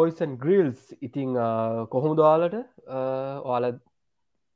[0.00, 1.38] බොයිසන් ග්‍රිල්ස් ඉතිං
[1.94, 2.56] කොහොම දාලට
[3.44, 3.66] ඔයාල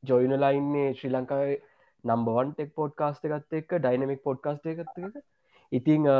[0.03, 1.61] ජොයිනලයින්නේ ශ්‍රී ලංකාවේ
[2.05, 5.15] නම්බවන් ටෙක් පොඩ්කාස්ට එකත් එක් ඩයිනමික් පොඩ්කාස්ට එකත් එක
[5.73, 6.11] ඉතිං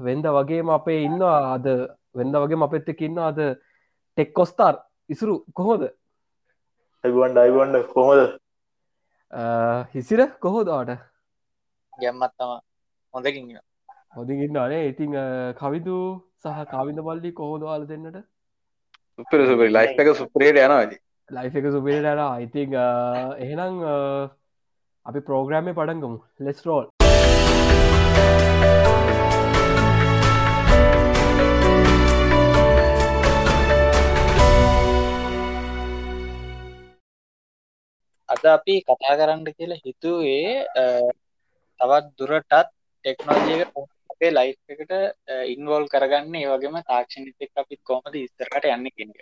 [0.00, 1.66] වෙන්ද වගේ අපේ ඉන්න අද
[2.14, 3.40] වෙන්ද වගේ අපත් එක් ඉන්න අද
[4.18, 4.74] ටෙක් කොස්තාර්
[5.10, 5.34] ඉසුරු.
[5.54, 5.82] කොහොද
[7.04, 8.20] ඇබුවන් ඩයිවන්ඩ කොහොද
[9.92, 10.90] හිසිර කොහෝදාට
[11.92, 12.52] ගැම්මත්තම
[13.14, 13.58] හොඳකින්න
[14.16, 15.16] හොඳගන්න අනේ ඉතිං
[15.56, 15.96] කවිදු
[16.42, 18.20] සහ කවිද පල්ලි කොහෝදවාල දෙන්නට
[19.20, 19.68] සුපර සුපරි.
[19.76, 20.92] ලයි් එක සුප්‍රේට යනවාද
[21.28, 22.72] ලයි් එක සුපිරට යන ඉතිං
[23.44, 23.76] එහෙනම්
[25.06, 26.18] අපි පෝග්‍රෑමය පටන්ගමු.
[26.46, 26.86] ලෙස් රෝල්
[38.28, 40.50] අද අපි කතා කරන්න කියලා හිතුවේ
[41.80, 42.52] තවත් දුරටත්
[43.04, 43.70] ටෙක්නෝජික
[44.20, 44.92] අපේ ලයි් එකට
[45.54, 49.20] ඉන්වෝල් කරගන්න ඒවගේම තාක්ෂණිතෙක් අපිත් කොමද ඉස්තරකට යන්න කෙනෙක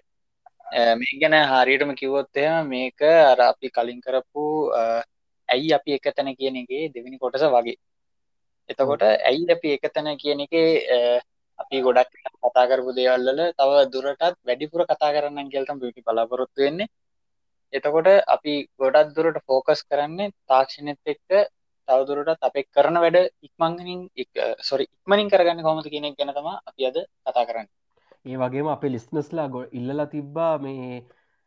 [1.01, 4.45] මේ ගැන හරියටම කිවොත්තය මේක අර අපි කලින් කරපු
[5.49, 7.77] ඇයි අපි එක තැන කියන එකේ දෙවිනි කොටස වගේ.
[8.71, 10.55] එතකොට ඇයි අපි එක තැන කියන එක
[11.59, 12.13] අපි ගොඩක්
[12.43, 16.89] කතා කරපු දේවල්ල තව දුරටත් වැඩිපුර කතා කරන්න කියල්තම් පිටි බලාපොරොත්තු වෙන්නේ.
[17.73, 21.29] එතකොට අපි ගොඩක් දුරට ෆෝකස් කරන්නේ තාක්ෂණත් එක්ක
[21.89, 24.01] තවදුරටත් අපේ කරන වැඩ ඉක්මංගනින්
[24.69, 27.69] සොරි ඉක්මනින් කරගන්න කොමත කෙනෙක් ගැනතම අපි අද කතා කරන්න.
[28.27, 31.03] ඒ වගේම අපේ ලිස්නස්ලා ගො ඉල්ලලා තිබ්බා මේ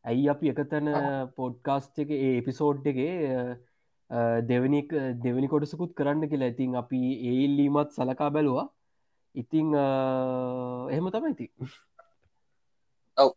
[0.05, 0.89] ඇයි අපි එකතැන
[1.37, 3.15] පොඩ්කාස්ට් එක ඒ එපිසෝඩ්ඩගේ
[4.49, 4.81] දෙවනි
[5.25, 6.53] දෙවනි කොටසකුත් කරන්න කියලා.
[6.53, 8.67] ඉතින් අපි ඒල්ලීමත් සලකා බැලවා.
[9.35, 9.67] ඉතිං
[10.91, 11.45] එහෙම තමයි ඉති
[13.17, 13.31] ඔව්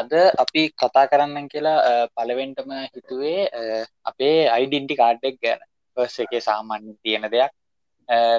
[0.00, 0.12] අද
[0.42, 3.40] අපි කතා කරන්න කියලා පලවෙන්ටම හිතුවේ
[4.04, 5.60] අපේ අයිඩින්ටි කාඩ්ඩෙක් ගැන.
[5.96, 7.52] පස් එක සාමාන්‍ය තියෙන දෙයක්.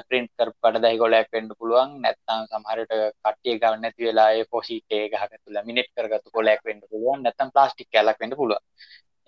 [0.08, 1.90] ප්‍රින්ට් කරපට දහි ගොලයක් වෙන්ඩ පුළුවන්.
[2.04, 2.92] නැත්තම් සමහරට
[3.24, 7.22] කට්ටිය ගවන්න ඇති වෙලා පොසිටේ ගහක තුළ මිනිට් කරගතු කොලයක් වෙන්ඩ පුළුවන්.
[7.24, 8.60] නැතම් ප්ලාස්ටික් කලක් වෙන්න පුළුව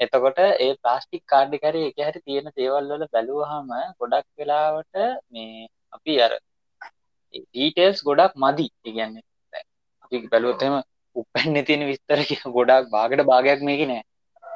[0.00, 3.68] එතකොට ඒ ප්ලාස්ටික් කාඩ්ඩි කර එක හැරි තියෙන තේවල්වල බැලූහම
[4.00, 4.94] ගොඩක් වෙලාවට
[5.32, 6.32] මේ අපි අර
[7.34, 8.66] ඩීටේල්ස් ගොඩක් මදි.
[8.82, 9.24] ඉගන්නේ
[10.04, 10.74] අපි බැලුවත්තම
[11.16, 12.20] උපැන්න තියෙන විස්තර
[12.52, 14.02] ගොඩක් බාගට භාගයක් මේක නෑ.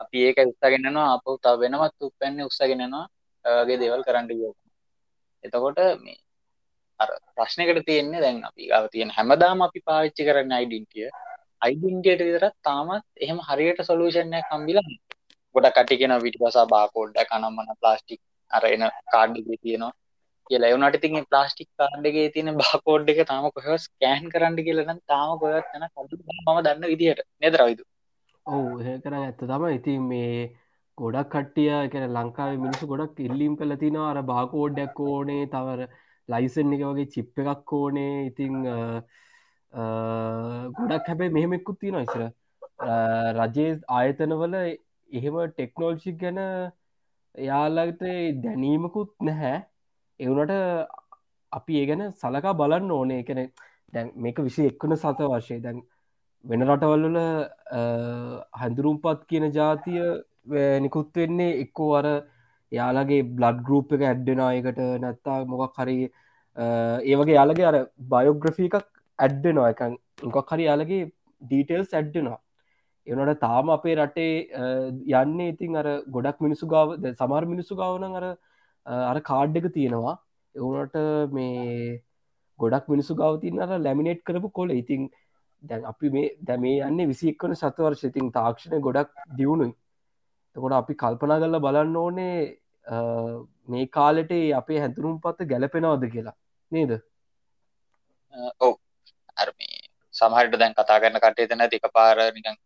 [0.03, 3.05] අපි ඒක උත්සගෙනනවා අප තාව වෙනමත් උපැන්න උත්සගෙනනවා
[3.45, 4.53] වගේ දේවල් කරන්න යෝ
[5.45, 6.19] එතකොට මේ
[7.01, 11.09] අර ප්‍රශ්නකට තියෙන්නේ දැන් අපි ගව තියෙන හැමදාම අපි පාවිච්චි කරන්න අයිඩින්ටිය
[11.61, 14.81] අයිඩින්ටියට විතරත් තාමත් එහෙම හරියට සොලූෂණය කම්බිල
[15.55, 18.21] ගොඩ කටිගෙන විටි පසා බාකෝඩ්ඩ කනම්මන ප්ලාස්ටික්
[18.51, 19.93] අර එන කාඩ්ඩි තියෙනවා.
[20.51, 20.71] කියලා.
[20.73, 25.87] එවුනට තින් ප්ලාස්ටික් කාණ්ඩගේ තියෙන බාකෝඩ් එක තාම කොහ ස්කෑන් කරන්න කියලන තාම කොයත් යන
[25.89, 27.23] මම දන්න විදිහට.
[27.45, 27.85] නෙදරවිදු
[28.47, 30.33] ඔවු ඒ කර ඇත්ත තම ඉතින් මේ
[30.99, 34.11] ගොඩක් කට්ටිය එකන ලංකාව මිනිසු ගොඩක් ඉල්ලීම් කල තිනවා.
[34.13, 35.87] අර බාකෝඩ්ඩක් ඕනේ තවර
[36.29, 38.13] ලයිසන් එක වගේ චිප් එකක් ඕනේ.
[38.31, 38.55] ඉතිං
[40.79, 42.23] ගොඩක් හැබැයි මෙහෙමෙක්කුත් තියෙන ඉසර
[43.39, 44.55] රජයේ ආයතනවල
[45.11, 46.39] එහෙම ටෙක්නෝල්ෂික් ගැන
[47.35, 48.03] එයාලට
[48.45, 49.57] දැනීමකුත් නැහැ.
[50.21, 50.55] එවුනට
[51.53, 53.21] අපි ඒ ගැන සලකා බලන්න ඕනේ.
[53.21, 53.41] එකන
[53.93, 55.79] දැන් මේක විසි එක්වන සත වර්ශය දැන්
[56.45, 57.19] වෙන රටවල්ල
[58.55, 60.03] හැඳුරුම්පත් කියන ජාතිය
[60.81, 62.07] නිකුත් වෙන්නේ එක්කෝ අර
[62.73, 65.99] යාලගේ බ්ලඩ් ගරුප් එක ඇඩ්ඩෙනයකට නැත්තා මොකක් හරි
[67.07, 69.83] ඒවගේ යාලගේ අර බයෝග්‍රෆී එකක් ඇඩ්ඩෙනවා එක
[70.27, 71.01] මොකක් හරි යාලගේ
[71.43, 72.41] ඩීටෙල්ස් ඇඩ්ඩෙනවා
[73.07, 74.33] එවනට තාම අපේ රටේ
[75.15, 78.27] යන්නේ ඉතින් අර ගොඩක් මිනිසු ගාව සමර් මිනිසු ගාවන අර
[78.89, 80.15] අර කාඩ් එක තියෙනවා.
[80.55, 80.97] එවුනට
[81.33, 82.03] මේ
[82.59, 85.11] ගොඩක් මිනිසු ගවතින් අර ලැමිනේට් කරපු කොල ඉතින්
[85.63, 89.75] දැන් අපි මේ දැ මේ යන්නේ විසික්වන සතවර්ශ ඉතින් තාක්ෂණය ගොඩක් දියුණුයි.
[90.57, 92.35] තකොට අපි කල්පනා කරල බලන්න ඕනේ
[93.69, 96.37] මේ කාලෙට අපේ හැතුරුම් පත්ත ගැලපෙනවද කියලා.
[96.73, 96.93] නේද?
[98.61, 98.75] ඔව.
[99.37, 99.77] අර්මී
[100.15, 102.57] සමහට දැන් කතා කරන්න කටේ තැන දෙක පාර නිකන්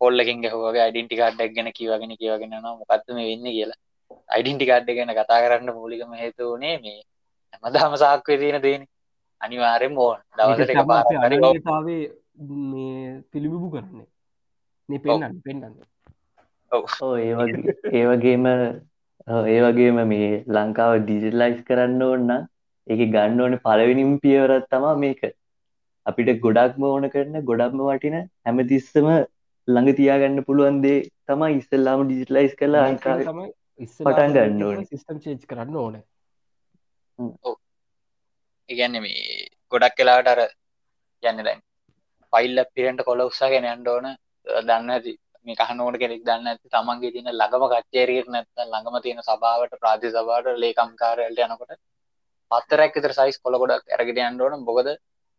[0.00, 3.80] පොල්ලකින් ගැහුවගේ අයිඩින්ටි කාඩ්ඩක් ගැන කියවගෙන කියවගෙන මොකත්ම වෙන්න කියලා.
[4.28, 6.98] අයිඩින්ටි කාඩ්ඩ ගැන කතා කරන්න මූලිකම හේතු වනේ මේ
[7.52, 8.82] හැමදාම සාක්වේ තියෙන දේන.
[9.40, 10.18] අනිවාරෙන් ඕන්.
[10.38, 12.00] දවසට එක පාතාවේ
[13.30, 14.06] පිළිබිබු කරන්නේ.
[14.88, 15.62] මේ පෙන්න්න පෙන්න්න
[17.94, 18.46] ඒවගේම
[19.46, 22.30] ඒ වගේම මේ ලංකාව ඩිජිටලයිස් කරන්න ඕන්න
[22.86, 25.22] එක ගන්න ඕන පලවෙනිම් පියවරත් තමා මේක.
[26.06, 29.08] අපිට ගොඩක්ම ඕන කරන ගොඩක්ම වටින හැමතිස්සම
[29.68, 33.22] ළඟ තියාගන්න පුළුවන් දේ තමයි ඉස්සල්ලාම ඩිජිටලයිස් කලා අංකාව
[33.78, 34.84] පටන් ගන්න ඕන.
[34.86, 35.96] සිිස්ටම් චේච් කරන්න ඕන.
[38.68, 40.40] ඉගැන්න මේ ගොඩක් කලාට අර
[41.22, 41.60] යන්න දැන්
[42.32, 44.06] පයිල්ල පිරෙන්ට කොල උත්සාගෙන යන්න ඕන.
[44.46, 45.12] දන්න ඇති
[45.46, 50.48] මේ කහනෝට කෙනෙක් දන්න ඇති තමන්ගේ තින ළඟම කච්චේරීර නැත්ත ළඟම තියෙන සභාවට ප්‍රාධි සභාට
[50.62, 51.76] ලේකම්කාරයට යනකොට
[52.50, 54.64] පත්තරැක් විතර සයිස් කොළ ගොඩක් ඇරගෙන යන්න ඕන.
[54.64, 54.88] බොකද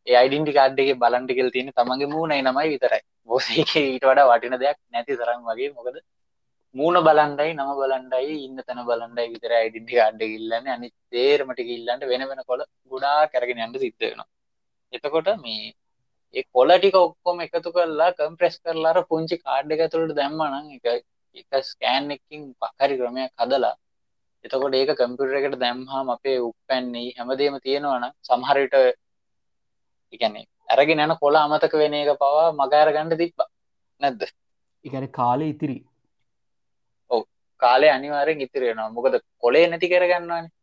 [0.08, 3.02] ඒ අයිඩෙන්ටි කාඩ් එකේ බලන්න කියලා තියෙන තමන්ගේ මූණයි නමයි විතරයි.
[3.30, 5.74] බොස් එකේ ඊට වඩා වටින දෙයක් නැති තරම් වගේ.
[5.74, 5.98] මොකද
[6.78, 10.76] මූුණ බලන්ඩයි නම බලන්ඩයි ඉන්න තැන බලන්ඩයි විතර අයිඩෙන්ටි කාඩ් එක ඉල්ලන්නේ.
[10.76, 14.28] අනිත් තේරමට ඉල්ලන්ට වෙන වෙන කොළ ගුඩා කැරගෙන යන්න සිද්ධ වෙනවා.
[14.94, 15.74] එතකොට මේ
[16.34, 20.86] ඒ කොලටික ඔක්කොම එකතු කරලා කම්ප්‍රෙස් කරලාර පුංචි කාඩ් එක තුළට දැම්මනං එක
[21.36, 23.76] එක ස්කෑන් එකින් පහරි ක්‍රමයක් හදලා
[24.46, 28.76] එතකොට ඒක කම්පියුටර් එකට දැම්හම අපේ උප්පැන්නේ හැමදේම තියෙනවන සමහරට
[30.14, 33.40] එකන්නේ ඇරගෙන යන කොල අමතක වෙන එක පවා මගෑර ගණඩ තිබ්බ.
[34.02, 34.22] නැද්ද?
[34.86, 35.78] එකන කාලය ඉතිරි.
[37.60, 40.54] කාලය අනිවාරෙන් ඉතිරෙනවා මොකද කොලේ නැති කරගන්නවානේ.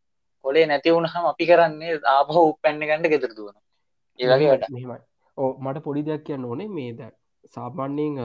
[0.45, 3.55] කොලේ නැති වුණහම අපි කරන්නේ ආපහ උපැන්න ගණඩ ගෙතරදුවන
[4.19, 5.01] ඒවගේ වට මෙහෙමයි
[5.37, 6.69] ඕ මට පොඩි දෙයක් කියන්න ඕනේ.
[6.69, 7.11] මේ ද
[7.55, 8.19] සාමාන්‍යයෙන්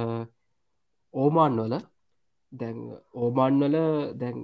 [1.14, 1.74] ඕමාන් වල
[2.52, 2.78] දැන්
[3.14, 3.76] ඕමාන් වල
[4.22, 4.38] දැන්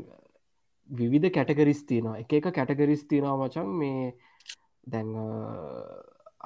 [0.90, 2.18] විවිධ කැටගරිස් තියෙනවා.
[2.22, 4.02] එක එක කැටගරිස් තියෙනවා මචන් මේ
[4.86, 5.08] දැන්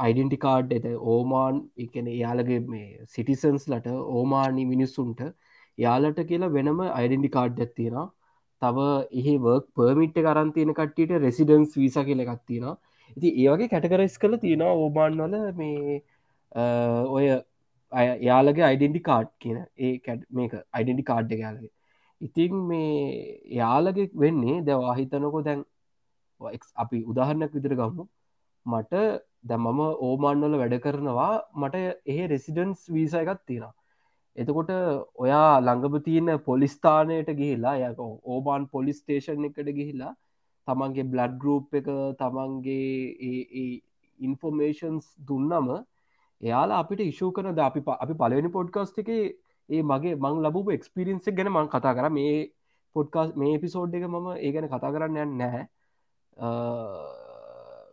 [0.05, 5.23] අයිඩෙන්ටි කාඩ් එද ඕමාන් එකන එයාලගේ මේ සිටිසන්ස් ලට ඕමානි මිනිස්සුන්ට
[5.79, 7.99] යාලට කියලා වෙනම අයිඩෙන්ටි කාඩ් ඇත්තියෙන
[8.63, 8.87] තව
[9.19, 12.71] එහි වර්ක් පර්මිට් කරන්තියන කට්ටියට රෙසිඩන්ස් වීස කියල එකත්තියෙන
[13.17, 16.01] ඉති ඒවගේ කැටකරස් කළ තියෙන ඕබාන් වල මේ
[17.11, 17.27] ඔය
[18.23, 21.73] යාලගේ අයිඩෙන්ටි කාඩ් කියන ඒ කැඩ් මේක අයිඩෙන්ටි කාඩ් යාලගේ.
[22.21, 25.65] ඉතින් මේ යාලගෙ වෙන්නේ දැවා හිතනකො දැන්
[26.85, 28.07] අපි උදාහරණයක් විදිර ගම්මු
[28.67, 29.03] මට
[29.45, 31.33] දැ මම ඕමාන්වල වැඩ කරනවා.
[31.55, 31.77] මට
[32.07, 33.69] ඒ රෙසිඩන්ස් වීස එකත් තියෙන
[34.37, 34.71] එතකොට
[35.17, 40.13] ඔයා ළඟම තියන්න පොලිස්ථානයට ගිහිලා යක ඕබාන් පොලිස් ස්ටේෂන් එකට ගිහිලා
[40.69, 41.89] තමන්ගේ බ්ලඩ් ගරුප් එක
[42.19, 43.77] තමන්ගේ
[44.19, 45.71] ඉන්ෆෝමේෂන්ස් දුන්නම
[46.41, 49.11] එයාලා අපිට ඉශූ කරන ද අපි අපි පලවෙනි පොඩ්කස්ට එක
[49.69, 52.09] ඒ මගේ මං ලබපු එක්ස්පිරින්සක් ගැන මං කතා කර.
[52.11, 52.37] මේ
[52.97, 55.65] පොඩ්කාස් මේ පිසෝඩ් එක මම ඒ ගැන කතා කරන්න යන්න නැහැ.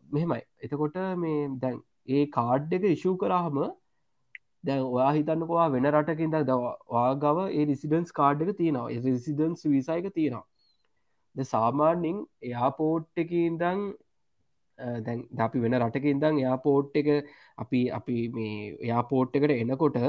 [0.10, 0.42] මෙහෙමයි.
[0.60, 1.78] එතකොට මේ දැන්
[2.10, 3.60] ඒ කාඩ් එක ඉශූ කරාහම
[4.64, 8.88] දැන් ඔයා හිතන්නකවා වෙන රටකින් ද දවා ගව ඒ රිසිඩන්ස් කාඩ් එක තියෙනවා.
[9.08, 10.46] රෙසිඩන්ස් විසායක තියෙනවා.
[11.36, 13.82] ද සාමාන්‍යින් එයා පෝට් එක ඉදං
[15.02, 17.10] දැන් අපි වෙන රටක ඉදං එයා පෝට් එක
[17.58, 20.00] අපි අපි මේ එයා පෝට් එකට එනකොට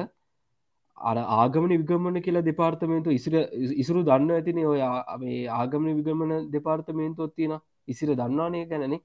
[0.97, 3.35] අර ආගමන විගමන කියලා දෙපාර්තමේන්තු ඉසිර
[3.77, 4.81] ඉසුරු දන්න ඇතින ඔය.
[5.19, 7.55] මේ ආගමන විගමන දෙපාර්තමේන්තුවත් තියෙන
[7.89, 9.01] ඉසිර දන්නවානය ගැනනේ.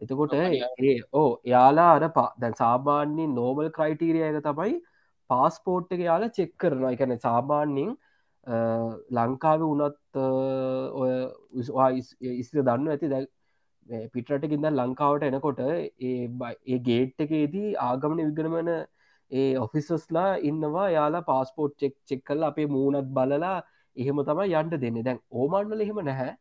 [0.00, 4.76] එතකොට ඒ ඕ යාලා අර පා දැන් සාමාන්‍යෙන් නෝමල් ක්‍රයිටීරිය එක තමයි
[5.30, 6.92] පාස්පෝට් එක යාලා චෙක් කරනවා.
[6.96, 7.90] එකැන සාමාන්‍යින්
[9.18, 10.16] ලංකාව වනත්
[10.94, 11.12] ඔය
[12.34, 13.12] ඉස්ර දන්න ඇති.
[13.14, 13.26] දැ
[14.14, 18.70] පිටරටකින්ද ලංකාවට එනකොට ඒ ගේට් එකේදී ආගමන විගනමන
[19.30, 20.88] ඒ ඔෆිසස්ලා ඉන්නවා.
[20.98, 23.56] යාලා පාස්පෝට් චෙක් චෙක් කල් අපේ මූුණත් බලලා
[23.96, 25.02] එහෙම තම යන්ට දෙන්න.
[25.04, 26.32] දැන් ඕමන්වල එහෙම නැහැ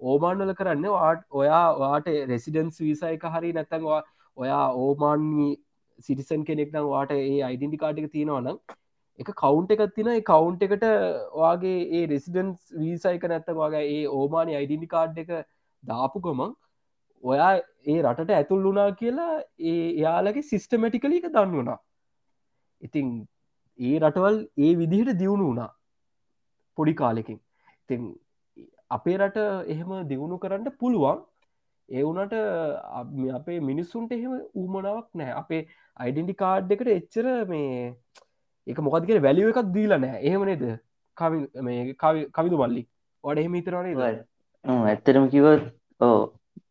[0.00, 4.00] ඕමාන්වල කරන්න වාට ඔයා වාට රෙසිඩන්ස් වීසා එක හරි නැත්තන්වා
[4.36, 5.50] ඔයා ඕමාන්ී
[5.98, 8.58] සිටිසන් කෙනෙක් නම් වාට ඒ අයිඩෙන්ටි කාටික තියෙනවනම්
[9.18, 10.86] එක කවුන්් එකක් තින කවුන්් එකට
[11.36, 15.34] වගේ ඒ රෙසිඩන්ස් වීසා එක නැත්ත වගේ ඒ ඕමානි අයිඩෙන්ටි කාඩ් එක
[15.82, 16.54] දාපු ගමන්
[17.22, 17.52] ඔයා
[17.86, 19.32] ඒ රටට ඇතුල් වුනා කියලා
[19.72, 21.78] ඒ යාලගේ සිිස්ටමටිකලි එක දන්න වුණා
[22.80, 23.14] ඉතිං
[23.78, 25.70] ඒ රටවල් ඒ විදිහට දියුණු වුණා.
[26.78, 27.38] පොඩි කාලෙකින්.
[27.82, 28.02] ඉතින්
[28.90, 29.38] අපේ රට
[29.74, 31.18] එහෙම දියුණු කරන්න පුළුවන්.
[31.88, 32.34] ඒවනට
[33.38, 35.62] අපේ මිනිස්සුන්ට එහෙම ඌමනාවක් නෑ අපේ
[35.96, 37.94] අයිඩෙන්ටි කාඩ් එකට එච්චර මේ
[38.66, 40.64] එක මොකදකෙන වැලිුව එකක් දීලා නෑ එහෙම නේද?
[42.36, 42.84] කවිදු මල්ලි.
[43.24, 43.94] වඩ එහෙම හිතරනේ
[44.64, 45.64] ඇත්තරම කිවත්
[46.00, 46.18] ඕ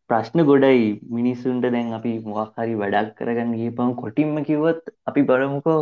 [0.09, 0.85] ප්‍රශ්න ගොඩයි.
[1.17, 5.81] මිනිස්සුන්ට දැන් අපි මොක් හරි වැඩක් කරගන්න ගේපම් කොටින්ම කිවත් අපි බලමුකෝ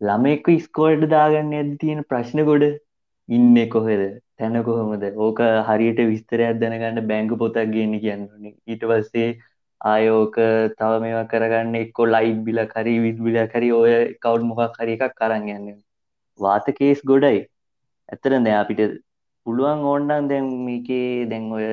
[0.00, 2.66] ළමෙක්ක ස්කෝල්ඩ දාගන්න ඇද තියෙන ප්‍රශ්න ගොඩ
[3.28, 4.02] ඉන්න කොහෙද?
[4.40, 9.30] තැන කොහොමද ඕක හරියට විස්තරයක් දැනගන්න බැංගු පොතක් ගන්න කියන්නන ඊට පස්සේ
[9.80, 10.36] ආයෝක
[10.78, 13.92] තව මේවා කරගන්න එක්කො ලයිට් බිල කරි විද්බිල කරි ඔය
[14.22, 15.78] කවු් මොකක් හරි එකක් කරන්න යන්න.
[16.40, 17.40] වාත කේස් ගොඩයි.
[18.08, 18.80] ඇතර දැ අපිට
[19.46, 21.66] පුළුවන් ඕන්නන් දැන් මේකේ දැන් ඔය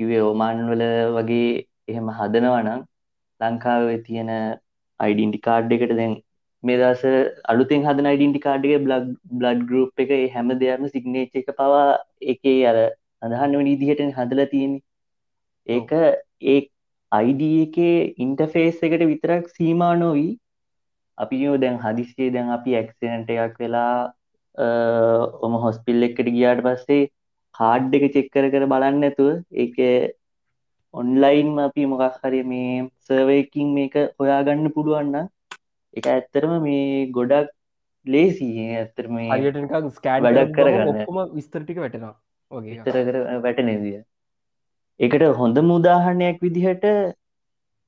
[0.00, 0.82] කිවේ ඕමාන්වල
[1.16, 1.50] වගේ
[1.88, 2.80] එහෙම හදනවනම්
[3.40, 4.30] ලංකාව තියෙන
[5.00, 6.14] අයිඩින්ටි කාඩ් එකට දැන්
[6.64, 7.02] මේ දස
[7.46, 11.84] අලුතෙන් හදන යිඩන්ටි කාඩ්ගේ බ්ලග් බ්ලඩ් ගරුප් එක හැම දෙයක්ම සිගනේච් එක පවා
[12.32, 12.78] එකේ අර
[13.22, 14.74] අදහන්න වනි දිහට හදල තියෙන
[15.66, 15.94] ඒක
[16.46, 16.58] ඒ
[17.12, 20.30] අයිඩ එකේ ඉන්ටෆේස් එකට විතරක් සීමා නොවී
[21.18, 23.94] අපි යෝ දැන් හදිස්සේ දැන් අපි ඇක්සිනට එකක් වෙලා
[25.42, 27.08] ඔම හොස්පිල් එකට ගියාට පස්සේ
[27.54, 29.76] කාඩ් එක චෙක්කර කර බලන්න ඇතුව ඒක
[30.94, 35.28] ඔන්ලයින් අපි මොකක් හරි මේ සර්වයකින් මේක හොයාගන්න පුළුවන්න
[35.94, 37.54] එක ඇත්තරම මේ ගොඩක්
[38.06, 38.48] ලේසි.
[38.76, 41.00] ඇත්තරම වැඩක් කරගන්න.
[41.34, 42.14] විස්තරටික වැටෙනවා
[42.50, 43.96] විතර කර වැටනදිය
[45.00, 46.86] එකට හොඳ මුදාහරණයක් විදිහට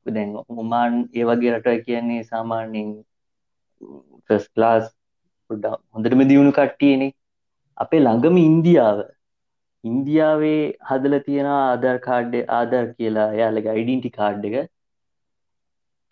[0.06, 2.90] දැන් ඔමාන් ඒ වගේ රට කියන්නේ සාමාන්‍යයෙන්
[4.30, 4.44] ෆස්
[5.50, 7.14] පොඩ්ඩක් හොඳටම දියුණු කට්ටියනේ.
[7.78, 8.98] අපේ ළඟම ඉන්දියාව.
[9.84, 14.56] ඉන්දියාවේ හදලා තියෙන ආධාර් කාඩ් ආධාර් කියලා එයාලගේ ඩෙන්ටි කාඩ් එක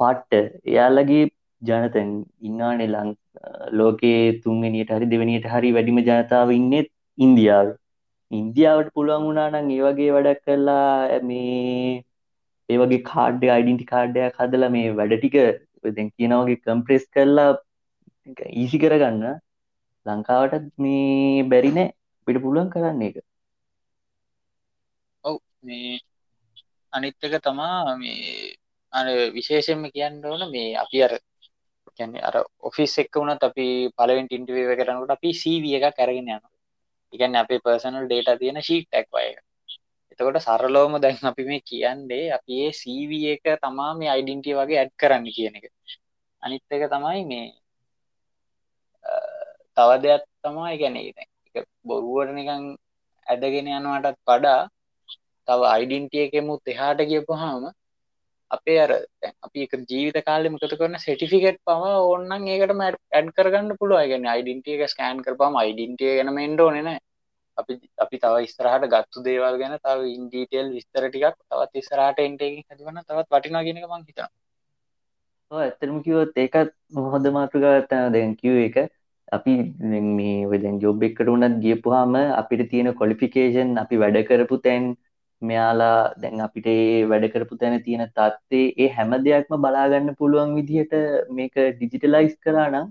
[0.01, 0.33] පට්ට.
[0.73, 1.25] එයාලගේ
[1.63, 2.11] ජනතැන්
[2.41, 3.11] ඉන්නානේ ලං
[3.73, 7.69] ලෝකයේ තුන්වෙනියට හරි දෙවනියට හරි වැඩිම ජනතාව ඉන්නෙත් ඉන්දියාව.
[8.31, 12.05] ඉන්දියාවට පුළුවන් වුණා නම් ඒ වගේ වැඩක් කරලා මේ
[12.69, 15.37] ඒ වගේ කාඩ් අයිඩෙන්ටි කාඩ්ඩයක් හදලා මේ වැඩ ටික
[15.91, 17.51] දැන් කියනවගේ කම්ප්‍රෙස් කරලා
[18.55, 19.25] ඊසි කරගන්න.
[20.07, 21.95] ලංකාවට මේ බැරි නෑ.
[22.27, 23.17] පිට පුළුවන් කරන්න එක
[25.25, 25.97] ඔව් මේ
[26.93, 28.53] අනිත් එක තමා මේ
[28.93, 31.13] අර විශේෂයෙන්ම කියන්න ඕන මේ අපි අර
[31.99, 32.37] කියන්නේ අර
[32.69, 36.51] ඔෆිස් එක්ක වුණත් අපි පළවෙනි ඉන්ටර්විව් එක කරනකොට අපි CV එකක් අරගෙන යනවා.
[37.13, 39.39] ඒ කියන්නේ අපේ පර්සනල් data තියෙන sheet එකක් වගේ.
[40.13, 44.93] එතකොට සරලවම දැන් අපි මේ කියන්නේ අපි ඒ CV එක තමා මේ identity වගේ add
[45.01, 45.67] කරන්න කියන එක.
[46.43, 47.47] අනිත් එක තමයි මේ
[49.77, 52.65] තව දෙයක් තමයි කියන්නේ ඒක බොරුවට නිකන්
[53.27, 54.61] ඇදගෙන යනවටත් වඩා
[55.49, 57.65] තව අයිඩෙන්ටිය එකමුත් එහාට ගියපුහාම
[58.51, 58.91] අපේ අර
[59.41, 64.77] අපි එක ජීවිත කාලෙ මකත කරන සෙටිෆිකට් පවා ඕන්නන් ඒකටම ඇඩ් කරගන්න පුළුව ගෙන අයිඩෙන්ටිය
[64.77, 66.91] එක ස්කෑන් කරපාම අයිඩෙන්ටිය ගැන මෙන්ඩෝ නෙන
[67.59, 73.03] අපි අපි තව ඉස්තරහට ගත්තු දේවල් ගැන තව ඉන්ඩීටෙල් විස්තර ටිකක් තවත් ඉස්රහට එන්ටේකින් හැදවන්න
[73.03, 74.31] තවත් වටිනා ගෙනක මං හිතන
[75.51, 76.73] ඇත්තරම කිවොත් ඒකත්
[77.07, 78.79] හොඳ මාතෘකාවත්තන දැන් කිව් එක
[79.33, 79.55] අපි
[80.11, 84.89] මේ වෙදැන් ජොබ් එක්කට උනත් ගියපුහාම අපිට තියෙන කොලිෆිකේෂන් අපි වැඩ කරපු තැන්
[85.43, 86.69] මෙයාලා දැන් අපිට
[87.11, 90.95] වැඩ කරපු තැන තියෙන තත්ත්ේ ඒ හැම දෙයක්ම බලාගන්න පුළුවන් විදිහට
[91.31, 92.87] මේක ඩිජිටලයිස් කරා නම්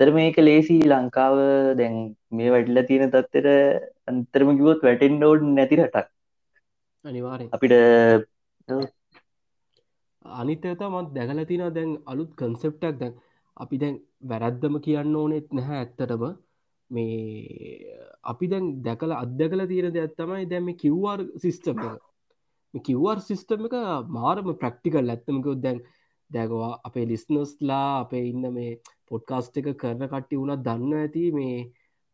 [0.00, 0.76] තර මේක ලේසි.
[0.84, 1.36] ලංකාව
[1.78, 1.94] දැන්
[2.30, 3.46] මේ වැඩිල තියෙන තත්තර
[4.08, 6.08] අන්තරම කිවොත් වැටෙන් ෝඩ් නැති රටක්.
[7.04, 7.74] අනිවාරෙන් අපිට
[10.36, 13.14] අනිතත මත් දැකල තින දැන් අලුත් කන්සෙප්ටක් දැන්
[13.56, 13.96] අපි දැන්
[14.30, 16.24] වැරද්දම කියන්න ඕනෙත් නැහැ ඇත්තටම
[16.94, 21.82] මේ අපි දැන් දැකල අදකල තියෙන දෙයක් තමයි දැම කිව්වාර් සිිස්ටම්
[22.74, 23.76] කිව්වාර් සිිස්ටම් එක.
[24.16, 25.78] මාරම ප්‍රක්ටිකල් ඇත්තමකෝ දැන්
[26.30, 28.72] දැගවා අපේ ලිස්නස්ලා අපේ ඉන්න මේ
[29.08, 31.56] පොඩ්කාස්ට් එක කරන කට්ටි වුණත් දන්න ඇති මේ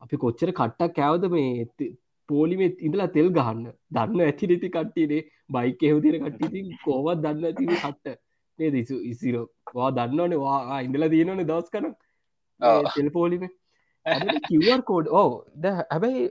[0.03, 1.91] අපි කොච්චර කට්ටක් කෑවද මේ
[2.29, 3.63] පෝලිමෙත් ඉඳලා තෙල් ගහන්න.
[3.95, 8.19] දන්න ඇති නෙති කට්ටිනේ බයික හෙවදින කට්ටිති කෝවත් දන්න ඇතිව කට්ට?
[8.59, 9.47] මේ දිසු ඉසිරෝ.
[9.77, 11.87] වා දන්නවනේ වා ඉඳලා තියෙනවනේ දවස් කන
[12.97, 13.55] තෙල් පෝලිමේ
[14.49, 16.25] කිවර් කෝඩ් ඕ ද හැබැයි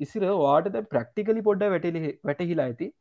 [0.00, 2.92] ඉසිර වාට ප්‍රක්ටිකලි පොඩ්ඩ වැටලි වැටහිලා ඇති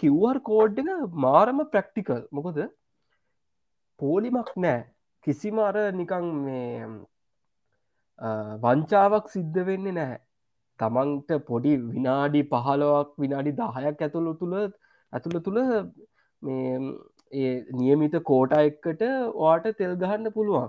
[0.00, 0.88] කිවර් කෝඩ් එක
[1.26, 2.58] මාරම ප්‍රක්ටිකල් මොකොද
[4.00, 4.80] පෝලිමක් නෑ.
[5.26, 6.86] කිසිම අර නිකං මේ
[8.64, 10.18] වංචාවක් සිද්ධ වෙන්නේ නැහැ
[10.78, 14.56] තමන්ට පොඩි විනාඩි පහලොවක් විනාඩි දහයක් ඇතුළු තුළ
[15.12, 15.60] ඇතුළ තුළ
[16.42, 16.74] මේ
[17.32, 19.02] ඒ නියමිත කෝටා එක්කට
[19.40, 20.68] වාට තෙල් ගහන්න පුළුවන්.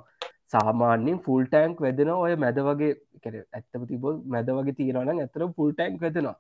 [0.53, 5.71] සාමාන්‍යෙන් ෆුල් ටෑන්ක් වෙදෙන ඔය මැද වගේ කර ඇත්තම තිබොල් මැද වගේ තියෙනවන ඇතර ෆුල්
[5.73, 6.37] ටෑන්ක් වෙදෙනවා.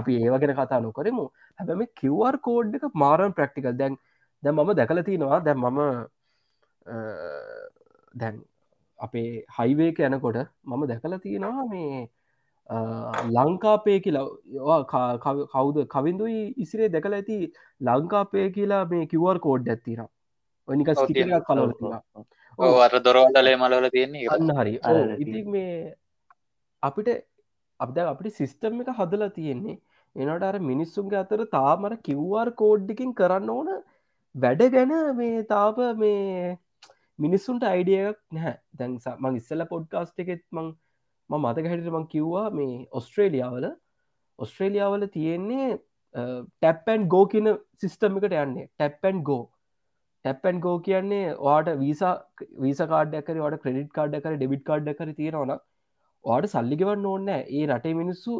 [0.00, 1.26] අපි ඒවගෙන කතා නොකරමු.
[1.58, 4.00] හැබැම කිවර් කෝඩ් එක මාරන් ප්‍රක්ටිකල් දැන්
[4.42, 5.44] දැ මම දැකල තියෙනවා.
[5.46, 5.80] දැන් මම
[8.14, 8.42] දැන්
[8.98, 12.08] අපේ හයිවේක යනකොට මම දැකල තියෙනවා මේ
[13.36, 14.26] ලංකාපය කියලා.
[15.54, 15.78] කවුද?
[15.94, 17.38] කවින්දුයි ඉසිරේ දැකල ඇති
[17.80, 20.04] ලංකාපය කියලා මේ කිවර් කෝඩ් ඇත්තින
[20.68, 21.72] ඔනික ස්ටිකක් කලවල
[22.58, 24.78] අර දොරවල්ලේ මලවල තියෙන්නේ අන්න හරි.
[25.18, 25.94] ඉති මේ
[26.82, 27.08] අපිට
[27.80, 29.78] අපද අපිට සිිස්ටම් එක හදලා තියෙන්නේ.
[30.16, 33.70] එනට අර මිනිස්සුන්ගේ අතර තාමර කිව්වාර් කෝඩ්ඩිකින් කරන්න ඕන
[34.34, 36.58] වැඩ ගැන මේ තාප මේ
[37.18, 38.56] මිනිස්සුන්ට අයිඩියක් නැහැ.
[38.78, 40.74] දැන්සා මං ඉස්සල පොඩ්කාස්ට එකෙත් මං
[41.30, 43.66] මතක හැට මං කිව්වා මේ ඔස්ට්‍රේලියාවල
[44.38, 45.68] ඔස්ට්‍රේලියාවල තියෙන්නේ
[46.14, 47.48] ටැප්පැන් ගෝ කියන
[47.80, 48.68] සිිස්ටම් එකට යන්නේ.
[48.76, 49.42] ටැප්පැන් ගෝ
[50.24, 52.12] ටැප්පැන් ගෝ කියන්නේ වාට වීසා
[52.64, 55.54] වීස කාඩ්ඩකර වට ක්‍රඩිට් කාඩ් කර ඩෙබිට් කාඩ් කර තියෙනවන
[56.24, 58.36] වාට සල්ලිගවන්න ඕන්න ඒ රටේ මිනිස්සු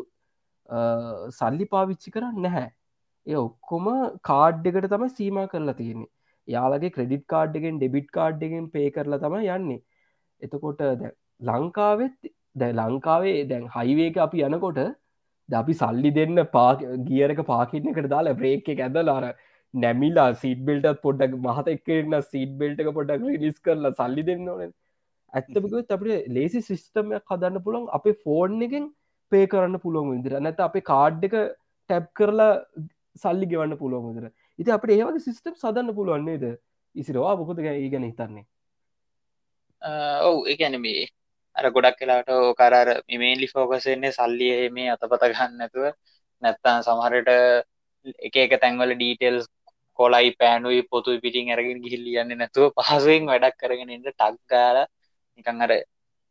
[1.39, 2.69] සල්ලි පාවිච්චි කරන්න නැහැ.
[3.27, 3.89] ඒ ඔක්කොම
[4.31, 6.11] කාඩ් එකට තම සීම කරලා තියෙන්නේ.
[6.49, 9.83] යාලගේ ක්‍රඩිට් කාඩ්ගෙන් ඩෙබිට් කාඩ්ගෙන් පේ කරලා තම යන්නේ.
[10.43, 11.13] එතකොට දැ
[11.51, 14.83] ලංකාවෙත් දැ ලංකාවේ දැන් හයිවේක අපි යනකොට
[15.49, 16.71] ද අපි සල්ලි දෙන්න පා
[17.09, 19.25] ගියරක පාකින්න එකට දාලා බ්‍රේක් එක ඇදලාර
[19.75, 24.73] නැමිලා සීට බෙල්ටත් පොඩ්ඩක් මහත එක්කරන්න සීට බෙල්ට එක පොඩක් ලිස් කරලා සල්ලි දෙන්න ඕන.
[25.33, 28.91] ඇත්තපිකත් අපට ලේසි සිිස්ටමයක් හදන්න පුළන් අපේ ෆෝන් එකෙන්
[29.33, 32.51] පේ කරන්න පුළුවන් විදිර නැත අපේ කාඩ් එක ටැප් කරලා
[33.17, 36.45] සල්ලි ගෙවන්න පුළුවන් විදිර ඉති අපට ඒවගේ සිිස්ටම් සදන්න පුළුවන්න්නේද
[36.95, 38.45] ඉසිරවා බොකොද ගැ ගැන හිතන්නේ?
[40.23, 41.09] ඔවු එකැන මේ
[41.57, 42.89] අර ගොඩක් කලාට ඕකරර
[43.19, 45.89] මේන්ලි ෆෝකසෙන්නේ සල්ලිය මේ අතපත ගන්නතුව
[46.43, 47.31] නැත්තන් සමහරට
[48.29, 49.49] එක එක තැන්වල ඩීටෙල්ස්
[49.99, 54.79] කොලයි පෑනුයි පොතු පිටින් අරගෙන ගිහිල්ලියන්නේ නැතුව පහසුවෙන් වැඩක් කරගෙන ඉන්න ටක්ගාල
[55.39, 55.73] නිකං අර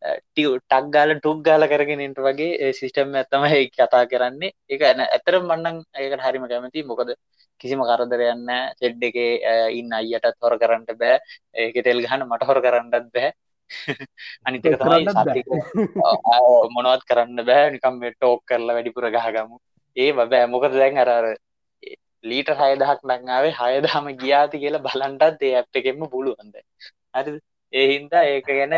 [0.01, 4.51] ටක් ගාල ටුක් ගාල කරගෙනට වගේ සිිස්ටම් ඇත්තම ඒ කතා කරන්නේ.
[4.82, 7.13] ඇන ඇතර මන්නන් ඒකට හරිම කැමති මොකද
[7.62, 8.50] කිසිම කරදරයන්න
[8.80, 9.18] සෙඩ් එක
[9.77, 11.20] ඉන්න අයියටත් හොර කරන්නට බෑ.
[11.56, 13.32] ඒක තෙල් ගහන මට හොර කරන්නත් බෑ.
[14.48, 15.06] අනිතක තමයි
[16.75, 17.70] මොනවත් කරන්න බෑ.
[17.77, 19.62] නිකම් ටෝක් කරලා වැඩිපුර ගහගමු.
[19.98, 20.46] ඒ බෑ.
[20.48, 21.32] මොකද දැන් අරර
[22.24, 26.56] ලීට හයදහක් නංාවේ හයදහම ගියාති කියලා බලන්ටත් ඒ ඇප් එකෙන්ම පුළුවන්ද
[27.16, 27.40] හරි
[27.74, 28.75] ඒහින්දා ඒක ගැන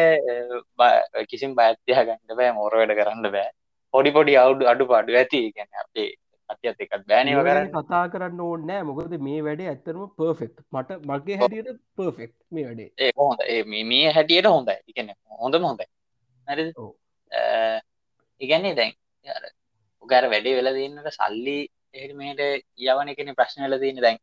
[1.31, 3.49] කිසිම් බඇත්තිය ගන්න බෑ මෝර වැඩ කරන්න බෑ.
[3.93, 6.09] පොඩි පොඩි අවුඩු අඩු පාඩු ඇති ගැන අපේ
[6.49, 11.79] අතිත් එකත් බෑනව කරන්න කතා කරන්න ඕන්නෑ මොකද මේ වැඩේ ඇත්තරම පර්ෆෙක්් මට මගේ හැටියට
[11.97, 12.89] පර්ෆෙක්් මේ වැඩේ.
[13.03, 13.39] ඒ හොඳ
[13.91, 14.77] මේ හැටියට හොඳයි.
[14.91, 15.87] ඉගන හොඳම හොඳයි.
[16.47, 16.63] නැරි
[18.41, 18.93] ඉගැන්නේ දැන්
[20.03, 21.57] උගර වැඩේ වෙල දන්නට සල්ලි
[21.93, 22.41] එහමට
[22.83, 24.17] යවන එකන ප්‍රශ්න වෙල දන්න දැන්.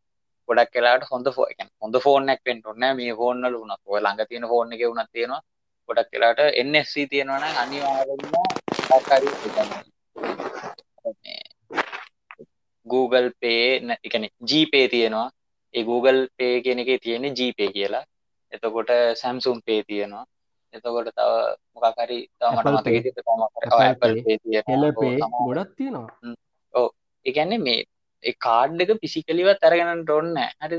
[0.49, 4.47] ගොඩක් කලාට හොඳ ෆෝ එක හොඳ ෆෝර්නක් පෙන්ට ඔන්න මේ ෆෝන්නල වුණත් ඔය ළඟ තියෙන
[4.53, 5.43] ෆෝර්න එක වුණත් තියෙනවා.
[5.89, 8.25] ගොඩක් කලාට එන්SC තියෙනවන අනිවාරන්න
[12.87, 13.65] Google පේ
[14.03, 15.29] එකන ජීපේ තියෙනවා.
[15.75, 18.05] ඒ Google පේ කියන එක තියෙන ජීපේ කියලා.
[18.53, 20.25] එතකොට සැම්සුම් පේ තියෙනවා.
[20.75, 21.31] එතකොට තව
[21.75, 22.19] මොකකරි
[22.53, 22.97] මට මතක
[25.41, 26.09] ගොඩක් තියෙනවා
[27.27, 30.79] එකන්නේ මේ කාඩ්ඩක පිසිකලිවත් අරගෙනට ඔන්න හරි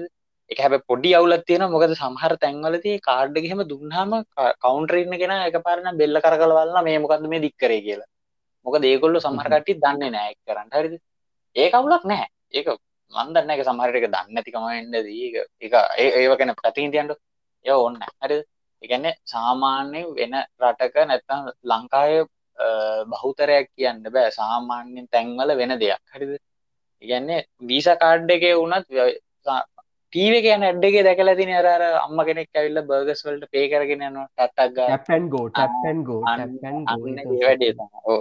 [0.52, 4.12] එක හැබ පොඩි අවුලත් තියෙන මොකද සමහර තැන්වලති කාඩ්ඩගෙම දුන්නාම
[4.60, 8.10] කවුන්ටරන්න කෙන එක පාරන බෙල්ල කරකලවල්න්න මේ මොකද මේ දික්කරේ කියලා.
[8.66, 10.72] මොක දේකොල්ල සමහරකටි දන්නේ නෑක් කරන්න.
[10.74, 10.96] හරිද?
[11.56, 12.28] ඒ අවුලක් නෑ.
[12.52, 12.68] ඒක
[13.12, 15.28] මන්දන්න එක සමහරට එක දන්න ඇතිකමෙන්ට දී
[15.62, 15.74] එක
[16.18, 17.16] ඒව කෙන ප්‍රතිීතියන්ට
[17.66, 18.38] ඒ ඔන්න හරි
[18.82, 22.22] එකන්න සාමාන්‍ය වෙන රටක නැත්තම් ලංකාය
[23.12, 24.32] බහුතරයක් කියන්න බෑ.
[24.32, 26.02] සාමාන්‍යෙන් තැන්වල වෙන දෙයක්.
[26.12, 26.40] හරිද?
[27.04, 28.86] ඉගන්නේ වීස කාඩ් එක වුණත්
[30.14, 34.68] ටීව කියන ඇඩ්ඩගේ දැකල තින අර අම්ම කෙනෙක් ඇවිල්ල බර්ගස් වලට පේ කරගෙන යන ටක්
[34.70, 36.22] ටැපන් ගෝ ටැපන් ගෝ
[37.44, 37.74] වැඩේ
[38.06, 38.20] ඕ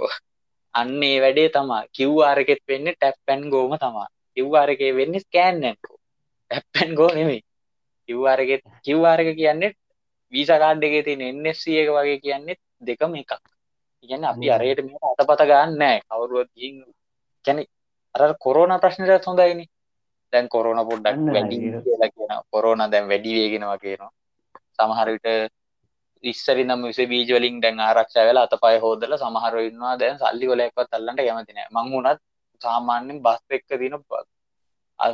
[0.74, 5.96] අන්න ඒ වැඩේ තමා කිව්වාරකෙත් වෙන්න ටැප්පැන් ගෝම තමා කිව්වාරකේ වෙන්න ස්කෑන්නකෝ
[6.50, 7.40] ටැප්පැන් ගෝ නෙමේ
[8.08, 9.72] කිව්වාරගෙත් කිව්වාරක කියන්නේ
[10.32, 13.32] වීසකාඩ් එක තින එන්නස්ස එක වගේ කියන්නේ දෙකම එකක්
[14.04, 16.50] ඉගන්න අපි අරයට මේ අතපත ගන්නෑ කවරුවත්
[17.44, 17.62] කැනෙ
[18.14, 19.64] අර කොරෝන ප්‍රශ්නයට හොඳයිනි.
[20.32, 24.12] දැන් කොරෝන පොඩ්ඩක් වැඩි කියලා කියන කොරෝන දැන් වැඩි වේගෙනවා කියනවා.
[24.76, 25.28] සමහරවිට
[26.24, 30.90] ඉස්සරි නම් විස බීජවලින් දැන් ආරක්ෂ වෙලා අත පය හෝදල සමහර ඉන්නවා දැන් සල්ලි කොලයක්වත්
[30.92, 31.68] අල්ලන්නට කැමති නෑ.
[31.74, 32.20] මං වුණත්
[32.62, 33.96] සාමාන්‍යයෙන් බස් එක්ක දින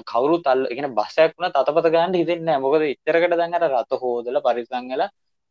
[0.05, 5.03] කවුරු තල් එකන බස්සයක් වුණ තතපත ගන්න හිතෙන්න මොකද ඉතරකට දැන්ට රත හෝදල පරිසංගල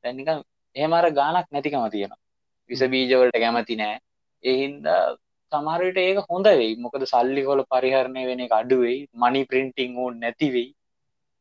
[0.03, 0.29] දැන්නික
[0.75, 2.24] එහෙමර ගානක් නැතිකම තියෙනවා
[2.69, 3.97] විස බීජවලට කැමති නෑ.
[4.43, 5.03] එහින්දා
[5.51, 6.73] සමහරට ඒක හොඳ වෙයි.
[6.77, 10.69] මොකද සල්ලි කොල පරිහරණය වෙන එක අඩුවෙයි මනි පින්ටිං ඕන් නැතිවෙයි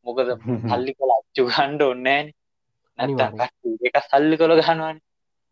[0.05, 0.27] මොකද
[0.71, 2.31] සල්ලි කොල අච්චු ගණ්ඩ ඔන්නෑන
[2.99, 3.41] නැතන්
[3.83, 4.97] එක සල්ලි කොළ ගන්නවාන.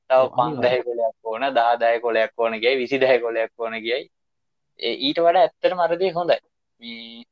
[0.09, 4.03] තව පන්දහ කොලයක් ඕන දාදාය කොලයක් ඕනගේ විසි දහ කොලයක් ඕන ගියයි
[4.79, 6.39] ඊට වඩා ඇත්තට මරදය හොඳයි.
[6.79, 7.23] මේ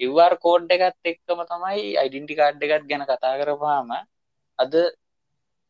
[0.00, 3.92] ඉවර් කෝඩ් එකත් එක්කම තමයි අයිඩෙන්ටි කාඩ් එකත් ගැන කතා කරපාම
[4.58, 4.74] අද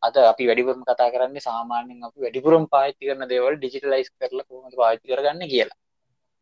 [0.03, 5.07] අද අපි වැඩිපුරම කතා කරන්න සාමාන්‍යෙන් අපි වැඩිපුරම් පාච්චි කරන දේවල් ඩිජිටලයිස් කරලා කොහොමද පාච්චි
[5.11, 5.79] කරගන්න කියලා.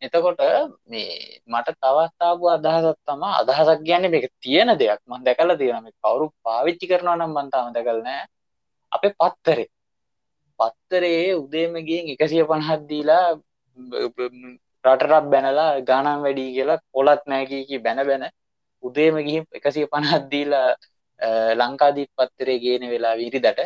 [0.02, 0.40] එතකොට
[0.86, 5.00] මේ මට තවස්ථාපු අදහසත් තම අදහසක් කියන්නේ මේක තියෙන දෙයක්.
[5.06, 8.26] මන් දැකලා තියෙන මේ කවුරු පාවිච්චි කරනවා නම් මන් තාම දැකලා නැහැ.
[8.92, 9.68] අපේ පත්තරේ.
[10.58, 13.26] පත්තරේ උදේම ගියෙන් 150ක් දීලා
[14.84, 18.24] රටරක් බැනලා ගානම් වැඩි කියලා පොලත් නෑ කී කී බැන බැන
[18.82, 20.68] උදේම ගිහින් 150ක් දීලා
[21.56, 23.60] ලංකාදීප පත්තරේ ගේන වෙලා විරිදට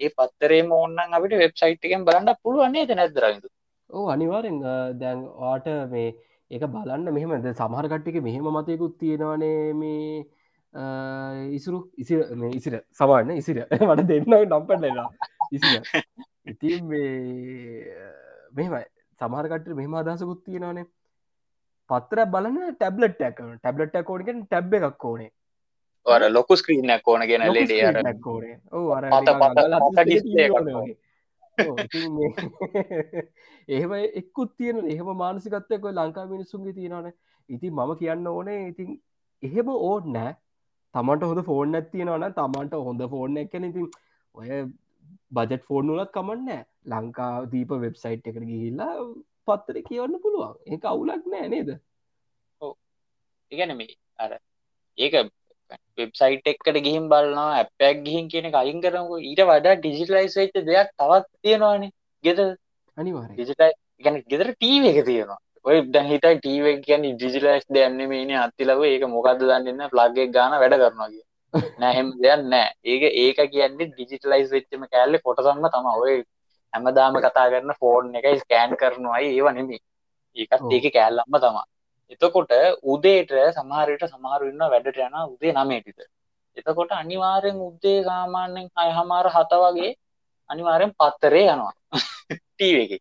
[0.00, 3.48] ඒ පත්තරේම ඕන්නන් අපිට වෙබ්සයිට් එකෙන් බලන්න පුළුවන්නේ ද නැදරවිදු
[3.90, 4.62] ඕ අනිවාරෙන්
[5.00, 6.08] දැන් ආට මේ
[6.50, 10.24] ඒක බලන්න මෙහෙමද සමහරකට්ටික මෙහෙම මතයකුත් තියෙනවනේ මේ
[11.52, 12.14] ඉසුරු ඉසි
[12.52, 13.66] ඉසිර සමාන්න ඉසිර.
[13.88, 15.08] මට දෙන්නව නම්පටලා
[15.50, 15.80] ඉසි
[16.46, 16.82] ඉති
[18.52, 18.84] මෙහෙමයි.
[19.20, 20.86] සමහරකට මෙහම අදසකුත් තියෙනවානේ.
[21.90, 25.30] පත්තර බලන්න ටැබ්ලට් ඇක ටැබ්ලට් කෝඩිගෙන් ටැබ් එකක් ඕනේ.
[26.06, 27.96] අර ලොකු ස්ක්‍රීනක් ඕන ගෙන ලෙඩ අර.
[33.68, 37.12] එහෙම එක්කුත් තියෙන එහෙම මානසිකත්තයකො ලංකා මිනිස්සුන්ගේ තියෙනවන.
[37.48, 38.88] ඉතින් මම කියන්න ඕනේ ඉතින්
[39.42, 40.32] එහෙම ඕඩ නෑ
[40.94, 43.86] තමන්ට හොඳ ෆෝර්න් ඇත්තියෙනවන තමන්ට හොඳ ෆෝර්න් එකන ඉතින්
[44.34, 44.50] ඔය
[45.32, 48.92] බජට ෆෝර්න් වලත් කමන්න ලංකා දීප වෙබ්සයිට් එකට ගිහිල්ලා
[49.48, 50.54] පත්තර කියවන්න පුළුවන්.
[50.66, 51.70] ඒ අවුලක් නෑ නේද?
[53.52, 54.36] ඉගැන මේ අර
[54.98, 55.14] ඒක
[55.98, 61.26] වෙබ්සයිට් එක්කට ගිහිම් බලනවා ඇපයක් ගිහින් කියන අයින් කරනකු ඊට වඩා ඩිජිටලයිස් වෙච්ච දෙයක් තවත්
[61.42, 61.90] තියෙනවානේ
[62.24, 62.40] ගෙද
[62.98, 63.72] අනිවාර ඩිජිටයි
[64.04, 65.38] ගැන ගෙදර ටීව එක තියෙනවා.
[65.64, 68.82] ඔය දැන් හිතයි ටීව කියන්න ඩිජිලයිස් දෙයන්න මේන අත්තිලව.
[68.84, 71.24] ඒක මොකක්ද දන්නන්න ප්ලග්ගෙක් ගාන වැඩ කරනවා කිය.
[71.80, 72.68] නැහෙම දෙයක් නෑ.
[72.84, 76.16] ඒක ඒක කියන්නේ ඩිජිටලයිස් වෙච්චම කෑල්ල කොටසන්න තම ඔය
[76.72, 79.80] හැමදාම කතා කරන්න ෆෝන් එකයි ස්කෑන් කරනවායි ඒව නෙමේ
[80.36, 80.60] ඒකත්.
[80.72, 81.66] ඒක කෑල්ලම්ම තමා
[82.14, 82.52] එතකොට
[82.88, 86.10] උදේට සමහරයට සමහරුන්න වැඩට යන උදේ නමේටිත
[86.56, 87.58] එතකොට අනිවාරයෙන්
[88.04, 89.90] සාමාන්‍යෙන් අය හමාර හත වගේ
[90.50, 91.72] අනිවාරයෙන් පත්තරේ යනවා.
[92.48, 92.92] ටීව එක.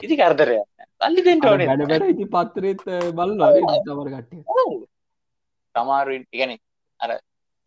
[0.00, 0.58] ඉති කරදරය
[1.00, 1.62] අල්ලි දෙෙන්ට ඕන.
[1.62, 3.32] වැඩ වැඩ ඉති පත්තරෙත් බල
[3.86, 4.42] තමර කට්ටිය.
[5.74, 6.52] තමාරුවෙන් ඉගැන
[7.00, 7.16] අර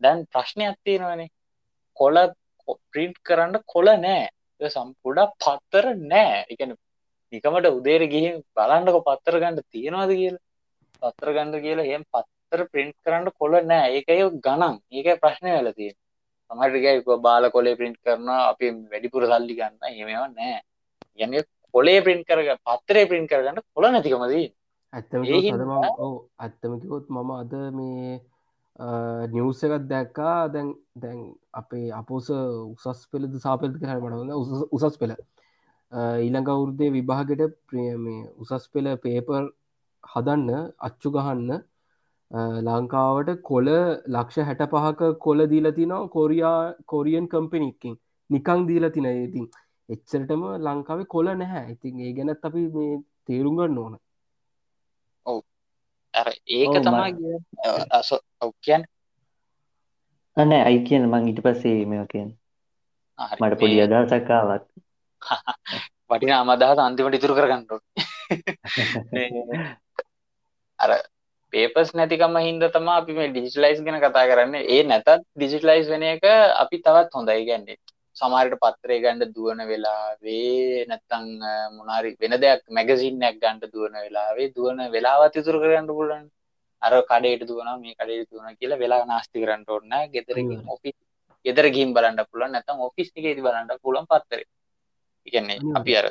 [0.01, 1.31] දැන් ප්‍රශ්නයක් තියෙනවනේ.
[1.97, 2.21] කොල
[2.91, 4.29] ප්‍රීට් කරන්න කොල නෑ.
[4.61, 6.45] ඒ සම්පුඩක් පත්තර නෑ.
[6.49, 6.77] එකන
[7.33, 10.45] නිකමට උදේර ගිහින් බලන්නක පත්තර ගණඩ තියෙනවාද කියලා
[11.01, 14.75] පත්තර ගණඩ කියලා එහෙම පත්තර ප්‍රින්ට් කරන්න කොල නෑ ඒකය ගණන්.
[14.91, 15.95] ඒක ප්‍රශ්නය වෙල තියෙන
[16.49, 19.77] සමටික බාල කොලේ ප්‍රින්ට් කරන අපි වැඩිපුර සල්ලි ගන්න.
[19.89, 20.59] එහෙමවා නෑ
[21.19, 21.37] යන
[21.73, 24.47] කොලේ ප්‍රින්ට් කරග පත්තරේ ප්‍රින්ට් කරගන්න කොල නැතිකමදී
[24.93, 28.19] ඇත්තම ඒ හින්දා- ඕ ඇත්තමකිවොත් මම අද මේ
[29.33, 30.37] නිවස එකත් දැක්කා.
[30.53, 31.19] දැන් දැන්
[31.53, 34.33] අපේ අපෝස උසස් පෙළද සාපෙල්ති කරමට
[34.75, 35.15] උසස් පෙළ.
[36.25, 39.43] ඊළඟ අවුරුද්දේ විභාගට ප්‍රියමේ උසස් පෙළ පේපර්
[40.03, 41.51] හදන්න අච්චු ගහන්න.
[42.67, 43.67] ලංකාවට කොල
[44.07, 47.97] ලක්ෂ හැට පහක කොල දීලතිනවා කොරයා කොරියන් කම්පනික්කින්
[48.29, 49.49] නිකං දීලතින ඉතින්.
[49.89, 51.65] එච්චරටම ලංකාවේ කොල නැහැ.
[51.71, 52.93] ඉතින් ඒ ගැනත් අපි මේ
[53.25, 53.99] තේරුම්ගන්න ඕන.
[56.13, 57.07] අර ඒක ඔව්, තමා
[58.41, 58.83] ඔක්කයන්
[60.37, 62.29] අන්න අයි කියන මං ඉට පස්සේ මෙ කියෙන්
[63.39, 64.65] මට පොඩි අදහසක්කාවත්
[66.09, 67.71] වටින අමදහත අන්තිමට ඉතුරු කරගන්නඩ
[70.83, 70.91] අර
[71.53, 74.55] පේපස් නැතිකම හින්ද තම අපි මේ ඩිජිටලයිස් ගෙන කතා කරන්න.
[74.73, 76.25] ඒ නැතත් ඩිජිටලයිස් වෙන එක
[76.63, 77.77] අපි තවත් හොඳයි ගැන්නේ
[78.17, 81.27] සමාරයට පත්‍රය ගණ්ඩ දුවන වෙලා වේ නැත්තං
[81.77, 86.25] මොනාරි වෙන දෙයක් මැගසින්නක් ගණ්ඩ දුවන වෙලාවේ දුවන වෙලාවත් ඉතුර කරන්න පුලන්
[86.81, 90.73] අර කඩේට දුවන මේ කඩේ දුවන කියලා වෙලා නාස්ති කරන්න ඕන්න ගෙදරකින් හ්ම්.
[90.73, 90.97] ඔෆිස්
[91.45, 94.41] ගෙදර ගින් බලන්න පුලන් නැතම් ඔෆිස් එක ති බලන්න පුලන් පත්තර
[95.27, 95.59] ඉගන්නේ.
[95.77, 96.07] අපි අර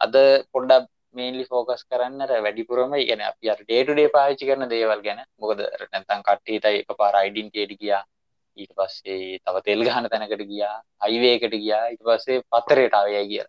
[0.00, 0.14] අද
[0.52, 5.20] පොඩ්ඩක් මේන්ලි ෆෝකස් කරන්න වැඩිපුරම ඉගෙන අපි අර ඩේටුඩේ පාච්චි කරන දේවල් ගැන.
[5.40, 8.02] මොකද නැතන් කට්ටේතයි එක පාර අයිඩන්ටේට ගියා.
[8.56, 10.76] ඊට පස්සේ තව තෙල් ගහන තැනකට ගියා.
[11.06, 11.84] අයිවේකට ගියා.
[11.92, 13.44] ඊට පස්සේ පත්තරයටාවය කිය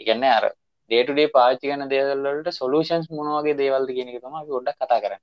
[0.00, 0.48] ඉගන්න අර
[0.90, 5.22] ඩේටුඩේ පාච්චි කන දේවල්ලට සොලූෂන්ස් මොනවගේ දේවල්ද කියෙනෙ තම අපි ොඩක් කතා කරන්න.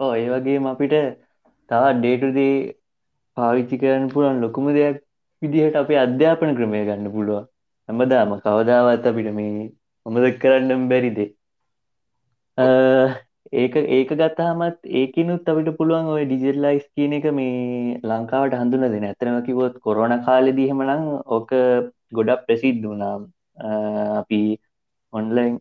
[0.00, 0.94] ඕ ඒ වගේම අපිට
[1.68, 2.54] තවත් ඩේටුදේ
[3.36, 4.96] පාවිච්චි කරන්න පුළුවන් ලොකුම දෙයක්
[5.42, 7.46] විදිහට අපේ අධ්‍යාපන ක්‍රමය ගන්න පුළුවන්.
[7.88, 9.70] හැමදාම කවදාවත් අපිට මේ
[10.06, 11.28] හොමද කරන්න බැරිදේ
[13.54, 19.36] ඒක ඒක ගත්තාමත් ඒකනුත් අපිට පුළුවන් ඔය ඩිජිටලයිස් කියන එක මේ ලංකාවට හඳුන දෙන ඇතරම
[19.44, 21.50] කිවොත් කොරෝන කාලෙදීහෙමනම් ඕක
[22.12, 23.16] ගොඩක් ප්‍රසිද්ධ වුණා.
[24.20, 24.40] අපි
[25.12, 25.60] ඔන්ලයින්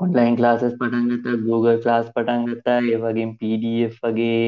[0.00, 4.40] ඔන්ලයින් ක්ලාසස් පටන්ගත Google ක්ලාස් පටන්ගත්තා ඒ වගේ PDF වගේ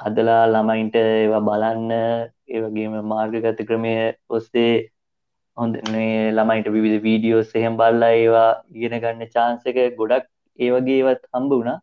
[0.00, 1.90] හදලා ළමයින්ට ඒවා බලන්න
[2.48, 3.94] ඒ වගේම මාර්ගගත ක්‍රමය
[4.30, 4.72] ඔස්සේ
[5.56, 9.26] හොඳ මේ ළමයිට විවිධ වීඩියෝස් එහෙම බලලා ඒවා ඉගෙන ගන්න
[9.72, 11.78] එක ගොඩක් ඒ වගේ ඒවත් හම්බ වුණා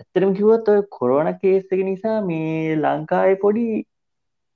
[0.00, 3.66] ඇත්තටම කිව්වොත් ඔය කොරෝනා කේස් එක නිසා මේ ලංකාවේ පොඩි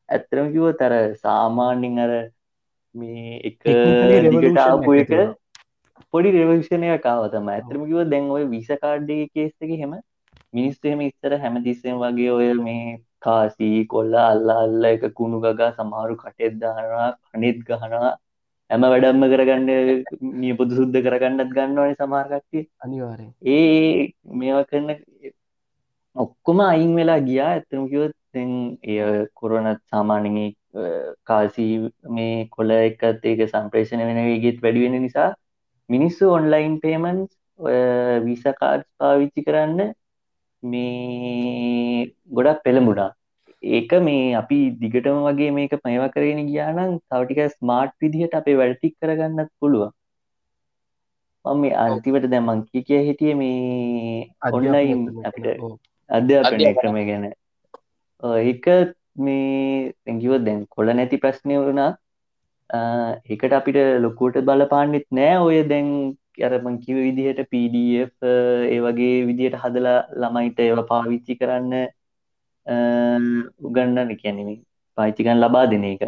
[0.09, 2.13] ඇත්තටම කිව්වොත් අර සාමාන්‍යයෙන් අර
[2.95, 5.37] මේ එක Technically දිගට revolution ආපු එකක් එක.
[6.13, 6.33] පොඩි
[7.07, 7.53] ආවා තමයි.
[7.53, 9.95] ඇත්තටම කිව්වොත් දැන් ওই වීසා කාඩ් එකේ කේස් එකේ හැම
[10.53, 16.17] මිනිස්සු එහෙම ඉස්සර හැමතිස්සෙම වගේ ඔය මේ කාසි කොල්ල අල්ලා අල්ලා එක කුණු ගගා සමහරු
[16.17, 18.13] කටෙත් දානවා කනෙත් ගහනවා.
[18.71, 19.69] හැම වැඩක්ම කරගන්න
[20.43, 22.65] නියපොතු සුද්ධ කරගන්නත් ගන්නවනේ සමහර කට්ටිය.
[22.81, 23.33] අනිවාරයෙන්.
[23.47, 24.89] ඒ මේවා කරන
[26.17, 27.51] ඔක්කොම අයින් වෙලා ගියා.
[27.51, 27.85] ඇත්තම
[28.35, 28.53] දැන්
[28.85, 29.81] ඒ කොරෝනත්
[30.77, 31.67] ඒ, කාසි
[32.09, 35.31] මේ කොළ එකත් ඒක සම්ප්‍රේෂණය වෙන වේගෙත් වැඩි වෙන නිසා
[35.91, 37.35] මිනිස්සු ඔන්ලයින් පේමන්ට්ස්
[38.27, 39.93] වීසා කාඩ්ස් පාවිච්චි කරන්න
[40.63, 43.11] මේ ගොඩක් පෙළඹුණා.
[43.63, 48.59] ඒක මේ අපි දිගටම වගේ මේක මේවා කරගෙන ගියා නම් තව ටිකක් ස්මාර්ට් විදිහට අපේ
[48.61, 49.91] වැඩ ටික කරගන්නත් පුළුවන්.
[51.45, 55.47] මම මේ අන්තිමට දැන් මං කිය කිය හිටියේ මේ ඔන්ලයින් අපිට
[56.11, 56.65] අධ්‍යාපනය.
[56.81, 57.25] ක්‍රමය ගැන.
[58.43, 58.67] ඒක
[59.27, 61.91] මේ තැකිව දැන් කොල නැති ප්‍රශ්නය වුණා.
[63.31, 65.35] ඒකට අපිට ලොකුවට බලපාන්නෙත් නෑ.
[65.47, 65.89] ඔය දැන්
[66.45, 71.75] අරමං කිව විදිහට PDF ඒ වගේ විදිහට හදලා ළමයිට ඒව පාවිච්චි කරන්න
[73.63, 74.59] උගන්නන්න කියන්නේ
[74.99, 76.05] පාවිච්චි කරන්න ලබා දෙන එක.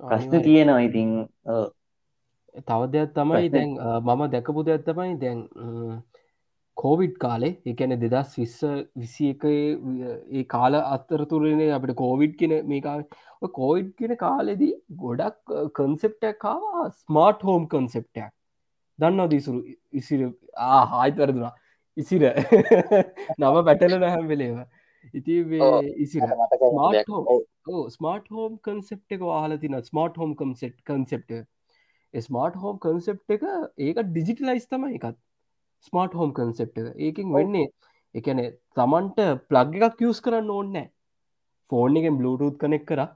[0.00, 1.12] ප්‍රශ්න තියෙනවා ඉතින්.
[2.62, 3.70] තව දෙයක් තමයි දැන්
[4.00, 5.40] මම දැකපු දෙයක් තමයි දැන්
[6.76, 8.58] කෝවිඩ් කාලේ එකන දෙදස් විස්ස
[8.96, 12.96] විසි එක ඒ කාල අත්තරතුරනේ අපට කෝවිඩ් කියන මේකා
[13.52, 18.32] කෝයිඩ් කියන කාලෙදී ගොඩක් කන්සෙප්ටක් කාවා ස්මාර්ට් හෝම් කන්සෙප්ටක්
[18.98, 19.60] දන්නවා දීසුරු
[19.92, 20.20] ඉසිර.
[20.68, 21.52] ආහායිත් වැරදුනා.
[21.96, 22.22] ඉසිර.
[23.40, 24.60] නම පැටල නැහැම් වෙලේව
[25.14, 25.38] ඉති.
[25.98, 26.22] ඉසිර.
[27.88, 28.30] ස්මාර්ට්.
[28.30, 31.36] හෝම් හෝම් කන්සෙප් එක වාහල තින smart home concept concept
[32.14, 33.46] smart home concept එක
[33.78, 35.18] ඒක ඩිජිටලයිස් තම එකත්.
[35.88, 36.92] ස්මාර්ට් හෝම් කන්සෙප් එක.
[36.98, 37.32] ඒකින්.
[37.32, 37.68] වෙන්නේ
[38.14, 38.44] එකන
[38.76, 40.90] තමන්ට ප්ලග් එකක් කියස් කරන්න ඕන්නෑ
[41.72, 43.08] ෆෝන් එකෙන් බ්ලුටූත් කනෙක් කර.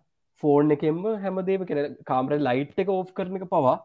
[0.43, 3.77] ෆෝන් එකෙන්ම හැමදේම කෙන කාමර ලයිට් එක ඕෆ් කරන එක පවා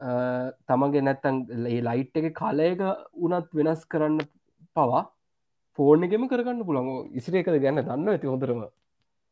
[0.00, 1.40] තමන්ගේ නැත්තන්
[1.88, 2.84] ලයිට් එක කලයක
[3.26, 4.20] උනත් වෙනස් කරන්න
[4.76, 5.02] පවා
[5.78, 8.64] ෆෝන් එකෙම කරගන්න පුළන් ඉසිර එකද ගැන්න දන්න ඇති හොඳරම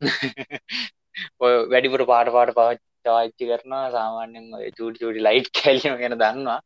[1.45, 3.87] ඔය වැඩිපුර පාට පාට පවච්චාච්චි කරනවා.
[3.91, 6.61] සාමාන්‍යෙන් චූටි චූටි ලයිට් කැලීම ගැන දන්නවා.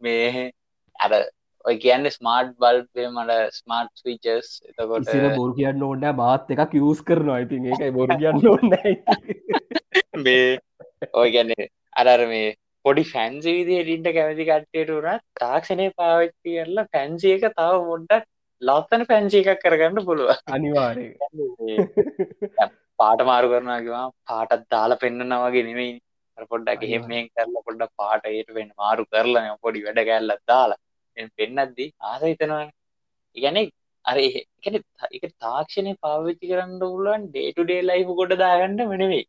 [0.00, 0.50] මේ
[0.98, 1.12] අර
[1.64, 7.40] ඔය කියන්න ස්මාර්ට් බල්බේ මට ස්මාර්ට් විචස් එතකොට බොරු කියන්න ඕන්න මාත් එකක් යස් කරනවා.
[7.46, 8.70] ඉතින් ඒකයි බොරු කියන්න ඕන්න
[10.26, 10.46] මේ
[11.14, 12.46] ඔය ගැන්නේ අරර මේ
[12.86, 18.26] පොඩි ෆැන්සි විදි ඩින්ට කැමති කට්ටයට වුණත් තාක්ෂණය පාවිච්චි කරලා ෆැන්සි එක තව මොඩ්ඩක්
[18.62, 21.06] ලස්සන ෆැන්සි එකක් කරගන්න පුළුව අනිවාරය
[22.98, 25.88] පාට මාරු කරනගවා පාටත් දාලා පෙන්න්නන වගේ නෙමයි.
[26.38, 30.80] අර පොඩ්ඩක් එහෙම මෙහෙන් කරලා පොඩ්ඩක් පාට ඒට වෙන්න මාරු කරලා පොඩි වැඩ කැල්ලත් දාලා
[31.16, 32.70] එන් පෙන්නද්දි ආස හිතනවන.
[33.36, 33.58] ඉගැන
[34.04, 34.76] අර එකන
[35.12, 39.26] එක තාක්ෂණය පාවිච්චි කරන්න පුළුවන් ඩේටු ඩේ ලයිෆ් ගොඩ දාගන්න මෙනෙවෙයි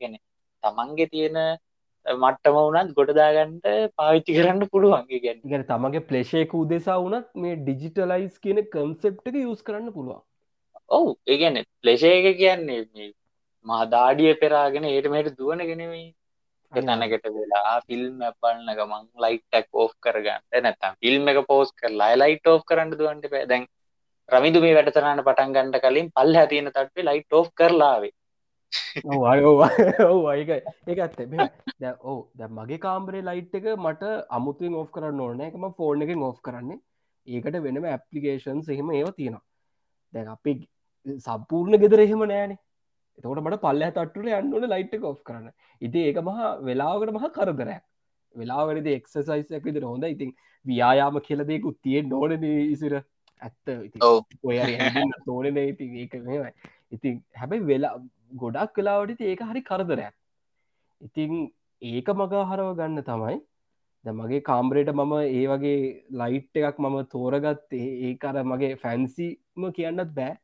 [0.00, 0.14] ගැන
[0.62, 1.38] තමන්ගේ තියෙන
[2.06, 8.60] මට්ටම වුණත් ගොඩදාගන්නට පාවිච්චි කරන්න පුළුවන් ගැන ඉගැන තමගේ ප්ලේෂයක උදෙසා වනත් මේ ඩිජිටලයිස් කියන
[8.66, 10.22] කන්සෙප්ට එක යස් කරන්න පුළුවන්.
[10.90, 13.08] ඔවු ඒගැන ප්ලේෂය එක කියන්නේ
[13.66, 16.06] මහදාඩිය පෙරාගෙන ඒට මේට දුවන ගෙනෙමයි
[16.72, 20.42] තැනකට වෙලා ෆිල්ම් ඇපල්න ගමන් ලයිටක් ඕෆ් කරගන්න.
[20.60, 23.66] නැතම් ෆිල්ම් එක පෝස් කරලා ලයිට ඕ් කරන්න දුවන්ට පැදැන්
[24.28, 28.12] රමිදු මේ වැඩතරන්න පටන් ගන්නට කලින් පල් හැතියන තටේ ලයිට ඕ් කරලාවේ
[30.34, 30.50] ඒක
[30.86, 31.20] ඒක ඇත්ත
[31.80, 36.24] දැ ඕ දැ මගේ කාම්බරේ ලයිට් එක මට අමුතුවෙන් ඔෆ් කරන්න ඕන එකම ෆෝර්න් එකෙන්
[36.30, 36.80] ඔෆ් කරන්නේ.
[37.26, 39.44] ඒකට වෙනම ඇපලිකේෂන් එහෙම ඒව තියෙනවා.
[40.12, 40.56] දැ අපි
[41.18, 42.58] සම්පූර්ණ ගෙදර එහෙම නෑනේ
[43.18, 45.52] එතකොට මට පල්ල තට්ටුල යන්නන ලයිට් එක ඔෆ් කරන්න.
[45.82, 47.84] ඉති ඒක මහා වෙලාවකට මහ කරදරයක්.
[48.34, 50.34] වෙලාවරද එක්සසයිසයක් විදිර හොඳ ඉතින්
[50.66, 53.00] ව්‍යයාම කියලදෙකු තියෙන් නෝන ඉසිර.
[53.42, 53.66] ඇත්ත.
[54.02, 54.22] ඔව්.
[54.42, 54.58] ඔය
[55.26, 56.52] තෝරන ඉතින් ඒක මේයි
[56.92, 57.96] ඉතින් හැබැයි වෙලා
[58.32, 60.14] ගොඩක් වෙලාවට ඒක හරි කරදරයක්.
[61.00, 61.32] ඉතින්
[61.82, 63.38] ඒක මගහරව ගන්න තමයි.
[64.04, 65.78] ද මගේ කාම්බරේට මම ඒ වගේ
[66.12, 70.38] ලයිට් එකක් මම තෝරගත් ඒ අර මගේ ෆැන්සිම කියන්නත් බෑ.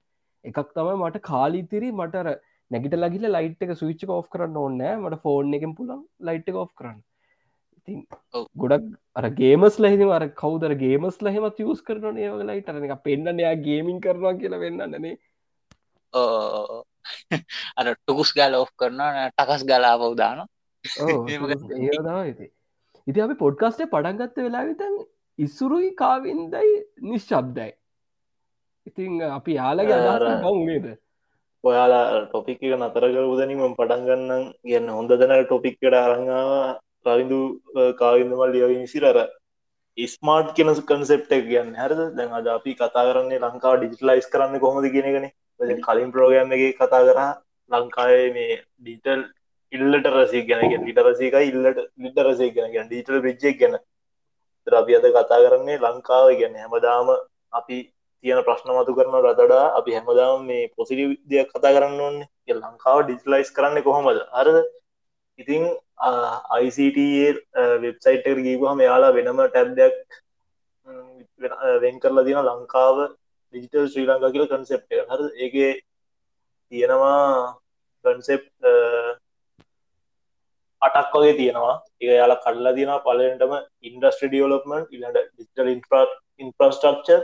[0.45, 2.37] එකක් තමයි මට කාලිතිරි මටර
[2.71, 7.03] නැගිට ලගිල ලයිට් එක සවිච්ච කරන්න ඕන්නෑ මට ෆෝන් එකෙන් පුළන් ලයිට් එක ඔෆ් කරන්න.
[7.79, 8.01] ඉතින්.
[8.57, 13.55] ගොඩක් අර ගේමස් ලහිම අර කවදර ගේමස් ලහෙමත් යස් කරන ඒ ලයිට එක පෙන්න්න එයා
[13.69, 15.01] ගේමින් කරනවා කියලා වෙන්නන්නේ
[17.79, 20.45] අර ටුකුස් ගාල ඔෆ් කරන ටකස් ගලා පවදාන
[23.07, 24.95] ඉති අපි පොඩ්කාස්ටේ පඩන්ගත්ත වෙලා විතන්
[25.39, 27.71] ඉස්සුරුයි කාවින්දයි නිශ්ශබ්දයි.
[28.87, 29.99] ඉතිං අපි යාලගේ
[30.43, 30.87] කවුනේද
[31.65, 36.51] ඔයාලා ටොපික් එක නතර කරපුදනිම පටන්ගන්න කියන්න හොඳ දෙන ටොපික්කට අරංගාව
[37.07, 37.41] රවිදු
[37.95, 39.19] කාවිදමල් ලියවින් සිරර
[39.99, 41.75] ස්මාර්ට් කෙන කන්සෙප්ට එක කියන්න.
[41.75, 42.01] හරද?
[42.17, 45.27] දැන් අද අපි කතා කරන්නේ ලංකාව ඩිජිටලයිස් කරන්න කොහොමද කියෙනගෙන
[45.61, 47.31] කලින් ප්‍රෝග්‍රම් එක කතා කරා
[47.71, 49.23] ලංකාවේ මේ ඩීටල්
[49.73, 53.77] ඉල්ලට රසි ගැන ලිට රසික ඉල්ලට ලිට රසේ ගැන ඩීටල් බ්‍රිජ්ජක් ගැන.
[54.67, 57.09] තර අපි අද කතා කරන්නේ ලංකාව ගැන හැමදාම
[57.53, 57.79] අපි
[58.25, 62.99] තියෙන ප්‍රශ්න මතු කරන රතඩා අපි හැමදාම මේ පොසිටි දෙයක් කතා කරන්න ඕන්නේ ඒ ලංකාව
[63.03, 64.21] ඩිජිටලයිස් කරන්න කොහොමද?
[64.35, 64.59] හරද
[65.39, 65.65] ඉතිං
[66.51, 66.99] අයිසිට
[67.83, 69.97] වෙබ්සයිට් ගීපුහම යාලා වෙනම ටැබ්දයක්
[71.83, 72.97] වෙන් කරලා දින ලංකාව
[73.55, 75.55] ඩිජිටල් ශ්‍රී ලංකා කියල කන්සෙප් හර ඒක
[76.73, 77.23] තියෙනවා
[78.05, 78.43] කන්සෙප්
[80.83, 81.77] අටක් වගේ තියෙනවා.
[82.01, 83.53] එක යාලා කඩලා තියෙන පලටම
[83.89, 85.69] ඉන්ඩස්ට්‍රි ඩියවලපමට ඉලට ඩිජිටල්
[86.45, 87.21] ඉන්ෆ්‍රස්ටක්චර්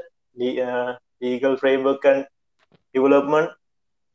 [1.22, 2.20] ලීගල් ෆ්‍රේම්වර්කන්
[2.94, 3.50] development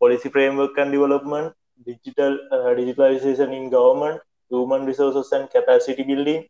[0.02, 1.54] policy framework and development
[1.86, 4.20] digital uh, digitalization in government
[4.52, 6.42] human resources and capacity building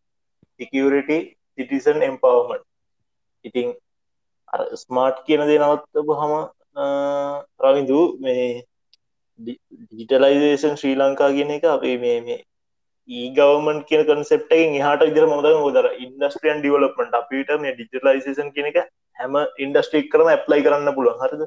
[0.59, 1.19] security
[1.57, 2.63] citizen empowerment.
[3.45, 3.67] ඉතිං
[4.75, 6.33] ස්මාර්ට් කියන දේ නවත්තපු හම
[7.65, 8.47] රවිදු මේ
[9.39, 12.41] ඩිජිටලයිසේෂන් ශ්‍රී ලංකා කියන එක අපේ මේ මේ
[13.09, 18.79] ඒගවමන් කියන කන්සෙප්ටෙන් හට විදර මොද හොදර ඉන්ඩස්ට්‍රියන් ඩිවලපමට අපිට මේ ඩිජිටලයිසේෂන් කියන එක
[19.17, 21.19] හැම ඉන්ඩස්ට්‍රික් කරන ඇප්ලයි කරන්න පුළුවන්.
[21.23, 21.43] හරිද?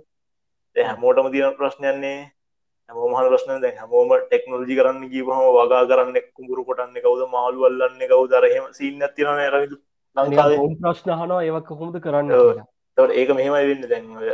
[0.77, 2.19] හැමෝටම තියෙන ප්‍රශ්නයන්නේ
[2.91, 7.29] හැමෝමහන ප්‍රශ්න දැ හැමෝම ටෙක්නෝජි කරන්න ගීපහම වගා කරන්න කුඹුරු කොටන්න කවද?
[7.35, 9.77] මාළු අල්ලන්න කවු දරහෙම සින්න තින රවිදු
[10.17, 10.59] ලංකාවේ.
[10.83, 12.35] ප්‍රශ්න හනවා ඒවක් කොහොමද කරන්න.
[12.99, 13.85] තවට ඒක මෙහෙමයි වෙන්න.
[13.87, 14.31] දැන් ඔය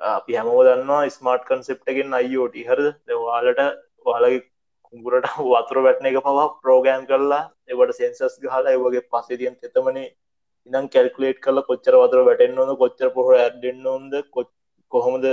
[0.00, 2.86] අපි හැමෝ දන්නවා ස්මාර්ට් කන්සෙප්ටගෙන් අයිෝට හරද?
[3.22, 3.60] වාලට
[4.06, 4.46] වාලගේ
[4.84, 10.08] කුඹුරට වතුර වැටන එක පවා ප්‍රෝගෑම් කරලා එවට සෙන්සස් ගහලා ඒවගේ පසතියන් තෙතමනේ
[10.66, 14.48] ඉනම් කැල්කුලේට් කරලා කොච්චර වතුර වැටෙන්න්න ඕද කොච්චර පොහ ඇඩෙන්න්න ඕොද
[14.92, 15.24] කොහොමද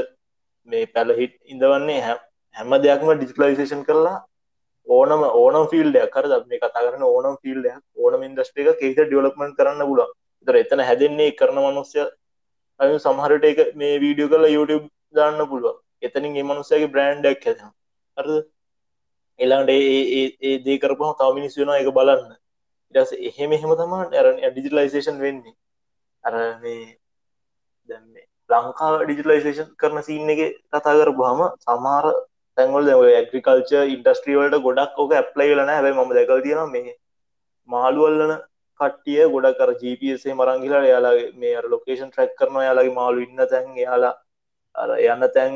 [0.67, 1.99] මේ පැලහිට් ඉඳවන්නේ?
[2.01, 2.17] හැ
[2.55, 4.17] හැම දෙයක්ම ඩිජිටලයිසේෂන් කරලා
[4.87, 10.09] ඕනම ඕනම් ෆිල්ඩයක් කර මේ කතා කරන ඕනම් ෆිල්ඩයක් ඕනම ඉන්දස්ට්‍රේක කේත ඩියලක්මට කරන්න පුලා
[10.47, 12.05] තර එතන හැදෙන්නේ කරන මනුස්්‍ය අ
[12.79, 14.85] සමහරට එක මේ වීඩියෝ කල YouTube
[15.15, 17.61] දාන්න පුළුව එතනින් ඒ මනුස්සයගේ බ්‍රන්්ඩක් හැද
[18.17, 18.27] අර
[19.39, 22.35] එලාට ඒ දේ කරපහ තව මිනිස් වෙන එක බලන්න.
[22.95, 25.55] ඉටස එහෙම එහෙම තමා ඇරන ඩිජිටලයිසේෂන් වෙන්නේ.
[26.23, 26.85] අර මේ
[27.89, 32.05] දැන්නේ ලංකා ඩිජිටලයිසේෂන් කරන සින්න එක කතා කරපුහම සමාර
[32.57, 36.97] තැන්වල් ඇග්‍රිකල්ච ඉන්ඩස්ට්‍රියවලට ගොඩක් ඕක ඇප්ලයි ලන හැබයි ම දැකල් තියෙන මේ
[37.69, 38.33] මාළුවල්ලන
[38.79, 44.13] කට්ටිය ගොඩක් කර ජීපසේ මරංගිලා යාලාගේ මේ ලොකේෂන් ට්‍රැක් කරන යාලගේ මාලු ඉන්න තැන් යාලා
[44.75, 45.53] අර යන්න තැන්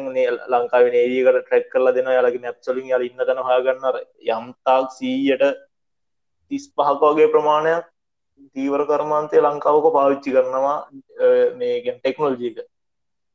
[0.49, 5.45] ලංකාව ඒකට ට්‍රැක් කරලා දෙන යාලගේ නැප්සලින් යාල ඉන්න තැන හගන්න යම්තාක් සීයට
[6.51, 7.87] තිස් පහකවගේ ප්‍රමාණයක්
[8.55, 10.77] දීවර කර්මාන්තය ලංකාවක පාවිච්චි කරනවා
[11.55, 12.61] මේගෙන් ටෙක්නෝල්ජීක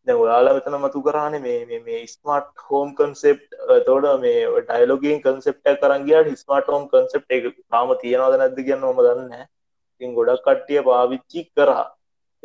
[0.06, 3.44] දැ ඔයාලා මෙතන මතු කරාන මේ මේ ස්මර්ට් හෝම් කන්සෙප්
[3.86, 9.46] තෝඩ මේ ඩයිලෝගින් කන්සෙප්ට කරන්ගිය ස්මර්ට හෝම් කන්සෙප් එක තාම තියෙනවද නැද කියන්න ොම දන්න
[9.94, 11.84] ඉතින් ගොඩක් කට්ටිය පාවිච්චි කරා.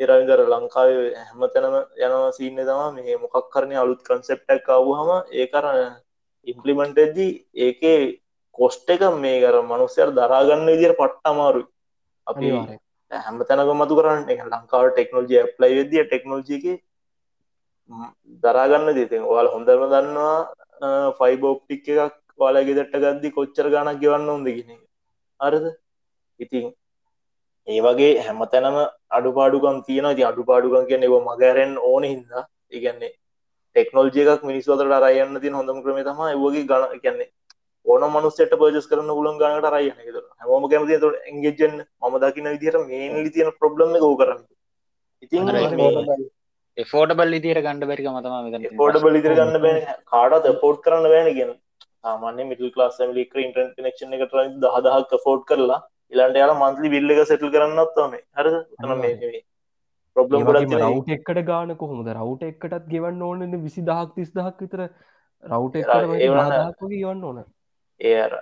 [0.00, 5.78] එරවිදර ලංකාව හැම තැනම යනවා සින්න තම මේ මොකක් කරණය අලුත් කන්සෙප්ටක් අවහම ඒ කරන
[6.46, 7.98] ඉම්පලිමෙන්ටදී ඒකේ
[8.58, 11.66] කොස්ට එක මේ කර මනුස්සයට දරාගන්න විදිර පට්ට අමාරුයි.
[12.26, 12.46] අපි
[13.10, 16.64] හැම තැනක මතු කරන්න එක ලංකාව ටෙක්නෝජිය ප්ලයි වෙදිය ටෙක්නෝජික
[18.42, 24.78] දරාගන්න දෙතින් ඔයාල හොඳරම දන්නවා ෆයිබෝප්ටික් එකක් වාලගේ දට්ට ගද්දි කොච්චර ගණක් ගෙවන්න හොඳගෙන
[25.40, 25.64] අරද
[26.40, 26.66] ඉතින්
[27.70, 28.76] ඒ වගේ හැම තැනම
[29.16, 33.12] අඩුපාඩුකම් තියෙන ති අඩුපාඩුකම් කිය එව මගරෙන් ඕන හින්දා ඉගන්නේ
[33.76, 37.28] ටෙක්නෝල්ජියක් මිනිස්වතට අරයන්න තින් හොඳම ක්‍රම තම වගේ ගණ කියන්නේ
[37.86, 43.30] ඕන මනුස්සට පජස් කරන ගුලන් ගනට රයි හම කැමති තු එන්ගේජන් ම දකින විදිහට මේනලි
[43.30, 44.42] තියෙන ප්‍රබ්ලම ගෝ කරන්න.
[45.22, 45.42] ඉතින්
[46.92, 49.80] ෆෝටබල් ඉදිර ගණඩ බැරික මතම ෆෝටබල් ඉදිර ගන්න බැන
[50.12, 51.54] කාඩද පෝට් කරන්න බෑනගෙන
[52.04, 55.80] සාමාන්‍ය මිටල් ලාස් ලික ඉන්ටන් කනෙක්ෂන එකට දහදහක් ෆෝට් කරලා
[56.12, 58.18] ඉලන්ට යාල මන්ලි බිල්ල එක සෙටල් කරන්නත් ඕන.
[58.36, 58.46] හර
[60.16, 62.12] ප්‍රබ්ලම් රවට් එක්කට ගාන කොහොමද?
[62.12, 64.84] රවට් එකටත් ගෙවන්න ඕනන විසි දහක් තිස් දහක් විතර
[65.44, 65.76] රවට්
[66.92, 67.44] ගවන්න ඕන.
[68.00, 68.38] ඒර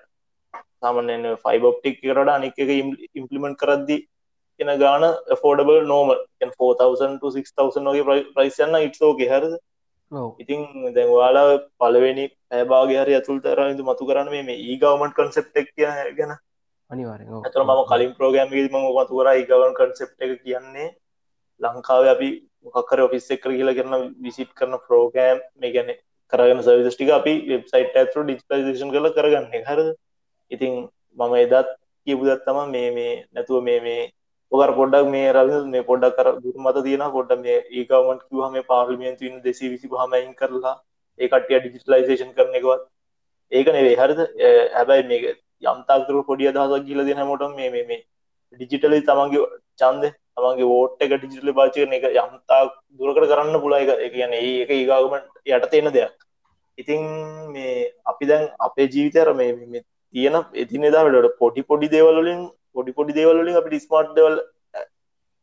[0.81, 1.11] සාමන
[1.45, 2.71] ෆයිබොප්ටික් කරට අනික එක
[3.15, 3.99] ඉම්පලිමෙන්ට් කරද්දි
[4.61, 5.07] එන ගාන
[5.43, 7.19] ෆෝඩබල් නෝම 4000
[7.89, 9.55] වගේ ප්‍රයිසන්න ඉට්සෝක හරද?
[10.39, 10.61] ඉතින්
[10.95, 11.47] දැන්වාලා
[11.79, 15.75] පලවෙනි ඇබාගේ හරි ඇතුල් තරයිද මතු කරන්න මේ ඒගවමට කන්සෙප්ටක්
[16.17, 16.33] ගැන
[16.90, 20.88] අනිවාර ඇතර ම කලින් ප්‍රෝගෑම් ම මතු කර ඒගවන් කන්සෙප් එක කියන්නේ
[21.61, 22.29] ලංකාව අපි
[22.66, 25.90] මොකක්කර ඔෆිස් එක් කියල කරන විසිට් කරන ප්‍රෝගෑම් මේ ගැන
[26.33, 29.81] කරගන්න සවිස් ටික අපි වෙබ්සයිට් ඇතුර ඩිස්පලේෂන් කළ කරගන්න හර
[30.51, 30.79] ඉතින්
[31.18, 31.74] මම එදත්
[32.07, 34.03] කියපුදත් තම මේ මේ නැතුව මේ මේ
[34.53, 39.35] ඔකර පොඩ්ඩක් මේ රවි මේ පොඩ්ඩක් කර දුර මත තියෙන පොඩ්ඩ මේ ඒකවමට කිවහම පාර්ලිමියන්තු
[39.42, 40.74] දෙසි විසි හමයින් කරලා
[41.20, 42.83] ඒකටිය ඩිජිටලයිසේෂන් කරන එකවත්.
[43.53, 44.20] ඒක නෙවේ හරිද?
[44.74, 48.01] හැබැයි මේ යම්තාකතුර පොඩිය දහසක් කියල දෙන මොට මේ මේ
[48.53, 49.44] ඩිජිටලි තමන්ගේ
[49.79, 50.05] චන්ද
[50.37, 52.62] තමන්ගේ වෝට් එක ඩිජිටල පාචි කරන එක යම්තා
[52.99, 53.90] දුරකට කරන්න පුලා එක.
[53.99, 56.14] එක කියන ඒ එක ඒගාගමට යට තියෙන දෙයක්.
[56.79, 57.03] ඉතින්
[57.53, 59.83] මේ අපි දැන් අපේ ජීවිතර මේ
[60.14, 64.38] තියෙන එතිනෙදාට පොඩි පොඩි දේවලින් පොඩි පොඩි දේවලින් අපි ස්මාර්ට් දෙවල්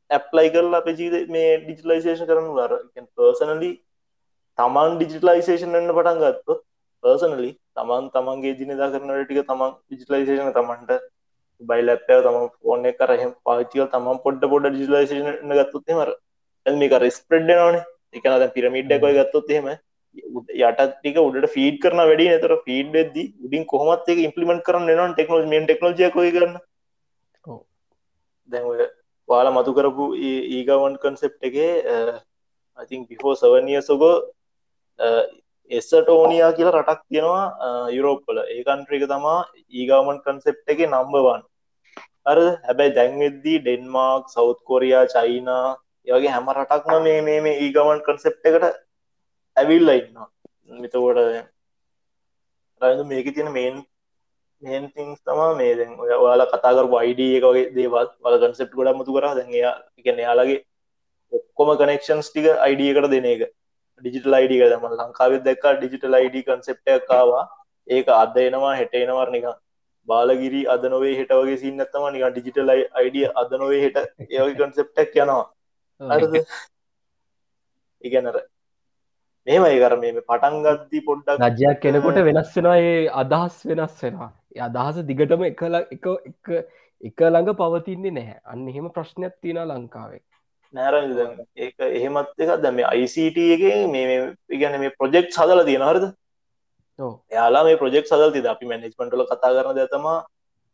[0.09, 2.71] ඇප්ලයි කරලා අප ජීවිත මේ ඩිජිටලයිසේෂන් කරනු අර
[3.15, 3.71] පර්සනලි
[4.57, 6.64] තමන් ඩිජිටලයිසේෂන් එන්න පටන් ගත්තොත්
[7.05, 10.91] පර්සනලි තමන් තමන්ගේ දිනදා කරන ටික තමන් ඩිජිටලයිසේෂන තමන්ට
[11.61, 16.13] බයිල් ඇප්ය තම ෆෝන කරහ පාචික තම පොඩ්ඩ පොඩ ඩිජිලයිසේෂන ගත්තොත් මර
[16.65, 19.69] මේක ස්ප්‍රඩ් නනේ එකන දැ පිරමිඩ්ඩ කොයි ගත්තොත් එහෙම
[20.59, 25.13] යට ටික උඩට ෆීඩ් කරන වැඩි නතර ෆීඩ් ද උඩින් කොහමත් එක ඉම්පලිමෙන්ට කරන න
[25.13, 26.55] ටෙක්නෝල් මෙන් ටෙක්නෝජය කොයි කරන්න.
[28.49, 28.87] දැ
[29.29, 31.73] වාල මතු කරපු ඒගවන් කන්සෙප් එකේ
[32.79, 34.03] ඉතින් බිහෝ සවනිය සොග
[35.71, 37.45] එස්සටෝනියා කියලා රටක් තියෙනවා
[37.89, 39.39] යුරෝප්පල ඒකන්ට්‍රික තමා
[39.73, 41.41] ඒගමන් කන්සෙප් එක නම්බවන්
[42.25, 42.37] අර
[42.67, 45.65] හැබැයි දැන්වෙද්දී ඩෙන්මාර්ක් සෞත් කොරයා චයිනා
[46.07, 48.65] යගේ හැම රටක්ම මේ මේ මේ ඒගමන් කන්සෙප් එකට
[49.57, 50.23] ඇවිල්ල ඉන්න
[50.79, 51.19] මිතකොට
[52.81, 53.75] රඳ මේක තියෙන මේන්
[54.63, 58.95] මේන් තිංස් තමා මේ දැන් ඔය ඔයාලා කතාකර වයිඩ එක වගේ දේවත් වල කන්සෙප් ගොඩ
[58.95, 59.27] මතු කර.
[59.33, 60.59] දැන්යා එකන යාලගේ
[61.33, 63.41] ඔක්කොම කනෙක්ෂන්ස් ටික අයිඩිය එකට දෙන එක.
[64.03, 67.43] ඩිජිටල් අයිඩ එක දම ලංකාවෙත් දෙක්ක ඩිජිටල් අයිඩ කන්සෙප්ටකාවා
[67.87, 69.45] ඒක අද එනවා හෙටේනවර් නික
[70.07, 73.97] බාලගිරි අද නොවේ හෙට වගේ සින්නත්තම නික ඩිජිටල් අයිඩිය අද නොවේ හෙට
[74.29, 75.45] ඒවගේ කන්සෙප්ටක් යනවා.
[78.01, 78.37] ඉගැනර
[79.47, 84.31] මෙමයි කර මේ පටන්ගත්දී පොඩ්ඩක් රජයක් කෙනෙකොට වෙනස් වෙනවා ඒ අදහස් වෙනස් වෙනවා.
[84.67, 86.51] අදහස දිගටම එක එක
[87.03, 88.39] එක ළඟ පවතින්නේ නැහැ.
[88.45, 90.23] අන්න එහෙම ප්‍රශ්නයක් තියෙන ලංකාවේ
[90.75, 90.95] නෑර
[91.57, 92.51] ඒක එහෙමත් එකක්.
[92.63, 93.63] දැම අයිසිට එක
[93.93, 94.19] මේ
[94.49, 96.05] ඉගැන මේ ප්‍රජෙක්් සදල තියෙන හරද.
[97.31, 100.07] යාලා මේ ප්‍රජෙක්් සදල් තිද අපි මැනිස්මටල කතා කරන දතම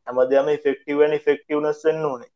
[0.08, 2.30] හැමදම ෆෙක්ටවන් ෆෙක්ටවනස් වෙන්න ඕනේ.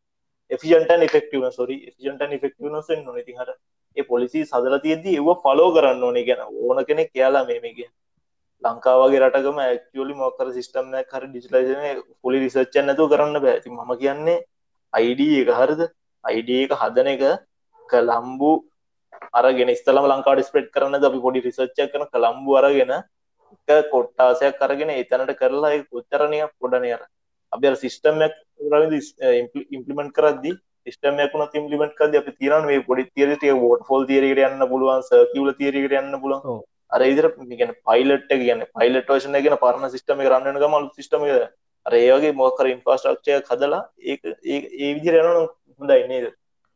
[0.51, 3.25] එෆිජන්ටන් ෆෙක්ටවන සොරි ෆිජන්ටන් ෆෙක්ටවනස් වෙන්න ඕනේ.
[3.27, 3.51] තිහට
[3.97, 6.25] ඒ පොලිසි සදල තියදී ඒව ෆලෝ කරන්න ඕනේ.
[6.29, 7.89] ගැන ඕන කෙනෙක් කියලා මේමගේ
[8.63, 14.37] ලංකාවගේ රටකම ඇක්ලි මොකර සිිටම් කර ඩිජිලයින පොලි රිසච්ච නැතු කරන්න බෑති ම කියන්නේ
[14.93, 15.81] අයිඩ එක හරද?
[16.23, 17.23] අයිඩ එක හදන එක
[17.89, 18.51] කලම්බු
[19.33, 22.93] අරගෙන ස්තලම ලංකාඩ ස්ප්‍රෙඩ් කරන්න අපි පොඩි රිසච්ච කරන කළම්බු අරගෙන
[23.89, 27.01] කොට්ටාසයක් කරගෙන එතනට කරලා කොච්චරණය පොඩනයර
[27.53, 28.33] අපි සිිස්ටම්යක්
[29.71, 30.53] ඉම්පලිමෙන්ට් කරදදි
[30.87, 35.95] ස්ටමයකුණ ඉම්ලිමෙන්ට් කද අපි තිරන මේ පොඩි තිරට ෝට ෆොල් තිරට යන්න පුළුවන් සකිවල තිරට
[35.99, 36.61] යන්න පුලන්.
[36.91, 41.25] අර ඉදිර ගැන පයිලට් කියන පයිලට වශන ගෙන පරණ සිිටම රන්න මල් සිිටම
[41.85, 45.31] අර ඒවගේ මොකර ඉන්ෆස්ට්‍රක්ෂය හදලා ඒ ඒ විදිර යන
[45.81, 46.21] හොඳයි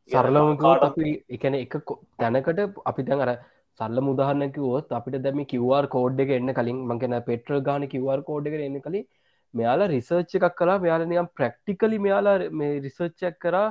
[0.09, 1.75] නේද සරලමතුත් අපි එකන එක
[2.19, 3.31] තැනකට අපි දැන් අර
[3.79, 8.55] සල්ල මුදාහන්නකිවොත් අපිට දැම කිවර් කෝඩ් එක එන්න කලින් මගෙන පෙට්‍ර ගාන කිවර් කෝඩ් එක
[8.59, 9.05] එන්න කලින්
[9.53, 13.67] මෙයාලා රිසර්ච් එකක් කලා මෙයාලනියම් ප්‍රක්ටිකලි මෙයාලා මේ රිසර්ච්චක් කරා.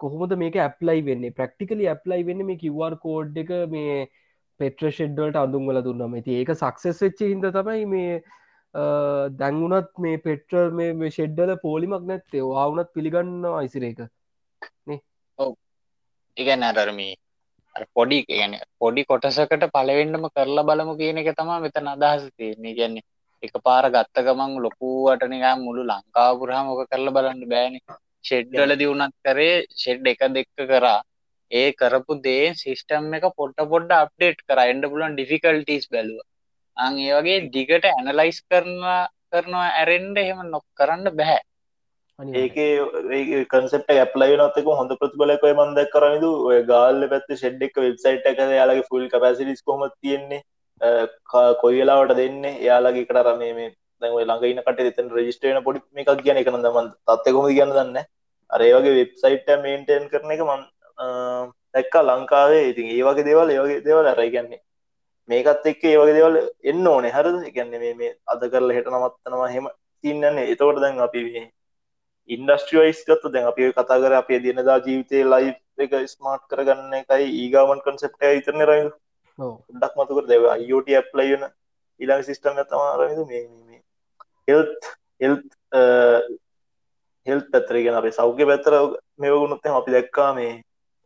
[0.00, 1.30] කොහොමද මේක ඇප්ලයි වෙන්නේ?
[1.30, 4.08] ප්‍රක්ටිකලි ඇප්ලයි වෙන්න මේ කිවර් කෝඩ් එක මේ
[4.60, 6.18] පෙට්‍ර ෂෙඩ්වලට අඳුන්වල දුන්නම.
[6.18, 8.22] ඇති ඒක සක්සෙස් වෙච්ච හිද තමයි මේ
[9.40, 12.44] දැන්වුනත් මේ පෙට්‍ර මේ ෂෙඩ්ඩල පෝලිමක් නැත්තේ.
[12.52, 14.06] වාවනත් පිළිගන්න අයිසිරේක
[16.38, 17.14] ඉගැන අරමී
[17.88, 22.76] පොඩි ගැන පොඩි කොටසකට පලවෙන්නම කරලා බලමු කියන එක තමා මෙතන අදහස තියන්නේ.
[22.78, 23.04] ගැන්නේ
[23.42, 27.74] එක පාර ගත්ත ගමන් ලොකුවට නිකා මුළු ලංකාවපුරහා මොක කරලා බලන්න බෑන.
[28.24, 31.00] ෂෙඩ්ඩල දියුණත් කරේ ෂෙඩ් එක දෙක්ක කරා.
[31.52, 34.58] ඒ කරපු දේ සිිස්ටම් එක පොට්ට පොඩ්ඩ අප්ඩේට් කර.
[34.64, 36.24] එන්ඩ පුලන් ඩිෆිකල්ටස් බැලුව.
[36.76, 41.40] අං ඒ වගේ දිගට ඇනලයිස් කරනවා කරනවා ඇරෙන්ඩ එහෙම නොක් කරන්න බැහැ
[42.18, 48.38] ඒක කන්සෙප් ඇප්ලයි නත්තක හොඳ ප්‍රතිබලකය මන්දක් කරනදු ඔය ගාල්ල පැත්ත ෂෙඩ් එක වෙබ්සයිට් එක
[48.38, 50.42] යාලගේ ෆුල් කපසිලිස් කොම තියෙන්නේ?
[51.62, 52.42] කොයිලාවට දෙන්න?
[52.60, 53.68] යාලගේ කටර මේ
[54.02, 57.98] දැව ළඟ ඉන්නකට එතන් රජිස්ටේන පොඩි එකක් කියන එක නදමන් තත්ත කොම කියන්න දන්න?
[58.50, 60.64] අරේවගේ වෙබ්සයිට් මේන්ටේන් කරන එක මන්
[61.74, 62.64] දැක්කා ලංකාවේ.
[62.72, 64.60] ඉතින් ඒ වගේ දේවල් ඒවගේ දේවල් අරයි කියන්නේ
[65.28, 67.14] මේකත් එක්ක ඒ වගේ දේවල් එන්න ඕනේ.
[67.16, 67.46] හරද?
[67.52, 69.70] කියන්නේ මේ අද කරලා හෙට නවත්තනවා හෙම
[70.04, 71.22] තින්නන්නේ එතකොට දැන් අපි
[72.28, 77.84] ඉන්ඩස්ට්‍රියයිස් ගත්ත දැන් අපි කතා කර අපේ දිනදා ජීවිතය ලයි එක ස්මාර්ට් කරගන්න එකයි ඒගාමන්
[77.84, 78.84] කන්සෙප්ට ඉතරන රයි
[79.74, 81.44] ඩක් මතුකර දෙව අයෝට ඇප්ලයින
[82.00, 83.44] ඉලාම සිිස්ටම තමාරද මේ
[84.48, 85.48] හෙල්ත් හෙල්ත්
[87.26, 88.74] හෙල් පැතරගෙන අපේ සෞඛ්‍ය පැත්තර
[89.18, 90.52] මෙවගුණුත්තම අපි දැක්කා මේ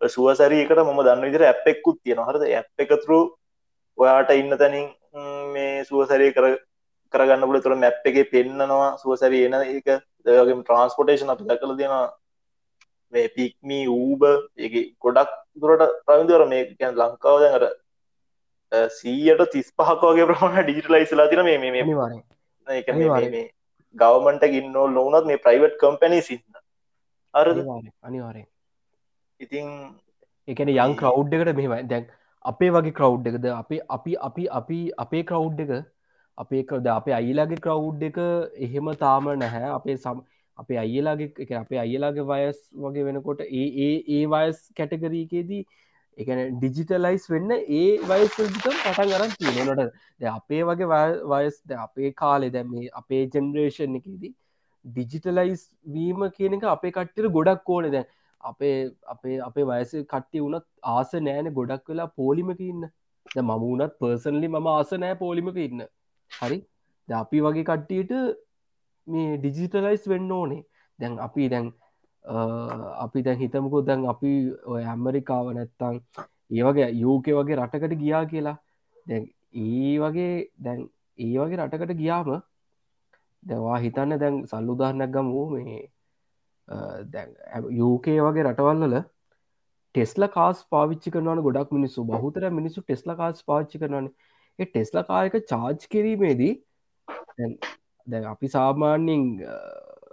[0.01, 2.43] සුවසරීකට මම දන්න විදිර ඇප්පෙක්කුත් තියෙන හරද?
[2.51, 3.21] ඇප් එකතුරු
[3.99, 4.87] ඔයාට ඉන්න තැනින්
[5.53, 6.47] මේ සුවසරය කර
[7.13, 9.89] කරගන්න පුල තුළ මැප් එක පෙන්න්නනවා සුවසරි එන එක
[10.27, 11.95] දගේ ට්‍රන්ස්පොටේෂන් අපි දැකල දෙෙන
[13.13, 17.67] මේ පික්මී ඌබ ඒ ගොඩක් දුරට ප්‍රවිදර මේ ගැන් ලංකාව දැනර
[18.93, 21.85] සීයට තිස් පහකගේ ප්‍රමාණ ඩිජිටලයිස්ලා තින මේ මේ
[22.89, 23.43] අනිවාරය
[23.95, 26.63] ගවමට ගින්නෝ ලෝනත් මේ ප්‍රයිවට් කම්පැනි සින්න
[27.35, 27.63] අරද
[28.03, 28.45] අනිවාරය
[29.41, 29.69] ඉතින්
[30.49, 31.83] එකන යං කවුඩ් එකට මෙහෙමයි.
[31.85, 32.07] දැන්
[32.45, 35.73] අපේ වගේ කවුඩ් එකද අපි අපි අපි අපි අපේ කවුඩ් එක
[36.39, 38.19] අපේ කද අපේ අයිලාගේ කවුඩ් එක
[38.67, 39.71] එහෙම තාම නැහැ.
[39.79, 40.21] අපේ සම්
[40.59, 45.63] අපේ අයිලාගේ එක අපේ අයිලාගේ වයස් වගේ වෙනකොට ඒ ඒ ඒ වයස් කැටගරීකේදී
[46.19, 49.85] එකන ඩිජිටලයිස් වෙන්න ඒ වයස් විතම් පටන් අරන් තියෙනනට
[50.21, 54.33] ද අපේ වගේ වය- වයස් ද අපේ කාලෙ දැම මේ අපේ ජෙනරේෂන් එකදී
[54.85, 55.63] ඩිජිටලයිස්
[55.95, 57.91] වීම කියන එක අපේ කට්ටර ගොඩක් ඕන.
[57.91, 58.07] දැන්
[58.41, 58.77] අපේ
[59.07, 62.85] අපේ අපේ වයස කට්ටි වුණත් ආස නෑන ගොඩක් වෙලා පෝලිමක ඉන්න.
[63.27, 65.83] ද මම වුනත් පර්සන්ලි මම ආස නෑ පෝලිමක ඉන්න.
[66.41, 66.59] හරි?
[67.09, 68.13] ද අපි වගේ කට්ටියට
[69.07, 70.63] මේ ඩිජිටලයිස් වෙන්න ඕනේ.
[70.99, 71.73] දැන් අපි දැන්
[73.05, 74.33] අපි දැන් හිතමකු දැන් අපි
[74.73, 76.01] ඔය ඇම්මරිකාව නැත්තං
[76.51, 78.57] ඒවගේ යෝක වගේ රටකට ගියා කියලා.
[79.09, 79.25] දැන්
[79.65, 80.81] ඒ වගේ දැන්
[81.19, 82.31] ඒ වගේ රටකට ගියාම
[83.43, 85.47] දැවා හිතන්න දැන් සල්ලුදාහනක් ගමූ.
[85.55, 85.81] මේ
[87.13, 87.31] දැන්
[87.81, 88.95] යෝකේ වගේ රටවල්ලල
[89.95, 92.05] ටෙස්ල කාස් පාවිච්චි කරනවන ගොඩක් මිනිස්සු.
[92.05, 94.07] බහතර මිනිස්සු ටෙස්ල කාස් පාච්චි කරනවන.
[94.07, 96.65] ඒ ටෙස්ල කායක චාර්ජ් කිරීමේදී
[97.39, 97.59] දැන්-
[98.09, 99.23] දැන් අපි සාමාන්‍යෙන්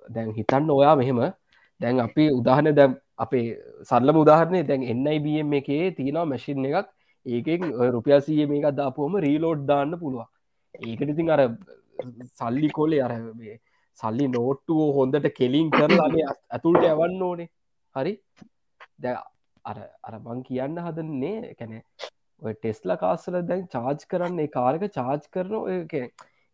[0.09, 1.19] දැන් හිතන්න ඔයා මෙහෙම.
[1.81, 3.57] දැන් අපි උදාහන දැම් අපේ
[3.89, 6.87] සල්ල උදාහරණය දැන් එන්නයිBM එකේ තියෙනවා මැසින් එකක්.
[7.25, 7.61] ඒකෙන්
[7.91, 10.27] රුපියසිය මේක දාපුහම රීලෝඩ් දාන්න පුළුවන්.
[10.75, 11.41] ඒකට ඉතින් අර
[12.39, 13.59] සල්ලි කොලේ අර මේ
[13.93, 17.49] සල්ලි නෝට්ටුව හොඳට කෙලින් කරලාගේ ඇතුළට යවන්න ඕනේ.
[17.95, 18.19] හරි?
[18.99, 19.15] දැ
[19.65, 25.55] අර අර බං කියන්න හදන්නේ කැනෙ ඔය ටෙස්ලා කාස්සල දැන් චාර්ජ් කරන්න කාරක චාර්ජ් කරන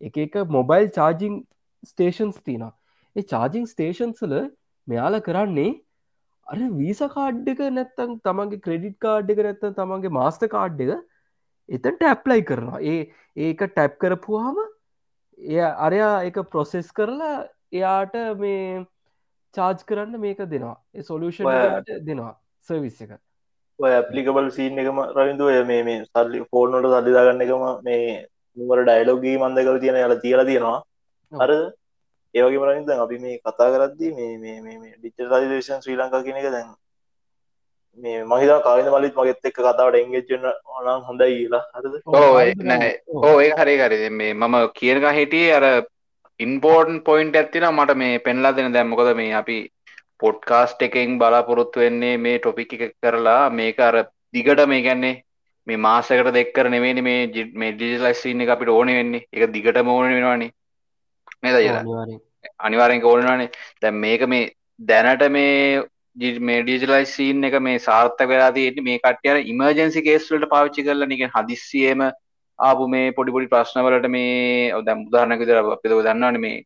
[0.02, 1.42] එක එක මොබයිල් චාර්ජිං
[1.84, 2.68] ස්ටේෂන්ස් තින
[3.16, 4.38] ඒ චාර්ජිං ස්ටේෂන්සල
[4.88, 5.74] මෙයාල කරන්නේ
[6.48, 10.96] අර වීස කාඩ් එක නැත්තං තමන්ගේ ක්‍රෙඩිට් කාඩ් එක නැත්ත තමන්ගේ මාස්ට කාඩ් එක
[11.70, 12.82] එතට ඇප්ලයි කරනවා.
[12.84, 14.60] ඒ ඒක ටැප් කරපුහම
[15.40, 18.86] එය අරයා එක ප්‍රොසෙස් කරලා එයාට මේ
[19.54, 20.78] චාර්ජ් කරන්න මේක දෙනවා.
[21.04, 21.50] සොලූෂන්
[22.02, 22.34] දෙනවා.
[22.68, 23.18] සර්විස් එක
[23.80, 25.00] ඔය ඇපලිකබල් සීන් එකම
[25.48, 28.26] ඔය මේ මේ සල්ලි ෆෝර්නොට සල්ලිදාගන්න එකම මේ
[28.58, 30.80] නිවර ඩයිලෝගී මන්දකල තියෙන යාල තියල තියෙනවා.
[31.32, 31.52] අර
[32.36, 36.50] ඒවගේ මරනිද අපි මේ කතා කරද්දී මේ මේ මේ මේ ඩිචලයිදේශන් ශ්‍රී ලංකා කියන එක
[36.56, 36.70] දැන්
[37.98, 41.64] මේ මහිතා කාවිද මලිත් මගෙත් එක්ක කතාවට එංගෙච්චන්න ඕනම් හොඳයි කියලා.
[41.76, 42.16] හරද ඔව්,
[43.28, 44.10] ඕ ඒ හරි හරි.
[44.10, 45.66] මේ මම කියනක හිටියේ අර
[46.40, 48.74] ඉන්පෝර්ටන් පොයින්ට ඇත්තින මට මේ පෙන්ලා දෙන.
[48.74, 49.58] දැම් මොකද මේ අපි
[50.20, 53.50] පොඩ්කාස්ට් එකෙන් බලාපොරොත්තු වෙන්නේ මේ ටොපික් එක කරලා.
[53.52, 53.96] මේක අර
[54.34, 55.16] දිගට මේ ගැන්නේ
[55.68, 59.26] මේ මාසකට දෙක්කර නෙවෙනි මේ මේ ඩිජිලයිස්සින්න එක අපිට ඕන වෙන්නේ.
[59.34, 60.50] එක දිගට මෝන වෙනවානි.
[61.42, 61.82] නේද කියලා?
[61.82, 62.22] අනිවාර්යෙන්.
[62.60, 63.50] අනිවාරෙන් ඕනවානේ
[63.82, 64.52] දැන් මේක මේ
[64.82, 65.84] දැනට මේ
[66.42, 71.10] මේ ඩිජිලයිස් සීන් එක මේ සාර්ථක වෙලා තියෙන්නේ මේ කට්ටිය ඉමර්ජන්සි කේස් වලට පාවිච්චි කරලා
[71.14, 72.06] නිකන් හදිස්සියෙම
[72.60, 76.58] ආපු මේ පොඩි පොඩි ප්‍රශ්න වලට මේ දැන් උදාහරණයක් විදිහට අපි ඒක දන්නවනේ මේ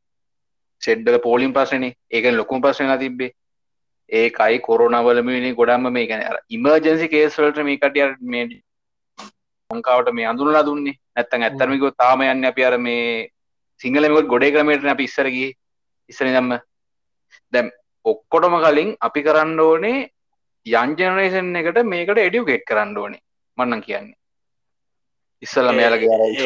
[0.82, 3.32] සෙඩ් වල පෝලිම් ප්‍රශ්නේනේ ඒක ලොකුම ප්‍රශ්නලා තිබ්බේ
[4.10, 8.46] ඒකයි කොරෝනා වල මේ අර ඉමර්ජන්සි කේස් වලට මේ
[9.72, 10.96] ලංකාවට මේ අඳුනලා දුන්නේ.
[11.16, 13.30] නැත්තම් ඇත්තටම කිව්වොත් තාම යන්නේ අපි අර මේ
[13.82, 15.58] සිංහලෙම ගොඩේ ක්‍රමයටනේ අපි ඉස්සර ගියේ.
[16.10, 16.54] ඉස්සර ඉඳන්ම.
[17.54, 17.68] දැන්
[18.06, 20.00] ඔක්කොටම කලින් අපි කරන්න ඕනේ
[20.66, 23.22] යන් ජෙනරේෂන් එකට මේකට එඩියුකේට් කරන්න ඕනේ.
[23.58, 24.18] මන්නම් කියන්නේ.
[25.44, 25.90] ඉස්කෝලේ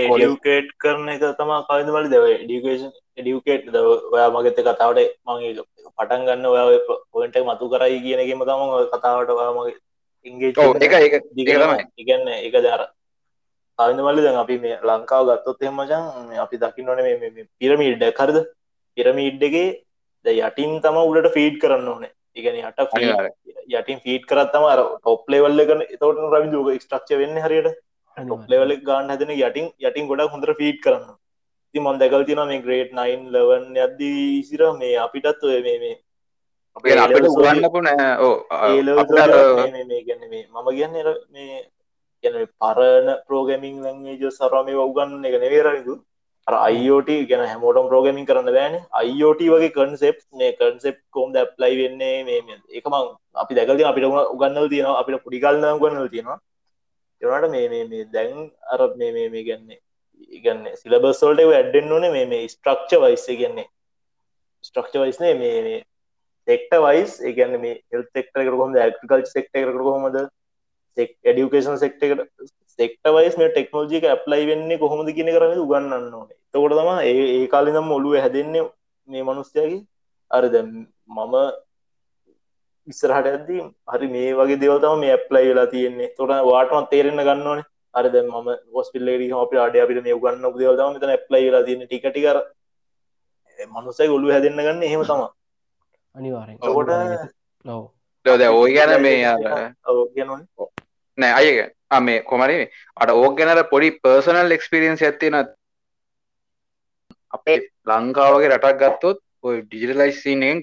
[0.10, 5.54] ඩියුකේට් කරන එක තමා කවිද මලි දව ඩිකේෂන් ඩියුකේට් ඔයා මගත කතාවට මගේ
[5.88, 6.78] පටන් ගන්න ඔය
[7.12, 9.78] පොයින්ට මතු කරයි කියන එකම තම ඔය කතාවට ඔයා මගේ
[10.26, 11.86] ඉංගේ ඔව් ඒක ඒක ඒක තමයි.
[11.98, 12.84] ඉගන්න එක දර
[13.80, 16.04] කවිද මල්ලි දැන් අපි මේ ලංකාව ගත්තොත් එහමචන්
[16.40, 18.38] අපි දකින්න ඕන මේ පිරමීඩ්ඩ කරද
[18.98, 19.70] පිරමීඩ්ඩගේ
[20.26, 22.12] ද යටින් තම උඩට ෆීඩ් කරන්න ඕනේ.
[22.36, 22.80] ඉගන යට.
[23.72, 27.76] යටින් ෆීඩ් කරත්තම අර ටොප්ලේවල්ල කන තවට රවිදුක ස්ට්‍රක්ෂ වෙන්න හරියට.
[28.18, 28.50] අනිවාර්යෙන්.
[28.50, 31.14] ලෙවල ගාන් හැදෙන යටින් යටින් ගොඩක් හොඳර ෆීඩ් කරන්න
[31.74, 35.96] ති මන් දැකල් තින මේ ග්‍රේට් නයින් ලවන් යද්දී ඉසිර මේ අපිටත් ඔය මේ මේ
[36.78, 38.10] අපේ අපිට උගන්නපු නෑ.
[38.20, 38.36] ඕ
[39.02, 39.32] අපිට අර
[39.90, 40.94] මේ ගැන මේ මම කියන්න
[41.34, 41.62] මේ
[42.24, 45.36] ගැන පරණ ප්‍රෝගමින් ලංගේ සරම උගන්න එක
[46.48, 48.76] අර අයිෝට ගැන හැමෝටම් ප්‍රෝගමින් කරන්න බෑන.
[49.02, 52.94] අයිෝට වගේ කන්සෙප් මේ කන්සෙප් කෝම් ද ප්ලයි වෙන්නේ මේ එකම
[53.44, 54.06] අපි දැකල්ති අපිට
[54.36, 56.40] උගන්නල් තියෙනවා අපිට පුඩිකල්න්න ගන්නල් තියෙනවා.
[57.22, 58.38] එනට මේ දැන්
[58.74, 59.80] අර මේ මේ ගැන්නේ
[60.32, 63.68] ඉගන්න සිලබස්වල්ට ඇඩ්ඩෙන් ඕන මේ මේ ස්ට්‍රක්ෂ වයිස් ගන්නේ
[64.64, 65.82] ස්ට්‍රක්ෂ වයිස්නේ මේ මේ
[66.48, 70.18] සෙක්ට වයිස් ඒගන්න මේ හෙල් එක්ට කොම ඇකල් සෙක්ට එකට කොහොමද
[70.98, 72.04] එඩියුකේෂන් සෙක්ට
[72.80, 76.38] සෙක්ට වයිස් මේ ටෙක්නෝජික ඇප්ලයි වෙන්නේ කොහොමද කියන කරම උගන්නන්න ඕනේ.
[76.52, 78.64] තකොට තම ඒ ඒ කාලිනම් ඔලුව හැදෙන්නේ
[79.08, 79.84] මේ මනුස්්‍යයගේ
[80.32, 81.36] අර දැ මම
[82.88, 83.62] ඉස්සරහට ඇද්දී
[83.92, 86.14] හරි මේ වගේ දෙවතම මේ ඇප්ලයි වෙලා තියෙන්නේ.
[86.18, 91.14] තොට වාටමත් තේරෙන ගන්නවනේ අර දැ ම ගොස්පිල්ලේඩි අප අඩ අපිට මේ ගන්න දෙවතම මෙතන
[91.16, 92.38] ඇප්ලයි වෙලා තියෙන ටිකටිකර
[93.70, 95.22] මනුසයි ඔලු හැදන්න ගන්න එහෙම තම
[96.16, 96.90] අනිවාරෙන් තකොට
[97.66, 97.84] ඔව්.
[98.26, 99.18] දැ ඕයි ගැන මේ
[101.18, 101.58] නෑ අයක
[102.02, 102.56] මේ කොමරි
[102.98, 105.36] අට ඕක් ගැනර පොඩි පර්සනල් එක්ස්පිරියන්ස් ඇත්තින
[107.34, 110.60] අපේ ලංකාවගේ රටක් ගත්තොත් ඔය ඩිජිටලයිසිනෙන්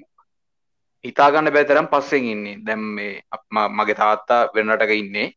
[1.04, 2.56] හිතාගන්න බැතරම් පස්සෙන් ඉන්නේ.
[2.66, 5.28] දැම් මේ අප මගේ තාත්තා වෙනටක ඉන්නේ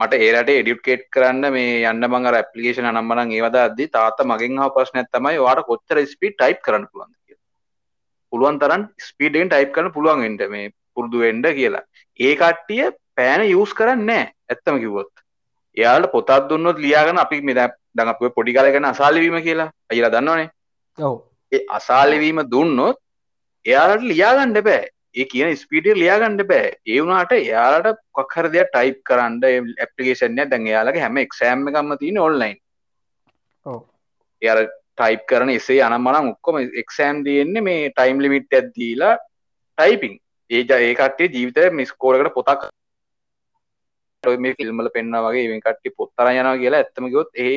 [0.00, 5.02] මට ඒරට එඩියුට්කේට් කරන්න මේ යන්න මං ඇපලිකේෂන නම්බන ඒවද අද තාත මගෙන් හා ප්‍රශ්න
[5.08, 7.16] තමයි වාට කොච්චර ස්පී ටයිප් කරන්න පුළුවන්
[8.32, 11.84] පුළුවන් තරන් ස්පීඩෙන් ටයිප් කරන පුළුවන් එට මේ පුරුදු එන්ඩ කියලා.
[12.20, 12.86] ඒ කට්ටිය
[13.16, 15.12] පෑන යස් කරන්න නෑ ඇත්තම කිව්වොත්.
[15.76, 17.56] එයාට පොතත් දුන්නොත් ලියාගන අපි මෙ
[17.96, 19.70] දඟපුව පොඩි කලගෙන අසාලිවීම කියලා.
[19.90, 20.48] අයිලා දන්නවනේ.
[21.52, 22.98] ඒ අසාලිවීම දුන්නොත්
[23.66, 26.72] එයාලට ලියාගණ්ඩ බෑ ඒ කියන ස්පීටිය ලියාගණ්ඩ බෑ.
[26.86, 29.40] ඒ වුණට එයාලට කොක්හර දෙයක් ටයිප් කරන්න
[29.78, 32.58] ඇපලිකේෂන්ය දැන් එයාලගේ හැම එක්ෂෑම් එකම්ම තියෙන ඔන්ලයින්
[34.42, 39.14] එයාර ටයිප් කරන එසේ අනම්මනම් ඔක්කොම එක්ෂෑම් තියෙන්නේ මේ ටයිම් ලිමිට් ඇදදීලා
[39.78, 40.14] ටයිපිං
[40.50, 42.70] ඒ ඒ කටේ ජීවිතය මිස්කෝලකට පොතක්
[44.38, 47.54] මේ ෆිල්ම්මල පෙන්න්න වගේ ඉවෙන් කට්ටි පොත්තර යනවා කියලා ඇත්තමකොත් ඒ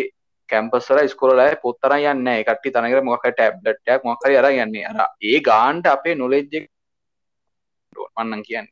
[0.49, 4.86] කැම්පස්සර ස්කොලලා පොත්තර යන්න කට්ටි තනකර මොක ටැබ්ලට්යක් මොකර අර යන්නේ.
[4.86, 6.68] අර ඒ ගාන්ට අපේ නොලෙජ්ජ
[8.18, 8.68] මන්නන් කියන්න.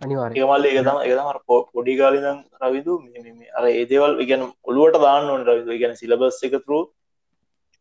[0.00, 1.28] අනිවාරෙන් ඒමල්ල එක තම එක තම
[1.72, 2.94] පොඩි කාලිදම් රවිදු
[3.56, 5.78] අර ඒදේවල් ඉගැන ඔළුවට දාන්න ඕන රවිදු.
[5.78, 6.80] ගැන සිලබස් එක තුරු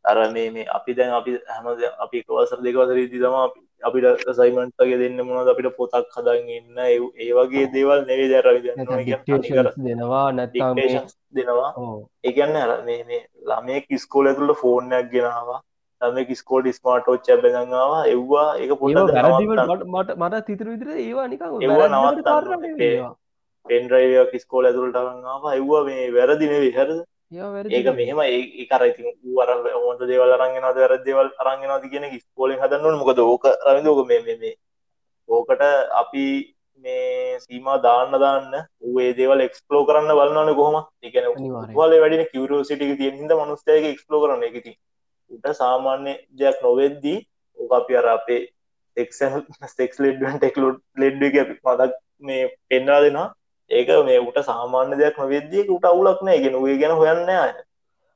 [0.06, 1.68] අර මේ මේ අපි දැන් අපි හැම
[2.00, 3.36] අපි එකවසර දෙකවසර ඉදි තම
[3.84, 4.06] අපිට
[4.36, 8.62] සයිමන්ටගේ දෙන්න මොනද අපිට පොතක් හදන් ඉන්න ඒ වගේ දේවල් නෙවේ දැරවි
[9.06, 11.74] dictations දෙනවා නැත්නම් මේ- දෙනවා.
[11.78, 15.62] ඕ ඒගන්න අර මේ මේ ළමේ කිස්කෝල ඇතුළ ෆෝර්නයක් ගෙනවා
[16.02, 21.88] ළම කිස්කෝඩ් ස්මාර්ටෝච් බැදඟවා එව්වා ඒවා පොට මට මට තිතර විදිර ඒවා නිකන් ඒවා
[22.80, 23.12] ඒවා.
[23.66, 26.94] පෙන්ඩ්‍රයිවයක් ස්කෝල ඇතුළට අරන්නවා එව්වා මේ වැරදි නෙවේ හැරද
[27.32, 27.90] ඒවා වැරදි ඒක.
[28.00, 29.50] මෙහෙම ඒ කර ඉතින් වර
[29.86, 34.56] හොඳ දේවල් අරන්ගෙනද වැරදේවල් අරන්ගෙනද කියන ස්කෝලෙන් හදන්නවන මොකද ඕක රවිදෝක මේ මේ මේ
[35.30, 35.62] ඕකට
[36.02, 36.26] අපි
[36.84, 41.26] මේ සීම දාන්න දාන්න ඒ දේවල් එක්ස්පලෝ කරන්න බලන්නන කොහොම එකන.
[41.76, 44.74] වල වැඩින කිවරෝසිටික තියෙන් හිද මනුස්තයක එක්ස්පලෝ කරන එකති
[45.32, 47.20] උට සාමාන්‍ය දෙයක් නොවෙද්දී
[47.58, 48.42] ඕක අපි අර අපේ
[48.98, 53.28] එක්සන් ස්ටෙක්ස් ලෙඩ්ුවන් ටෙක්ලෝඩ් ලෙඩ් එක මදක් මේ පෙන්වා දෙනවා.
[53.72, 56.42] ඒක මේ උට සාමාන්‍ය දෙයක් නොවෙද්දී උට අවුලක් නෑ.
[56.42, 57.54] ගෙන ගැන හොයන්න අය.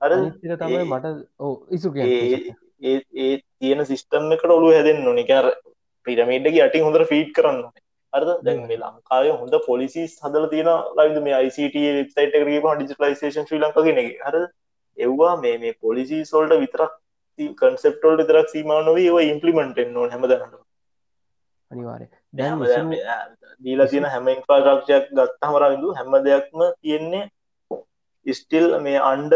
[0.01, 0.11] අර
[0.55, 1.05] තමයි මට
[1.71, 1.93] ඉසු
[2.83, 5.47] ඒ තියෙන සිිස්ටම් එකට ඔලු හැදෙන් නොනිකර
[6.07, 7.61] පිරමේඩ්ඩගේ අටි හොඳට ෆීට් කරන්න
[8.13, 13.61] අරද දැන් මේ ලංකාය හොඳ පොලිසිස් හදල තියෙන ලයිද මේ ICT වෙබ්සයිට එකරීම ඩිජිටලයිසේෂන් ශ්‍රී
[13.61, 14.37] ලංකාගෙන හර
[14.97, 16.93] එව්වා මේ මේ පොලිසි සොල්ට විතරක්
[17.55, 20.55] කන්සෙප්ටෝල් විතරක් සීමානොවේ ඒව ඉම්පලිමෙන්ටෙන් නො හැමදනට
[21.71, 22.91] අනිවාරය දැන්
[23.61, 27.23] දීලා තියෙන හැම ඉන්ෆ්‍රාශක්ෂයක් ගත්තහම රවිදු හැම දෙයක්ම තියෙන්නේ
[28.25, 29.33] ස්ටිල් මේ අන්ඩ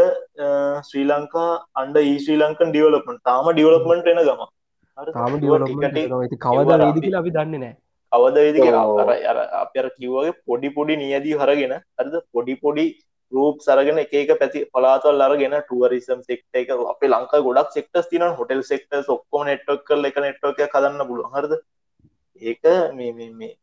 [0.83, 4.41] ශ්‍රී ලංකා අන්ඩ ඒ ශ්‍රී ලංකන් ඩියවලපන් තාම ඩියවලපමට එන ගම?
[5.13, 5.35] තාම
[6.45, 7.75] කවද වේද අපි- කියලා අපි දන්නේ නෑ
[8.11, 8.99] කවද වෙදි කියලා ඔව්.
[9.01, 12.15] අර අර අපි අර කිව්වගේ පොඩි පොඩි නියදී හරගෙන හරිද?
[12.33, 12.85] පොඩි පොඩි
[13.31, 18.63] රූප් සරගෙන එක පැති පලාතවල් අරගෙන ටුවරිසම් සෙක්ට එක අපේ ලංකා ගොඩක් සෙක්ටස් තින හොටල්
[18.63, 21.33] සෙක්ට ඔක්කොම නෙට්වක් කල් එක නෙට්වක කදන්න පුළුවන්.
[21.33, 21.53] හරද?
[22.41, 22.63] ඒක
[22.93, 23.53] මේ මේ මේ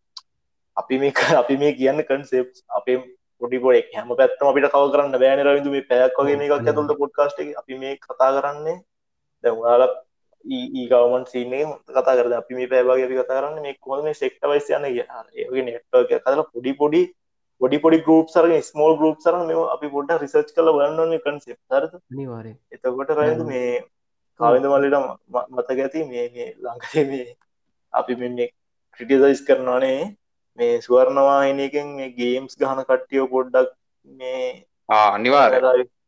[0.76, 1.12] අපි මේ
[1.42, 2.98] අපි මේ කියන්න කන්සෙප් අපේ
[3.40, 7.40] පොඩි පොඩ හැම පැත්තම අපිට කව කරන්න බෑන රවිදු මේ පැයක් වගේ මේකක් ඇතුළට පොඩ්කාස්ට
[7.56, 8.78] අපි මේ කතා කරන්නේ.
[9.44, 9.82] දැවාල
[10.44, 14.68] ඒගවමන් සින්නේ කතා කරද අපි මේ පැබගේ අපි කතා කරන්න මේ කොම මේ සෙක්ට වයිස්
[14.70, 17.02] යන ඒගේ නෙට්වක කතල පොඩි පොඩි
[17.60, 21.92] පොඩි පොඩි ගරුප් සරගේ ස්මෝල් ගරුප් සර මෙ අපි පොඩ්ඩ රිසර්ච් කල බලන්නන්නේ කන්සෙප් හරද?
[22.12, 23.72] අනිවාරය එතකොට රයිද මේ
[24.40, 24.96] කාවිද මල්ලට
[25.50, 27.26] මතක ඇති මේ මේ ලංකේ මේ
[27.92, 28.46] අපි මෙ
[29.00, 29.98] ක්‍රටිසයිස් කරනවානේ
[30.58, 33.72] මේ ස්වර්ණවාහිනයකෙන් මේ ගේම්ස් ගහන කට්ටියෝ පොඩ්ඩක්
[34.10, 34.42] මේ
[34.88, 35.56] අනිවාර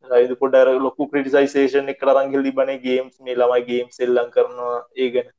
[0.07, 5.33] රයිද පොඩ්ඩර ලොකු ක්‍රටිසයිසේෂන් එක රංගිල් තිබනේ ගේම්ස් මේ ළමයි ගේම් සෙල්ලං කරනවා ඒගැන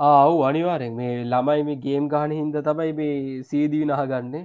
[0.00, 4.44] ආව් අනිවාරෙන් මේ ළමයි මේ ගේම් ගහන හින්ද තමයි මේ සීදී නහගන්නේ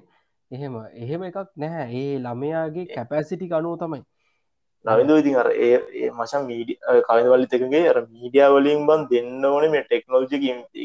[0.51, 0.73] එහෙම
[1.03, 1.87] එහෙම එකක් නැහැ.
[1.99, 4.01] ඒ ළමයාගේ කැපැසිටි අනුව තමයි.
[4.85, 6.77] නවිද ඉතින් අර ඒ මචන් මීඩිය
[7.07, 10.39] කවිදවල්ලි එකගේ අර මීඩිය වලින් බන් දෙන්න ඕන මේ ටෙක්නෝජි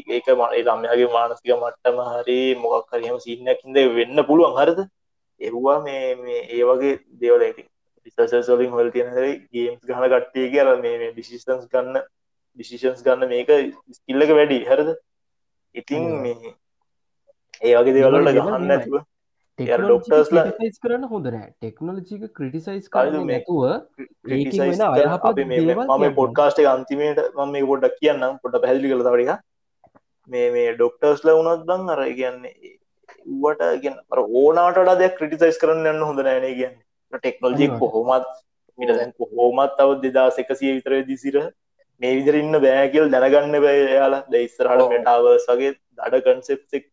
[0.09, 4.79] ඒක මයි ළමයාගේ මානසික මට්ටම හරි මොකක් හරිම සින්නකින්ද වෙන්න පුළුවන් හරිද?
[5.41, 7.43] එව්වා මේ මේ ඒ වගේ දේවල.
[8.05, 9.11] රිසර්සලින් හොල් තියෙන
[9.51, 11.99] ගේම්ස් ගහන කට්ටියගේ අර මේ ඩිසිස්ටන්ස් ගන්න
[12.59, 13.51] ඩිසිෂන්ස් ගන්න මේක
[13.97, 14.63] ස්කිල්ලක වැඩි.
[14.71, 14.95] හරිද?
[15.75, 16.55] ඉතින් මේ
[17.61, 18.97] ඒ වගේ දේවල්ලට ගහන්න ඇතුව
[19.59, 23.61] ටෙක්නෝජිස් කරන්න හොඳ නෑ ටෙක්නෝලජික ක්‍රටිසයිස් කරන්න නැතුව
[25.99, 26.15] මම.
[26.19, 29.31] පොඩ්කාස්ට එක අන්තිමට මම මේ පොඩ්ඩක් කියන්නම් පොඩ පැදිලි කළ තවටික
[30.29, 32.73] මේ මේ ඩොක්ටර්ස් ලවුනත් බං අර කියන්නේ
[33.35, 36.75] ඌවට ගෙන ඕනාට දෙයක් ක්‍රටිසයිස් කරන්න යන්න හොඳ නෑනේ කියන්න
[37.13, 37.79] අනිවාර්යෙන්.
[37.83, 38.33] කොහොමත්
[38.79, 41.37] මිට දැන් කොහෝමත් තව දෙදස් එකසිය විතර දිසිර
[42.01, 44.89] මේ විදිර ඉන්න බෑකිල් දැනගන්න බෑ යාලා දෙයිස්සරහට ඔව්.
[44.93, 46.91] මෙටාවර්ස් වගේ දඩ කන්සෙප් එක්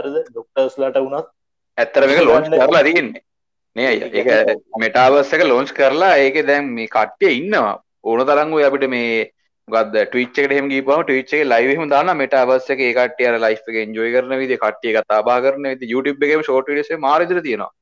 [0.00, 1.28] අරද ඩොක්ටර්ස්ලට වුණත්
[1.78, 3.22] ඇත්තර මේක ලෝච් කරලා තියෙන්නේ.
[3.76, 4.10] නේ අයියා.
[4.12, 7.78] ඒ ඒක මෙටාවර්ස් එක ලෝන්ච් කරලා ඒක දැන් මේ කට්ටිය ඉන්නවා.
[8.04, 9.30] ඕන තරම් ඔය අපිට මේ
[9.68, 12.20] මොකද්ද ට්විච් එකට එහෙම ගිහපුවම ට්විච් එකේ ලයිව් එහෙම දානවා.
[12.22, 15.92] මෙටාවර්ස් එකේ ඒ කට්ටිය අර ලයිෆ් එක එන්ජොයි කරන විදිහ කට්ටිය කතා බහ කරන විදිහ
[15.94, 17.72] YouTube එකේම ෂෝට් වීඩියෝස් එක මාර විදිහට තියෙනවා.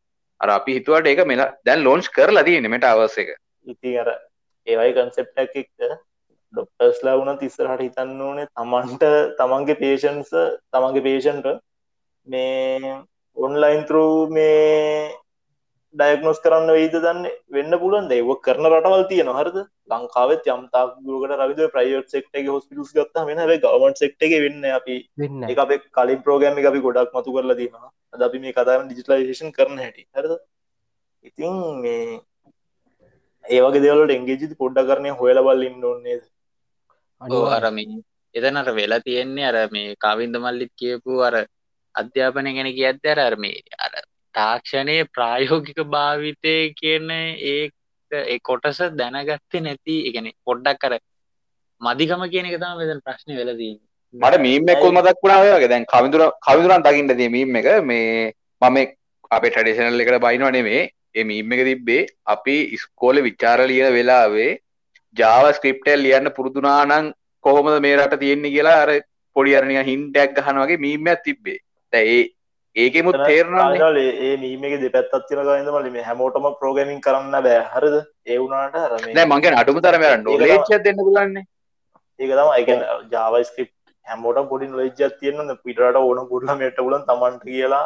[0.40, 3.34] අර අපි හිතුවට ඒක මෙලා දැන් ලෝන්ච් කරලා තියෙන්නේ මෙටාවර්ස් එක.
[3.66, 4.08] ඉතින් අර
[4.66, 5.70] ඒවයි කන්සෙප්ටක් එක්ක
[6.54, 9.04] ඩොක්ටර්ස්ලා වුණත් ඉස්සරහට හිතන්න ඕනේ තමන්ට
[9.38, 10.32] තමන්ගේ පේෂන්ස
[10.72, 11.46] තමන්ගේ පේෂන්ට
[12.26, 12.92] මේ
[13.36, 15.12] ඔන්ලයින් තරු මේ
[15.94, 17.26] ඩයක්නොස් කරන්න වෙයිද දන්න?
[17.50, 19.58] වෙන්න පුලන් දෙව කරන රටවල් තියෙන හරද?
[19.90, 23.38] ලංකාවත් යම්තාක් දුරකට රවිද ප්‍රයිවට් සෙක්ට එක හොස්පිටස් ගත්ත වෙන.
[23.40, 24.98] හැ ගවන් සෙක්ට එක වෙන්න අපි.
[25.18, 27.76] වෙන්න එක අප කලින් ප්‍රෝගෑම එක අපි ගොඩක් මතු කරලා දීම
[28.12, 30.06] අද අපි මේ කතාම ඩිජිටලයිසේෂන් කරන හැටි.
[30.16, 30.38] හරද?
[31.24, 32.20] ඉතින් මේ
[33.44, 36.20] ඒවගේ දෙවලට එංගේජි පොඩ්ඩ කරනය හොයල බල් ඉන්න ඕන්නේ
[37.20, 37.78] ඕ අරම
[38.34, 41.36] එතනට වෙලා තියෙන්නේ අර මේ කවින්ද මල්ලිත් කියපු අර
[41.94, 43.92] අධ්‍යාපනය ගැන කියද්ද අර අර මේ අර
[44.34, 47.62] තාක්ෂණය ප්‍රායෝගික භාවිතය කියන ඒ
[48.10, 50.94] ඒ කොටස දැනගත්තේ නැති එකන පොඩ්ඩක් කර
[51.80, 53.74] මදිකම කියන එක තම වෙදන් ප්‍රශ්න වෙලදී
[54.14, 55.68] මට මීම් එකක් මතක් වුණා ඔය වගේ.
[55.68, 58.32] දැන් කවිඳුර කවිඳුරන් දකින්න තියෙන මීම් එක මේ
[58.62, 58.76] මම
[59.30, 60.82] අපේ ට්‍රැඩිෂනල් එකට බයිනවා නෙමේ
[61.14, 64.50] ඒ මීම් එක තිබ්බේ අපි ඉස්කෝලේ විචාර ලියන වෙලාවේ
[65.16, 67.12] ජාව ස්ක්‍රිප්ටල් ලියන්න පුරුදුනානං
[67.44, 68.90] කොහොමද මේ රට තියෙන්නේ කියලා අර
[69.36, 71.58] පොඩි අරනිය හින්ටක් ගහන වගේ මීමයක් තිබ්බේ.
[71.58, 71.71] දැ
[72.76, 72.88] ඒ
[73.22, 77.62] තේරනාලේ ආයතන ඒ මීමක දෙපැත්තත් තියෙන ගයින්ද මලි මේ හැමෝටම ප්‍රෝගමින් කරන්න බෑ.
[77.72, 77.96] හරිද?
[78.26, 81.46] ඒ වුණාට අර මේ නෑ මගේ අඩුම තරම නොලේච්ච දෙන්න පුලන්නේ
[82.20, 82.68] ඒක තම එක
[83.10, 83.70] ජාවස්ක්‍රප්
[84.06, 87.84] හැමෝට පොඩි නොලෙජ්ජත් තියන්න පිටට ඕන පුඩලමට පුලන් තමන්ට කියලා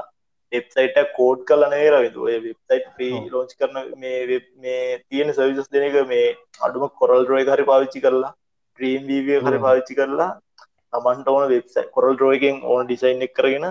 [0.53, 6.27] වෙබ්සයිට කෝඩ් කලනේ රවිතු වෙබ්සයිට් ප්‍රී ලෝච් කරන මේ මේ තියෙන සවිසස් දෙනක මේ
[6.61, 8.33] අඩුම කොරල් රෝය හරි පාවිච්චි කරලා
[8.79, 10.31] ක්‍රීම් වීවිය හරි පාවිච්චි කරලා
[10.93, 13.67] තමන්ට ඕන වෙබ්සයි කොරල් රෝයකෙන් ඕන ඩිසයින් එක් කරගෙන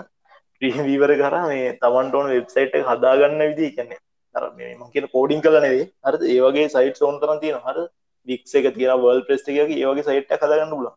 [0.61, 4.01] ක්‍රීම් වීවර කර මේ තමන්ට ඕන වෙබ්සයිට් හදාගන්න විදි කියන්නේ
[4.35, 7.87] අර මේ කියන කෝඩින් කල නෙවේ හර ඒවගේ සයිට් සෝන් කරන තියෙන හර
[8.27, 10.87] වික්ස එක තියෙන වල් ප්‍රස්ට එක ඒවගේ සයිට් හදාගන්න පුල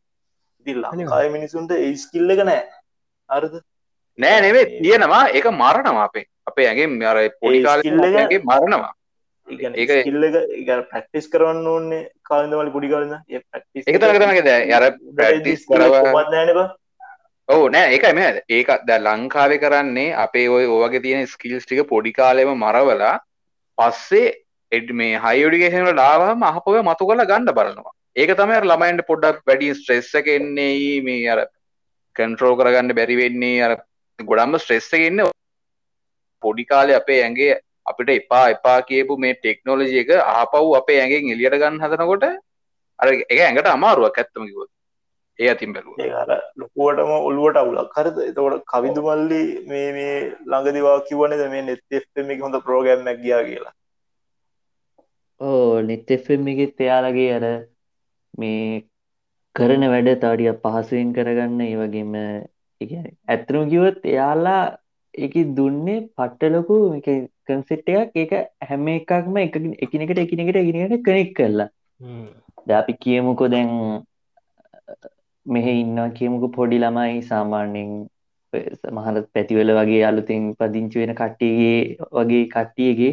[0.66, 2.62] ලංකාය මිනිසුන්ට ඒ ස්කිල්ල එක නෑ
[3.28, 3.60] අරද
[4.18, 5.24] නෑ නෙවේ තියෙනවා.
[5.30, 6.26] ඒක මරණවා අපේ.
[6.46, 8.92] අපේ ඇගේ අර පොඩිකාලගේ මරණවා
[10.90, 14.84] පැක්ටිස් කරන්න ඕන්නේ කාලදමල පුඩි කාලන්න එක තරගතමගේ ද යර
[15.14, 15.94] ප්‍රටිස් කරව
[16.26, 16.60] නෑනබ
[17.48, 18.18] ඕ නෑ ඒක එම
[18.50, 23.14] ඒක ද ලංකාවෙ කරන්නේ අපේ ඔය ඕවගේ තියෙන ස්කිල්ස් ටික පොඩි කාලෙම මරවලා
[23.78, 24.34] පස්සේ
[24.72, 27.94] එඩ මේ හයිඩිගේෂන ලාවම අහපොව මතු කල ගන්න බලනවා.
[28.16, 31.40] ඒක තමයි ළමයින්ට පොඩ්ඩක් වැඩි ස්ට්‍රෙස්ස කෙන්නේ මේ අර
[32.16, 33.74] කන්ට්‍රෝ කරගන්න බැරිවෙන්නේ අර
[34.18, 35.24] ගොඩම්ම ස්ට්‍රෙස්සගන්න
[36.42, 37.52] පොඩි කාලෙ අපේ ඇගේ
[37.86, 42.32] අපිට එපා එපා කියපු මේ ටෙක්නෝලජි එක ආපව් අපේ ඇගෙන් එලියට ගන්න හදනකොට
[42.98, 44.70] අර එක ඇඟට අමාරුවක් ඇත්තමකිවොත්
[45.38, 45.98] ඒ අතින් බැලුව.
[46.00, 46.30] ඒර
[46.60, 47.96] ලොකුවටම ඔල්ුවට අවුලක්.
[47.96, 48.16] හරද?
[48.28, 50.16] එතකොට කවිදු මල්ලි මේ මේ
[50.50, 53.74] ළඟදිවා කිවනද මේ නෙත් එක හොඳ ප්‍රෝගම්මක් ගියා කියලා.
[55.40, 57.46] ඕ නෙත් එකෙත් එයාලගේ අර
[58.34, 58.82] මේ
[59.54, 64.62] කරන වැඩ තාඩිය පහසුවෙන් කරගන්න ඒ වගේම ඇත්තනම කිවොත් එයාලා
[65.14, 66.76] එක දුන්නේ පට්ටලොකු
[67.46, 68.12] කන්සෙට් එකක්.
[68.16, 68.32] ඒක
[68.68, 71.70] හැම එකක්ම එක එකිනෙකට එකිනෙකට එකිනෙට කනෙක් කරලා.
[72.66, 73.70] ද අපි කියමුකෝ දැන්
[75.48, 77.92] මෙහ ඉන්න කියමුක පොඩි ළමයි සාමාන්‍යෙන්
[78.92, 81.80] මහරත් පැතිවල වගේ අලුතින් පදිංචි වෙන කට්ටියගේ
[82.12, 83.12] වගේ කට්ටියගේ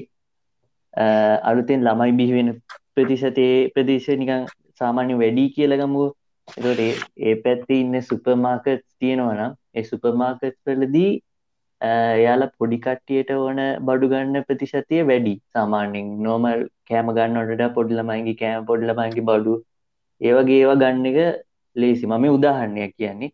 [1.44, 2.52] අලුතෙන් ළමයි බිහිවෙන
[2.94, 4.46] ප්‍රතිශතේ ප්‍රදේශ නිකං
[4.82, 6.10] සාමාන්‍ය වැඩි කියලගමුව
[6.48, 6.82] එතට
[7.22, 11.12] ඒ පැත්ති ඉන්න සුපර්මාකට් තියෙනවනම් ඒ සුපර්මාකට් වලදී
[11.82, 19.56] එයාලා පොඩිකට්ටියට ඕන බඩු ගන්න ප්‍රතිශතිය වැඩි සාමාන්‍යෙන් නෝමල් කෑම ගන්නට පොඩ්ලමයිගේ කෑම පොඩ්ලමයිගේ බඩු.
[20.22, 21.45] ඒවගේ ඒවා ගන්න එක
[21.76, 23.32] ලේසි මම උදාහරණයක් කියන්නේ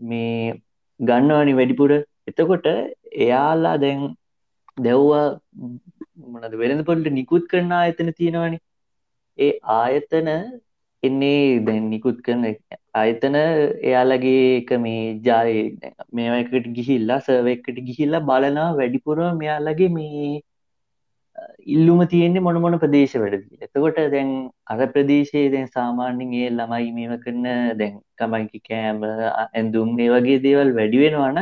[0.00, 0.54] මේ
[1.00, 1.90] ගන්නවානි වැඩිපුර.
[2.28, 2.66] එතකොට
[3.18, 4.00] එයාලා දැන්
[4.78, 5.26] දැව්වා
[6.32, 8.58] මොනද වෙළඳ පොලට නිකුත් කරන ආයතන තියෙනවනි.
[9.38, 10.28] ඒ ආයතන
[11.02, 12.44] එන්නේ දැන් නිකුත් කරන
[12.94, 15.54] ආයතන එයාලගේ එක මේ ජාය
[16.12, 20.30] මේකට ගිහිල්ලා සර්ව එකට ගිහිල්ලා බලනා වැඩිපුරුව මෙයාලගේ මේ
[21.66, 24.30] ඉල්ලුම තියෙන්නේ මොන මොන ප්‍රදේශ වැඩදී එතකොට දැන්
[24.66, 27.46] අර ප්‍රදේශයේ දැන් සාමාන්‍යෙන් ඒ ළමයි මේව කරන
[27.80, 31.40] දැන් තමයිකි කෑම ඇඳුම් ඒ වගේ දේවල් වැඩි වෙනවන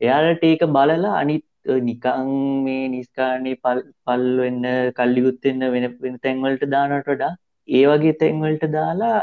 [0.00, 1.44] එයාලට ඒක බලලා අනිත්
[1.80, 2.30] නිකං
[2.64, 4.62] මේ නිස්කානේ පල් පල් වෙන්න
[4.92, 7.32] කල්ලිකුත්වෙන්න වෙන වෙන තැන්වලට දානට වඩා
[7.68, 9.18] ඒ වගේ තැන්වලට දාලා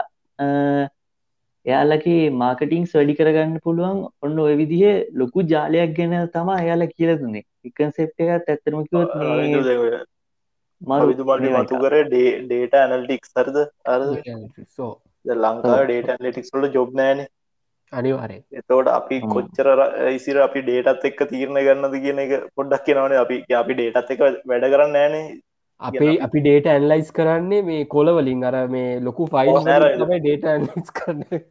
[1.66, 8.26] එයාලගේ මාකටිංස් වැඩි කරගන්න පුළුවන් ඔන්න ඔය විදිහ ලොකු ජාලයක් ගැන තමා එයාලා කියලදුන්නේ එකන්සෙප්
[8.26, 9.16] එකත් ඇත්තරමකිවත්
[10.82, 14.01] මරුතුමල්ි මතු කර ඩේට ඇනල්ටික් සරද අර
[15.26, 17.26] ලංකා ඩේට ඇනලිටික්ස් වල ජොබ් නෑන
[17.93, 19.68] අනිවාරය එතෝට අපි කොච්චර
[20.11, 23.20] ඉසිර අපි ඩේටත් එක්ක තීරණ ගන්නද කියන එක පොඩ්ඩක් කියනවනේ.
[23.20, 25.26] අපි අපි ඩේටත් එක වැඩ කරන්න ෑනේ
[25.82, 31.43] අපේ අපි ඩේට ඇන්ලයිස් කරන්නේ මේ කොලවලින් අර මේ ලොකු ෆයිල් තමයි ඩේට ඇන්ලයිස් කරන්න.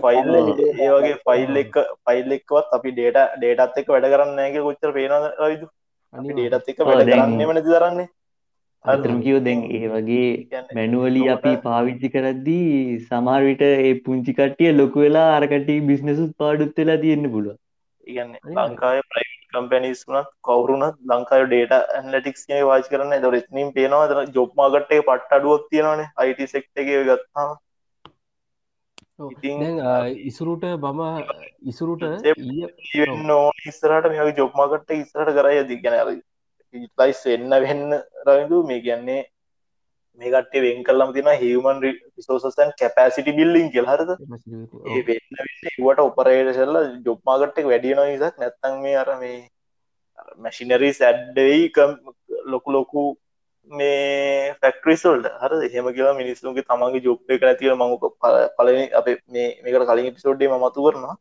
[0.00, 4.92] ෆයිල් ඒ වගේ ෆයිල් එක ෆයිල් එක්වත් අපි ඩේට ඩේටත් එක වැඩ කරන්න ඇගේ කොච්චර
[4.92, 5.70] පේන රයිදු
[6.14, 8.08] ඩේටත් එක වැඩ කරන්නේ මනති දරන්නේ
[8.84, 15.80] අතරමකිව දැන් ඒ වගේ මැනුවලි අපි පාවිච්චි කරද්දී සමාර්විට ඒ පුංචි කට්ටිය ලොකු වෙලා අරකටි
[15.88, 17.56] බිස්නසුත් පාඩුත් වෙලා තියෙන්න්න පුළුව
[18.06, 24.08] ඉගන්න ලංකාය ප්‍රයි කම්පැනිස් වනත් කවරුනත් ලංකාය ඩේට ඇන්ලටික්ස් ය වාච කරන ද රත්නීම් පේනවා
[24.10, 26.10] ද ජොබ්මාගට්ටේ පට්ට අඩුවක් තියෙනවානේ.
[26.16, 27.56] අයිට සෙක්ටගේ ගත්තාම.
[30.30, 31.00] ඉසුරුට බම
[31.64, 32.02] ඉසුරුට
[33.24, 35.54] නෝ ඉස්සරට මේ ජොබ්මාගට්ට ඉස්සරට කරය.
[35.64, 36.20] දී ගැන
[36.98, 37.96] ලයිස් වෙන්න වෙන්න
[38.26, 39.22] රවිදු මේ කියන්නේ
[40.20, 44.10] මේ කටේ වෙන් කල්ලම තින හිවමන් රිසෝසන් කැපසිටි බිල්ලිින් කෙල් හරද?
[45.78, 49.38] වට ඔපරේටසල්ල ජොබ්මාගට්ටක් වැඩියන නිසක් නැත්තන් මේ අර මේ
[50.38, 51.62] මැශිනරී සැඩ්ඩයි
[52.46, 53.04] ලොකු ලොකු
[53.70, 58.04] මේ ෆැක්ටරිසල්ට හර එහෙම කියලා මිනිස්සුන්ගේ තමන්ගේ ජොබ්ය කර තිය මංක
[58.56, 61.16] පලන අප මේකට කලින් පිසෝඩ්ඩේ මතු කරනවා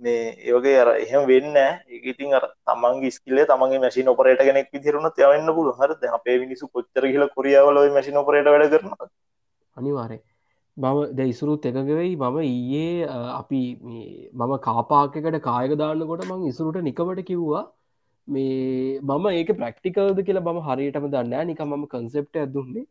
[0.00, 5.54] මේ ඒවගේ අර එහෙම වෙන්න ඒඉතින් අර තමන්ගේ ස්කිල්ල තමන්ගේ මැසින් ඔපරේට කෙනෙක් විදිරුණ යවන්න
[5.56, 8.92] පුළු හර අපේ මිනිසු කොච්චර කියල කොරියාවල මැසින් ඔපරේට වැඩ කරන
[9.76, 10.18] අනිවාරය
[10.76, 16.78] මම ද ඉසුරුත් එකගවෙයි මම ඊයේ අ, අපි මේ- මම කාපාකකට කායක දාන්නකොට මං ඉසුරුට
[16.82, 17.64] නිකමට කිව්වා
[18.28, 22.86] මේ මම ඒක ප්‍රක්ටිකල්ද කියලා මම හරියටම දන්න නික මම කන්සෙප්ට ඇදුන්නේ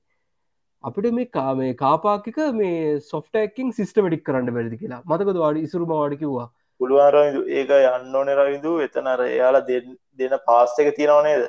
[0.83, 5.01] අපිට මේ කාමේ කාපාකික මේ සොෆ්ටකින් සිස්ටමටික් කරන්න බැරිදි කියලා.
[5.05, 6.47] මතකද වාඩ ඉසුරු මවාඩ කිව්වා.
[6.79, 7.41] පුළුවන් රවිදු.
[7.49, 8.73] ඒක යන්න ඕනේ රවිදු.
[8.87, 11.43] එතන අර එයාලා දෙන්න දෙන පාස් එක තියෙනව නේද?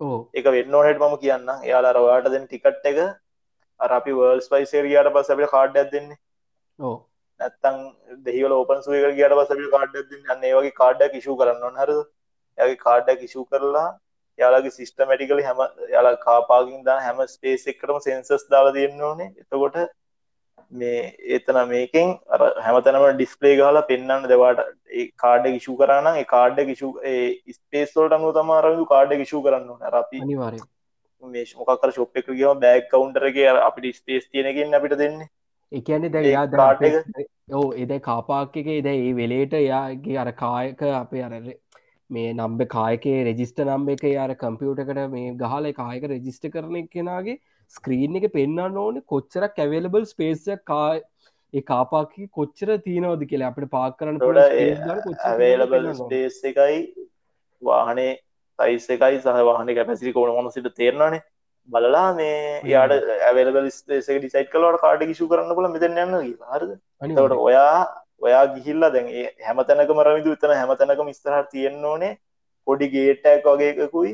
[0.00, 3.00] ඕ ඒක වෙන්න ඕනෙට මම කියන්න එයාලා අර ඔයාට දෙන ටිකට් එක
[3.80, 6.20] අර අපි වර්ල්ඩ් ස්පයිස් ඒරියාට පස්සේ අපිට කාඩ් එකක් දෙන්නේ.
[6.78, 6.96] ඕ
[7.40, 7.76] නැත්තම්
[8.26, 10.30] දෙහිවල ඕපන් සුව එකට ගියාට පස්සේ අපිට කාඩ් එකක් දෙන්නේ.
[10.32, 12.00] අන්න ඒ වගේ කාඩ් එකක් ඉෂුව කරන්න ඕන හරිද?
[12.58, 13.88] එයාගේ කාඩ් එකක් ඉෂුව කරලා
[14.38, 19.30] එයාලගේ සිස්ටමැටිකලි හැම එයාලා කාර් පාකින් දාන හැම ස්පේස් එකකටම සෙන්සර්ස් දාලා තියෙන්න ඕනේ.
[19.42, 19.76] එතකොට
[20.72, 21.00] මේ
[21.36, 24.62] එතන මේකෙන් අර හැමතැනම ඩිස්පලේ ගහලා පෙන්වන්න දෙවාට
[25.16, 28.70] කාඩ් එක ඉෂුව කරා නම් ඒ කාඩ් එක ඉෂුව ඒ ස්පේස් වලට අනුව තමයි අර
[28.86, 30.62] කාඩ් ඉෂුව කරන්න අර අපි අනිවාරය
[31.22, 35.30] මේ මොකක්කර ෂොප් එක ගියම බෑග් කවුන්ටර එක අර අපිට ස්පේස් තියෙනකින් අපිට දෙන්නේ.
[35.72, 37.28] එකන්නේ දැ යා එක?
[37.52, 41.32] ඕ එද කාපාක් එක එද ඒ වෙලේට යාගේ අර කායක අපේ අර
[42.10, 47.38] මේ නම්බ කායකේ රෙජිස්ට නම්බ එක යාර කම්පියුටකට මේ ගහල කායක රෙජිස්ට කරන කෙනගේ
[47.76, 51.00] ස්ක්‍රීන් එක පෙන්න්න ඕන කොච්චර කැවලබල් ස්පේසයක් කාය
[51.52, 53.50] ඒ කාපාකි කොච්චර තියනවද කියලා.
[53.52, 54.20] අපට පාක් කරන්න
[55.24, 56.80] ඇවේලබල් ස්පේස් එකයි
[57.62, 58.10] වාහනේ
[58.58, 61.22] සයිස් එකයි සහ වාහන කැපැසිරි කෝන මොනසිට තේරණනේ
[61.68, 62.38] බලලා මේ
[62.72, 62.94] යාට
[63.28, 66.16] ඇවලබල් ස්පේසක ඩිසයිට් කලවට කාඩ කිෂු කරන්න පුල මෙතැන යන්න
[66.52, 66.72] හරද?
[67.02, 67.78] තවට ඔයා
[68.20, 72.12] ඔයා ගිහිල්ලා දැන් ඒ හැම තැනකම රවිදු එතන හැම තැනකම ඉස්තරහට තියෙන්න ඕනේ
[72.66, 74.12] පොඩි ගේට්ටක් වගේ එකකුයි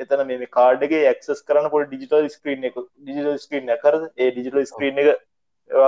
[0.00, 5.02] එතන මේ කාඩගේ ඇක්සස් කරන පොඩි ඩිජිටල් ස්ක්‍රීන් එක ඩිජිටල් ස්ක්‍රීන් කරද ඒ ඩිජිටල් ස්ක්‍රීන්
[5.02, 5.10] එක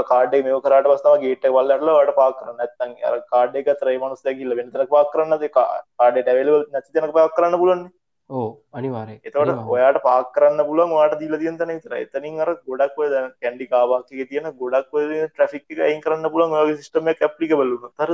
[0.09, 2.61] කාඩ මේ කරට පස්තම ගේට වල්ලටල වට පා කරන්න.
[2.61, 7.29] ඇත්තන් අර කාඩ එක තරයි මනුස් දැකිල්ල වෙනතර පා කරන්න කාඩ ඩැවල නැති තනක පා
[7.31, 7.91] කරන්න පුලන්න
[8.31, 13.09] ඕ අනිවාරය එතවට ඔයාට පාක් කරන්න පුලන් වාට දීල තියන්තන විතර එතනින් අර ගොඩක් ඔය
[13.37, 14.95] කැන්ඩි කාවාක්ක තියෙන ගොඩක්
[15.31, 18.13] ට්‍රෆික් අයින් කරන්න පුලන් ඔගේ සිස්ටම ඇප්ලික බලු තර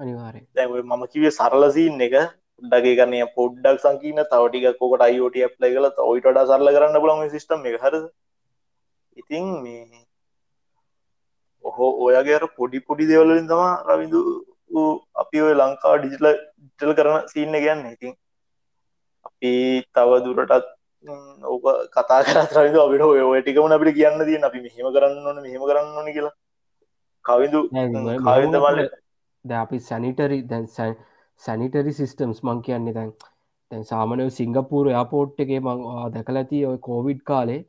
[0.00, 2.16] අනිවාරය ඔය මම කිවේ සරලසිීන් එක
[2.62, 7.94] ඩගේ කරනය පොඩ්ඩක් සංකීන තවටික කොකට අයිෝට ඇප්ලයි කල ඔයිට සරල කරන්න පුලන් සිිටම් හර
[9.16, 10.02] ඉතින් මේ
[11.64, 14.20] ඔහෝ ඔයගේ පොඩි පොඩි දෙවලින් තම රවිදු
[15.14, 18.14] අපි ඔය ලංකා ඩිජිටල ටල් කරන සිීන්න ගැන්න ඉතින්
[19.28, 19.50] අපි
[19.94, 20.70] තව දුරටත්
[21.44, 25.38] ඕක කතා කරත් රවිදු අපිට ඔය ඔය ටිකම අපිට කියන්න තිය අපි මෙහෙම කරන්න ඕන
[25.40, 26.34] මෙහෙම කරන්න ඕන කියලා.
[27.24, 27.60] කවිදු
[28.20, 28.80] කවිද මල්ල
[29.44, 30.66] ද අපි සැනිටරි දැන්
[31.42, 33.12] සැනිටරි සිිස්ටම්ස් මං කියන්නේ දැන්
[33.70, 35.86] තැන් සාමනය සිංගපූර යාපෝට් එකේ මං
[36.16, 37.60] දැකලති ඔය කෝවිඩ් කාලේ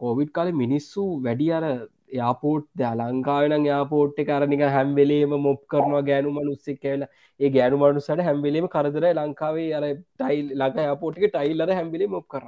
[0.00, 1.64] කෝවිඩ් කාලේ මිනිස්සු වැඩි අර
[2.12, 8.68] යාපෝට් ද ලංකාවන යාපෝට් කරනික හැම්වෙලේම මොප් කරනවා ගෑනු මනුස්සෙක් කියලා ඒ ගෑනු මනුසට හැම්වෙලේම
[8.68, 12.44] කරදර ලංකාවේ අර ටයිල් ලඟ යාපෝට්ක ටයිල්ලර හැම්බිලේ මොප් කර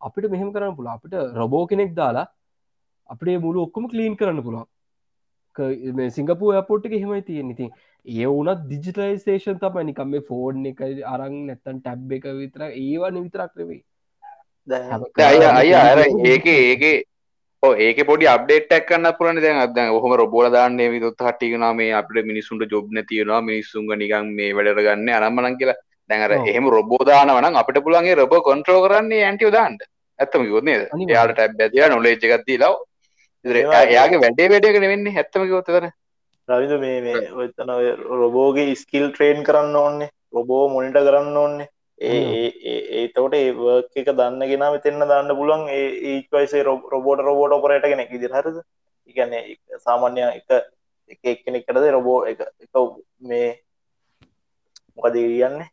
[0.00, 2.26] අපිට මෙහෙම කරන්න පුළ අපිට රබෝ කෙනෙක් දාලා
[3.08, 4.66] අපේ මුළු ඔක්කොම කලීන් කරන්න පුළුවන්.
[6.10, 7.70] සිංගපු පොට්ට හෙමයි තියෙන ඉතින්
[8.06, 13.52] ඒ වනත් දිජිටලයිසේෂන් තම නිකම් මේ ෆෝර්න් එක අරං නැත්තන් ටැබ් එක විතර ඒවා නිවිතරක්
[13.56, 13.82] නෙවෙයි.
[15.22, 16.84] අය අය අර ඒක ඒක
[17.62, 22.70] ඒක පොඩි අප්ඩේට්ක් කන්න පුරන දැන් අද හොම රොබෝල දාන්න විදුත් හටිකන මේ අපට මිනිසුන්ට
[22.70, 25.80] ජොබ් නැතියෙනවා මිනිස්සුන්ග නිකන් මේ වැඩර ගන්න අරම්මනන් කියලා.
[26.10, 29.80] දැඟර එහෙම රොබෝදානවන අපට පුළන්ගේ රොබ කොන්ට්‍රෝ කරන්නේ ඇන්ටිව දාන්ට
[30.18, 30.76] ඇත්තම යොන්නේ
[31.10, 32.74] යාට ටැබ් ඇතිය නොලේජ් එකත්දී ලව
[33.84, 35.86] එයාගේ වැඩේ වැඩගෙන වෙන්නේ හැත්තම ගොතර
[36.48, 37.70] රවිද මේ මේ ඔතන
[38.20, 40.10] රොබෝගේ ස්කිල් ට්‍රේන් කරන්න ඕන්නේ.
[40.32, 41.68] රොබෝ මොනිට කරන්න ඕන්නේ.
[41.98, 42.48] ඒ
[43.00, 48.58] ඒතවට ඒවර්ක එක දන්න ගෙන මෙතෙන්න දන්න පුලන් ඒවයිසේ රොබෝට රොබෝට ඔපරයට කෙනෙක් ඉදි හරද?
[49.10, 50.50] ඉගැන්නේ සාමාන්‍ය එක
[51.10, 52.74] එක එක්කෙනෙක්ටද රොබෝ එක එක
[53.30, 53.48] මේ
[54.96, 55.68] මොකද කියන්නේ?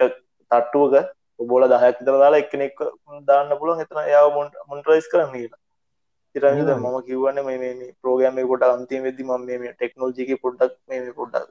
[0.00, 0.94] තට්ටුවක
[1.38, 2.82] ඔබෝල දහයක් තර දාලා එක්කෙනෙක්
[3.30, 3.84] දාන්න පුළුවන්.
[3.84, 5.60] එතන යාව මොන්ට මොන්ටරයිස් කරන්න කියලා
[6.36, 11.50] තිරද මම කිවන්න මේ ප්‍රෝගෑම කොට අන්තිම වෙදදි ම මේ ටෙක්නෝජික පොඩ්ඩක් මේ පොඩ්ඩක්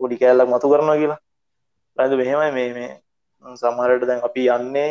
[0.00, 1.20] පොඩි කෑල්ලක් මතු කරනවා කියලා.
[1.98, 4.90] රද මෙහෙමයි මේ මේ සමහරට දැන් අපි යන්නේ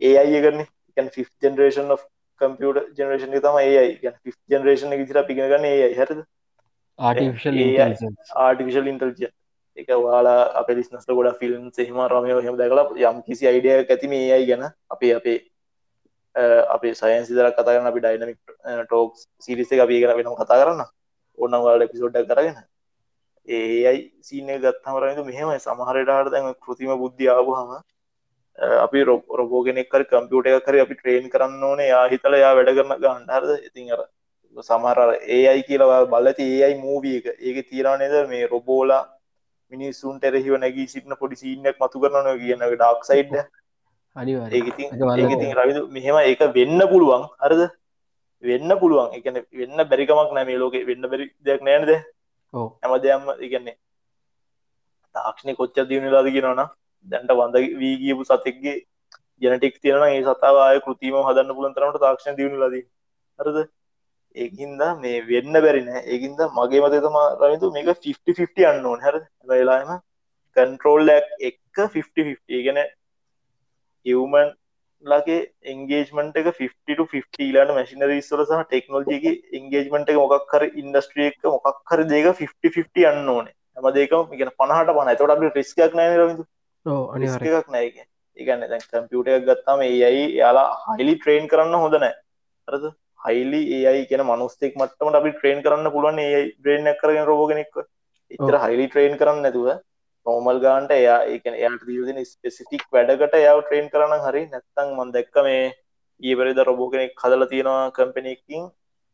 [0.00, 0.64] ඒ අය කරන
[1.42, 1.92] ජනරේෂන්
[2.40, 4.12] කම්පියට ජනරේෂන් තම ඒයි
[4.50, 6.24] ජනරේෂන විතර පිගගන්න ඒ හරද
[8.38, 9.22] ආටිවිශල් ඉන්ටල්ජ
[9.76, 14.46] එක වාලා අප ලිස්නස්ට ගොඩ ෆිල්ම් සෙහම රමය හෙම දැකලා යම් කිසි අයිඩිය ඇතිම ඒයි
[14.46, 14.64] ගැන.
[14.88, 15.38] අපේ අපේ
[16.34, 18.38] අපේ සයන් සිදර කතා කරන අපි ඩයිනමික්
[18.86, 20.84] ටෝක් සිරිස එක අපි කර වෙනම් කතා කරන්න.
[21.38, 22.58] ඕන්න වාල පිසෝඩ්ඩක් කරගෙන
[23.48, 25.58] ඒයි සීන ගත්තමරතු මෙහෙමයි.
[25.60, 27.70] සමහරටට දැන් කෘතිම බුද්ධියාවහම
[28.84, 29.04] අපි
[29.40, 31.88] රොබෝගෙනෙක්කර කම්පියුට එකකර අපි ට්‍රේන් කරන්න ඕනේ.
[31.88, 34.02] යා හිතල යා වැඩ කරන ගන්ඩහරද ඉතින් අර
[34.56, 37.26] සමහර ඒ අයි කියලා බලති ඒ අයි මූවිය එක.
[37.40, 39.02] ඒක තීරණයද මේ රොබෝලා
[39.72, 43.08] මිනිස්සුන්ට එරහිව නැගී සිටින පොඩි සීනයක් මතු කරන කියන ඩක්
[45.18, 47.24] ඒඉතින් රවිදු මෙහෙම ඒක වෙන්න පුළුවන්.
[47.40, 47.62] හරද
[48.44, 49.08] වෙන්න පුළුවන්.
[49.14, 50.76] එකන වෙන්න බැරිකමක් නෑ මේ ලෝක.
[50.84, 51.90] වෙන්න බැරි දෙයක් නෑනද
[52.54, 53.76] හැම දෙයක්ම ඉගන්නේ
[55.14, 56.64] තාක්ෂණය කොච්ච දියුණලාද කියෙනවන
[57.06, 58.78] දැන්ට වඳ වී ගියපු සතෙක්ගේ
[59.42, 62.82] ජනටික් තියෙන ඒ සතාවාය කෘතිම හදන්න පුළන්තරමට තාක්ෂණ දියුණු ලද
[63.38, 63.58] හරද
[64.36, 69.16] ඒහින්ද මේ වෙන්න බැරිනෑ ඒකින්ද මගේ මත තම රවිතු මේක 50 අන්නෝන් හැර
[69.48, 69.92] වෙලාම
[70.56, 72.80] කන්ට්‍රෝල් එක් 50 ගැන
[74.06, 74.52] යමන්
[75.04, 82.30] ලගේ එන්ගේජමට එක 50 ලාට මැසිනරීස්වල සහ ටෙක්නෝජිගේ එන්ගේජමට එක මොක්කර ඉන්ඩස්ට්‍රිය එක මොක්කර දේක
[82.36, 83.54] 50 අන්න ඕනේ.
[83.76, 86.44] හැම දෙකම ඉගෙන පනහට පන තොට අපි රිස්කයක් නෑ රවිතු
[87.52, 87.96] එකක් නෑක
[88.36, 92.14] ඒගන්න දැන් කම්පියුට එකක් ගත්තාම ඒයි යාලා හයිලි ට්‍රේන් කරන්න හොඳ නෑ
[92.68, 92.84] අරද
[93.20, 97.80] හයිලි ඒයි කියන මනුස්තෙක් මටම අපි ට්‍රේන් කරන්න පුළුවන් ඒ ්‍රේන් කරගෙන රෝගෙනෙක්
[98.30, 99.68] එතර හයිලි ට්‍රේන් කරන්න නැතුව
[100.26, 105.42] නෝමල් ගාන්ට එයා එක එයාට දීදන ස්පෙසිටික් වැඩකට යාව ට්‍රේන් කරන්න හරි නැත්තං මන් දැක්ක
[105.44, 105.64] මේ
[106.20, 108.68] ඊපරිද රොබෝ කෙනෙක් හදල තියෙනවා කම්පෙනෙක්කින්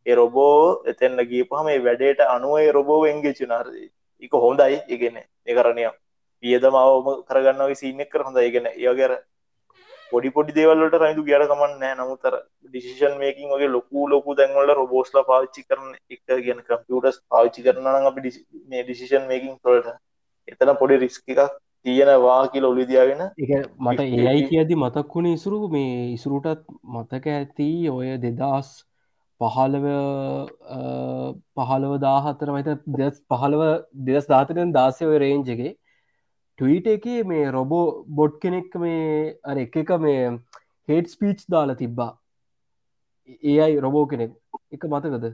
[0.06, 0.59] ඒ රොබෝ
[0.92, 3.88] එතෙන්න්න ගීපහම මේ වැඩේට අනුවයි රොබෝ එන්ගේ චුනාරදී
[4.22, 4.76] එක හොඳයි.
[4.88, 5.96] ඉගෙන එකරණයක්
[6.42, 9.12] වියදමාවම කරගන්නව සිීනෙක් කර හොඳ ඉගෙන ඒගර
[10.12, 12.34] පොඩි පොඩි දේවල්ලට රයිතු ගියට කමන්න නෑ නමුතර
[12.66, 18.32] ඩිසිෂන් මේකින් වගේ ලොකු ලොකු දැන්වල රොබෝස්ලා පාච්චි කරන එක ගෙන කම්පියටස් පාච්චි කරන අපි
[18.68, 19.90] මේ ඩිසිෂන් මේකින් තොලට
[20.49, 26.62] එතන පොඩි රිස්ක එකක් තියෙනවා කියල ඔලිදියාගෙන එක මට ඒයි කියදි මතක්වුණ ඉසුරු මේ ඉසුරුටත්
[26.96, 28.70] මතක ඇති ඔය දෙදස්
[29.40, 29.84] පහළව
[31.57, 33.66] පහළව දාහතර මත දෙස් පහළව
[34.07, 35.74] දෙස් දාතරෙන් දාසය ඔය රේන්ජගේ
[36.59, 37.82] ටීට එක මේ රොබෝ
[38.12, 40.22] බොඩ් කෙනෙක් මේ අර එක එක මේ
[40.88, 42.12] හෙට ස්පීච් දාලා තිබ්බා.
[43.42, 44.32] ඒ අයි රොබෝ කෙනෙක්.
[44.72, 45.28] එක මතකද?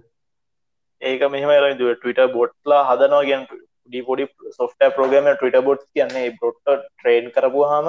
[1.03, 3.47] ඒක මෙහම ටවිට බොට්ලා හදනවා ගැන්
[3.89, 7.89] ඩිපොඩි සොෆ්ට ප්‍රෝගම ටවිට බොට් කියන්නේ බොට්ට ට්‍රේන් කරපු හම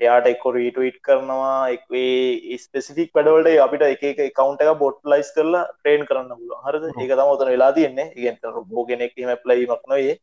[0.00, 4.02] එයාට එක්ක රීටවිට් කරනවා එක්වේ ස්පෙසිෆික් වැඩවලට අපිට එක
[4.38, 6.84] කවන්ට එක බොට් ලයිස් කරලා ට්‍රේන් කරන්න පුල හරද?
[6.92, 8.12] ඒක තම ොතන වෙලා තියන්නේ.
[8.16, 10.16] ඉගෙන්ට රොබෝ කෙනෙක් ම ප්ලයිමක් නොයේ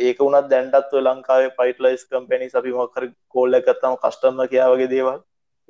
[0.00, 5.18] ඒක වුණත් දැන්ටත්ව ලංකාවේ පයිටලයිස් කම්පැනි අපි මකර කෝල්ල එකත්තම කස්ටම්ම කියාවගේ දේවල්.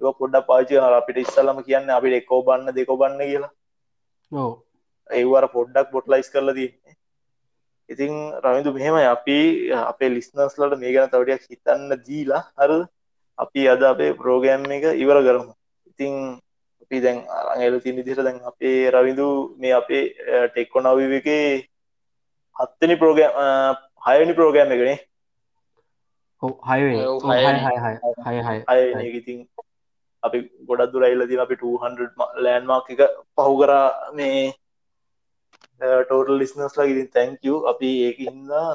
[0.01, 3.53] ඒ පොඩ්ඩ පාචි කන අපිට ඉස්සලම කියන්න අපිට එකෝ බන්න දෙකෝ බන්න කියලා
[5.11, 6.97] ඒවර පොඩ්ඩක් බොට්ලයිස් කරල තියන්නේ
[7.89, 8.13] ඉතින්
[8.45, 9.39] රමිදු මෙහෙම අපි
[9.83, 12.73] අපේ ලිස්නස්ලට මේ ගැන තවටයක් හිතන්න දීලා හර
[13.39, 15.53] අපි අද අපේ ප්‍රෝගෑම් එක ඉවර කරමු.
[15.91, 16.13] ඉතිං
[16.83, 17.19] අපි දැන්
[17.53, 19.29] අරංගල තින් දිර දැන් අපේ රවිදු
[19.59, 20.05] මේ අපේ
[20.49, 21.47] ටෙක්කො නවී එකේ
[22.57, 23.77] හත්තනි ප්‍රෝගෑම්
[24.07, 24.99] හයනි ප්‍රෝගෑම් එකනේ.
[29.21, 29.39] ඉතින්
[30.23, 33.03] අපි ගොඩක් දුර ඉල්ලදින අපි 200 ලෑන්මාක් එක
[33.37, 34.53] පහු කරා මේ
[35.81, 38.67] ටෝටල් ලිස්නස් ලගින් තැංකව අපි ඒක හින්දා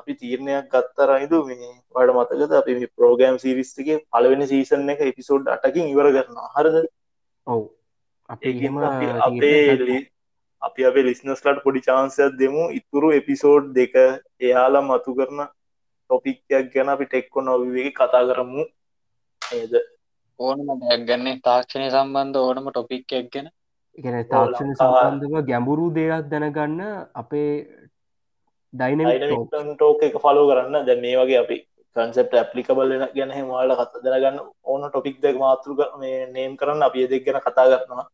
[0.00, 2.52] අපි තීරණයක් ගත්තරයිදු මේ වඩ මතකද?
[2.60, 6.48] අපි මේ ප්‍රෝගෑම් සිරිස්ටිගේ පලවෙනි සීසන් එක එපිසෝඩ් අටකින් ඉවර කරනවා.
[6.56, 6.76] හරද?
[7.46, 7.62] ඔව්.
[8.28, 8.54] අපේ
[10.62, 12.62] අපි අපේ ලිස්නස්ලට පොඩි චාන්සයක් දෙමු.
[12.78, 13.94] ඉතුරු එපිසෝඩ් දෙක
[14.40, 15.40] එයාලා මතු කරන
[16.10, 18.64] ටොපික්යක් ගැන අපි ටෙක්කො නොවගේ කතා කරමු.
[19.42, 19.74] ඒද
[20.40, 23.48] ඕනම දැක් ගන්නේ තාක්ෂණය සම්බන්ධ ඕනම ටොපික්යක් ගැන
[23.98, 26.80] ඉගෙන තාක්ෂණ සම්බන්ධව ගැඹුරු දෙයක් දැනගන්න
[27.14, 27.52] අපේ
[28.72, 29.22] ඩයිනමික්
[29.72, 30.86] ටෝක එක ෆලෝ කරන්න.
[30.86, 31.56] දැ මේ වගේ අපි
[31.96, 36.82] කන්සෙප් ඇපලිකබල් වෙන ගැන වාල කත දැනගන්න ඕන ටොපික් දෙක් මාතෘක මේ නේම් කරන්න.
[36.82, 38.06] අපි දෙක් ගැන කතා කරනවා.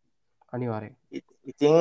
[0.52, 0.88] අනිවාරය
[1.46, 1.74] ඉතිං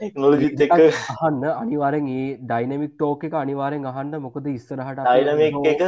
[0.00, 0.72] ටෙක්නෝලජිත් එක
[1.14, 5.82] අහන්න අනිවාරෙන් ඒ ඩයිනමික් ටෝක එක අනිවාරෙන් අහන්න මොකද ඉස්සරහට ඩයිනමික් එක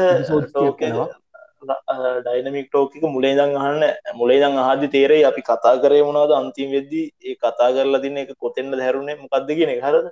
[1.62, 3.84] ඩයිනමික් ටෝක එක මුලේ දං අහන්න
[4.14, 8.34] මුලේ දං අහදි තේරේ අපි කතා කරය වුණාද අන්තිම වෙද්දී ඒ කතා කරලා තින්න එක
[8.36, 10.10] කොතෙන්න්න හැරුණේ මොකක්ද කියෙන හරද?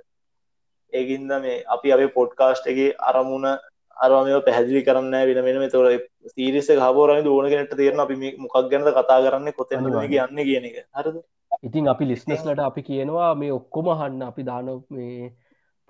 [0.93, 3.47] ඒගින්ද මේ අපි අපේ පොඩ්කාස්ට් එක අරමුණ
[3.97, 5.85] අරමය පැහැදිලි කරන්න වෙන වෙන තොර
[6.35, 10.77] තීරෙස හබෝරම ඕනගෙනට තේරන අපි මොකක් ගැනද කතා කරන්න කොතෙන් යන්න කියන එක.
[10.93, 11.21] හරද?
[11.61, 15.31] ඉතින් අපි ලිස්නස්ලට අපි කියනවා මේ ඔක්කොම හන්න අපි දාන මේ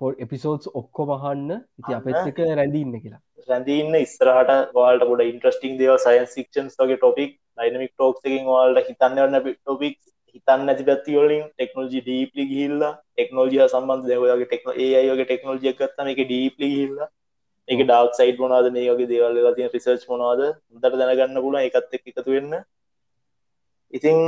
[0.02, 1.50] පො එපිසෝඩ්ස් ඔක්කො මහන්න
[1.80, 3.20] ඉති අපත් එක රැඳීන්න කියලා.
[3.48, 9.98] රැඳීන්න ඉස්රහට වාල්ට ගොඩ ඉන්ට්‍රස්ටිං දේව සයින් සික්ෂන්ස් වගේ ටොපික් ඩයිනමික් ටෝක්කින් වාල්ට හිතන්නවන්න ටොපික්
[10.34, 16.70] හිතන්න ඇති පැත්තිවලින් ටෙක්නෝජි ඩීපලි ගිල්ල ටෙක්නෝජිය සම්බන්ධ දෙවගේ ටෙක්න ඒයගේ ටෙක්නෝජිය ගත්තම එක ඩීපලි
[16.76, 17.02] හිල්ල
[17.68, 20.40] එක ඩක් සයිට මොනාද මේ වගේ දේවල් තිය රිසර්ච් මොනවාද
[20.82, 22.54] දට දැනගන්න පුල එකත් එක් එකතු වෙන්න.
[23.92, 24.18] ඉතිං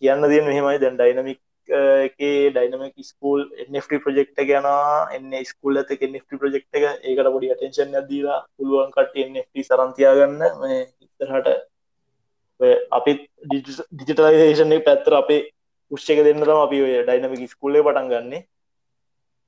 [0.00, 0.80] කියන්න දිය මෙහෙමයි.
[0.82, 4.68] දැන් ඩයිනමික් එක ඩයිනමික් ස්කූල් එNFT ප්‍රජෙක්් ගැන
[5.14, 6.84] එන්න ස්කුල් ඇත NFT ප්‍රජෙක්් එක.
[7.02, 10.42] ඒකට පොඩි අටෙන්ශන් දීලා පුළුවන් කට NFT සරන්තියාගන්න
[11.04, 11.48] ඉතරහට
[12.90, 13.12] අපි
[13.46, 15.42] ඩිජිටලයිේෂන් පැත්තර අපේ
[15.90, 18.46] උෂ්ක දෙන්නරම අපි ඔය ඩයිනමික් ස්කුල්ලේ පටන් ගන්නේ.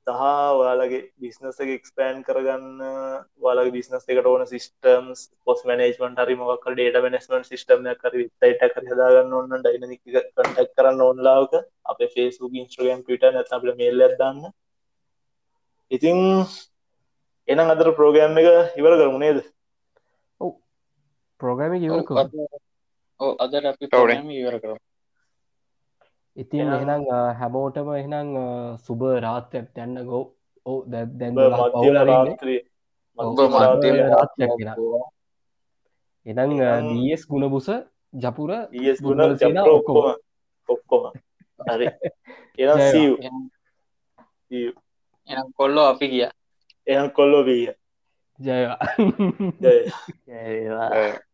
[0.07, 0.21] සහ
[0.59, 2.81] ඔයාලගේ බිස්නස එක එක්ස්පෑන් කරගන්න
[3.37, 8.89] වාලගේ බිස්නස් එකට ඕන සිිස්ටම්ස් පොස් මනේජමට හරි මොක් ඩේට මනස්මන් සිිටම් කර විතයිට කර
[8.89, 11.53] හදාගන්න ඔන්න ඩයිනමික් කටක් කරන්න ඔන්ලාවක
[11.85, 14.51] අප ෆේස්බුක් ඉන්ස්ට්‍රගම් පිට නැත අපට මේල්ල දන්න.
[15.91, 16.19] ඉතිං
[17.47, 19.43] එනම් අදර ප්‍රෝගෑම් එක ඉවර කරමු නේද?
[21.39, 23.91] ප්‍රෝග්‍රම ඉවරක ඔව් අදට අපි ඔව්නේ.
[23.91, 24.79] ප්‍රෝග්‍රෑම් ඉවර කරමු
[26.37, 27.07] ඉතින් එහෙනම්-
[27.39, 28.27] හැමෝටම එහෙනම්
[28.77, 30.23] සුබ රාත්‍යයක් තැන්න ගෝ
[30.65, 31.35] ඕ දැන්
[32.17, 32.65] රාත්‍රියක්.
[36.25, 37.67] එනම් එහෙනම්- දස් ගුණබුස
[38.13, 39.19] ජපුර ඊස් ගුණ
[39.69, 40.15] ඔක්කොම.
[40.69, 41.03] ඔක්කොම.
[41.59, 41.87] හරි.
[45.29, 46.29] එනම් කොල්ලෝ අපි ගිය.
[46.87, 47.69] එහන් කොල්ලෝ බීය
[48.39, 48.77] ජයවා
[49.61, 49.75] ජය
[50.27, 51.01] ඒවා අ,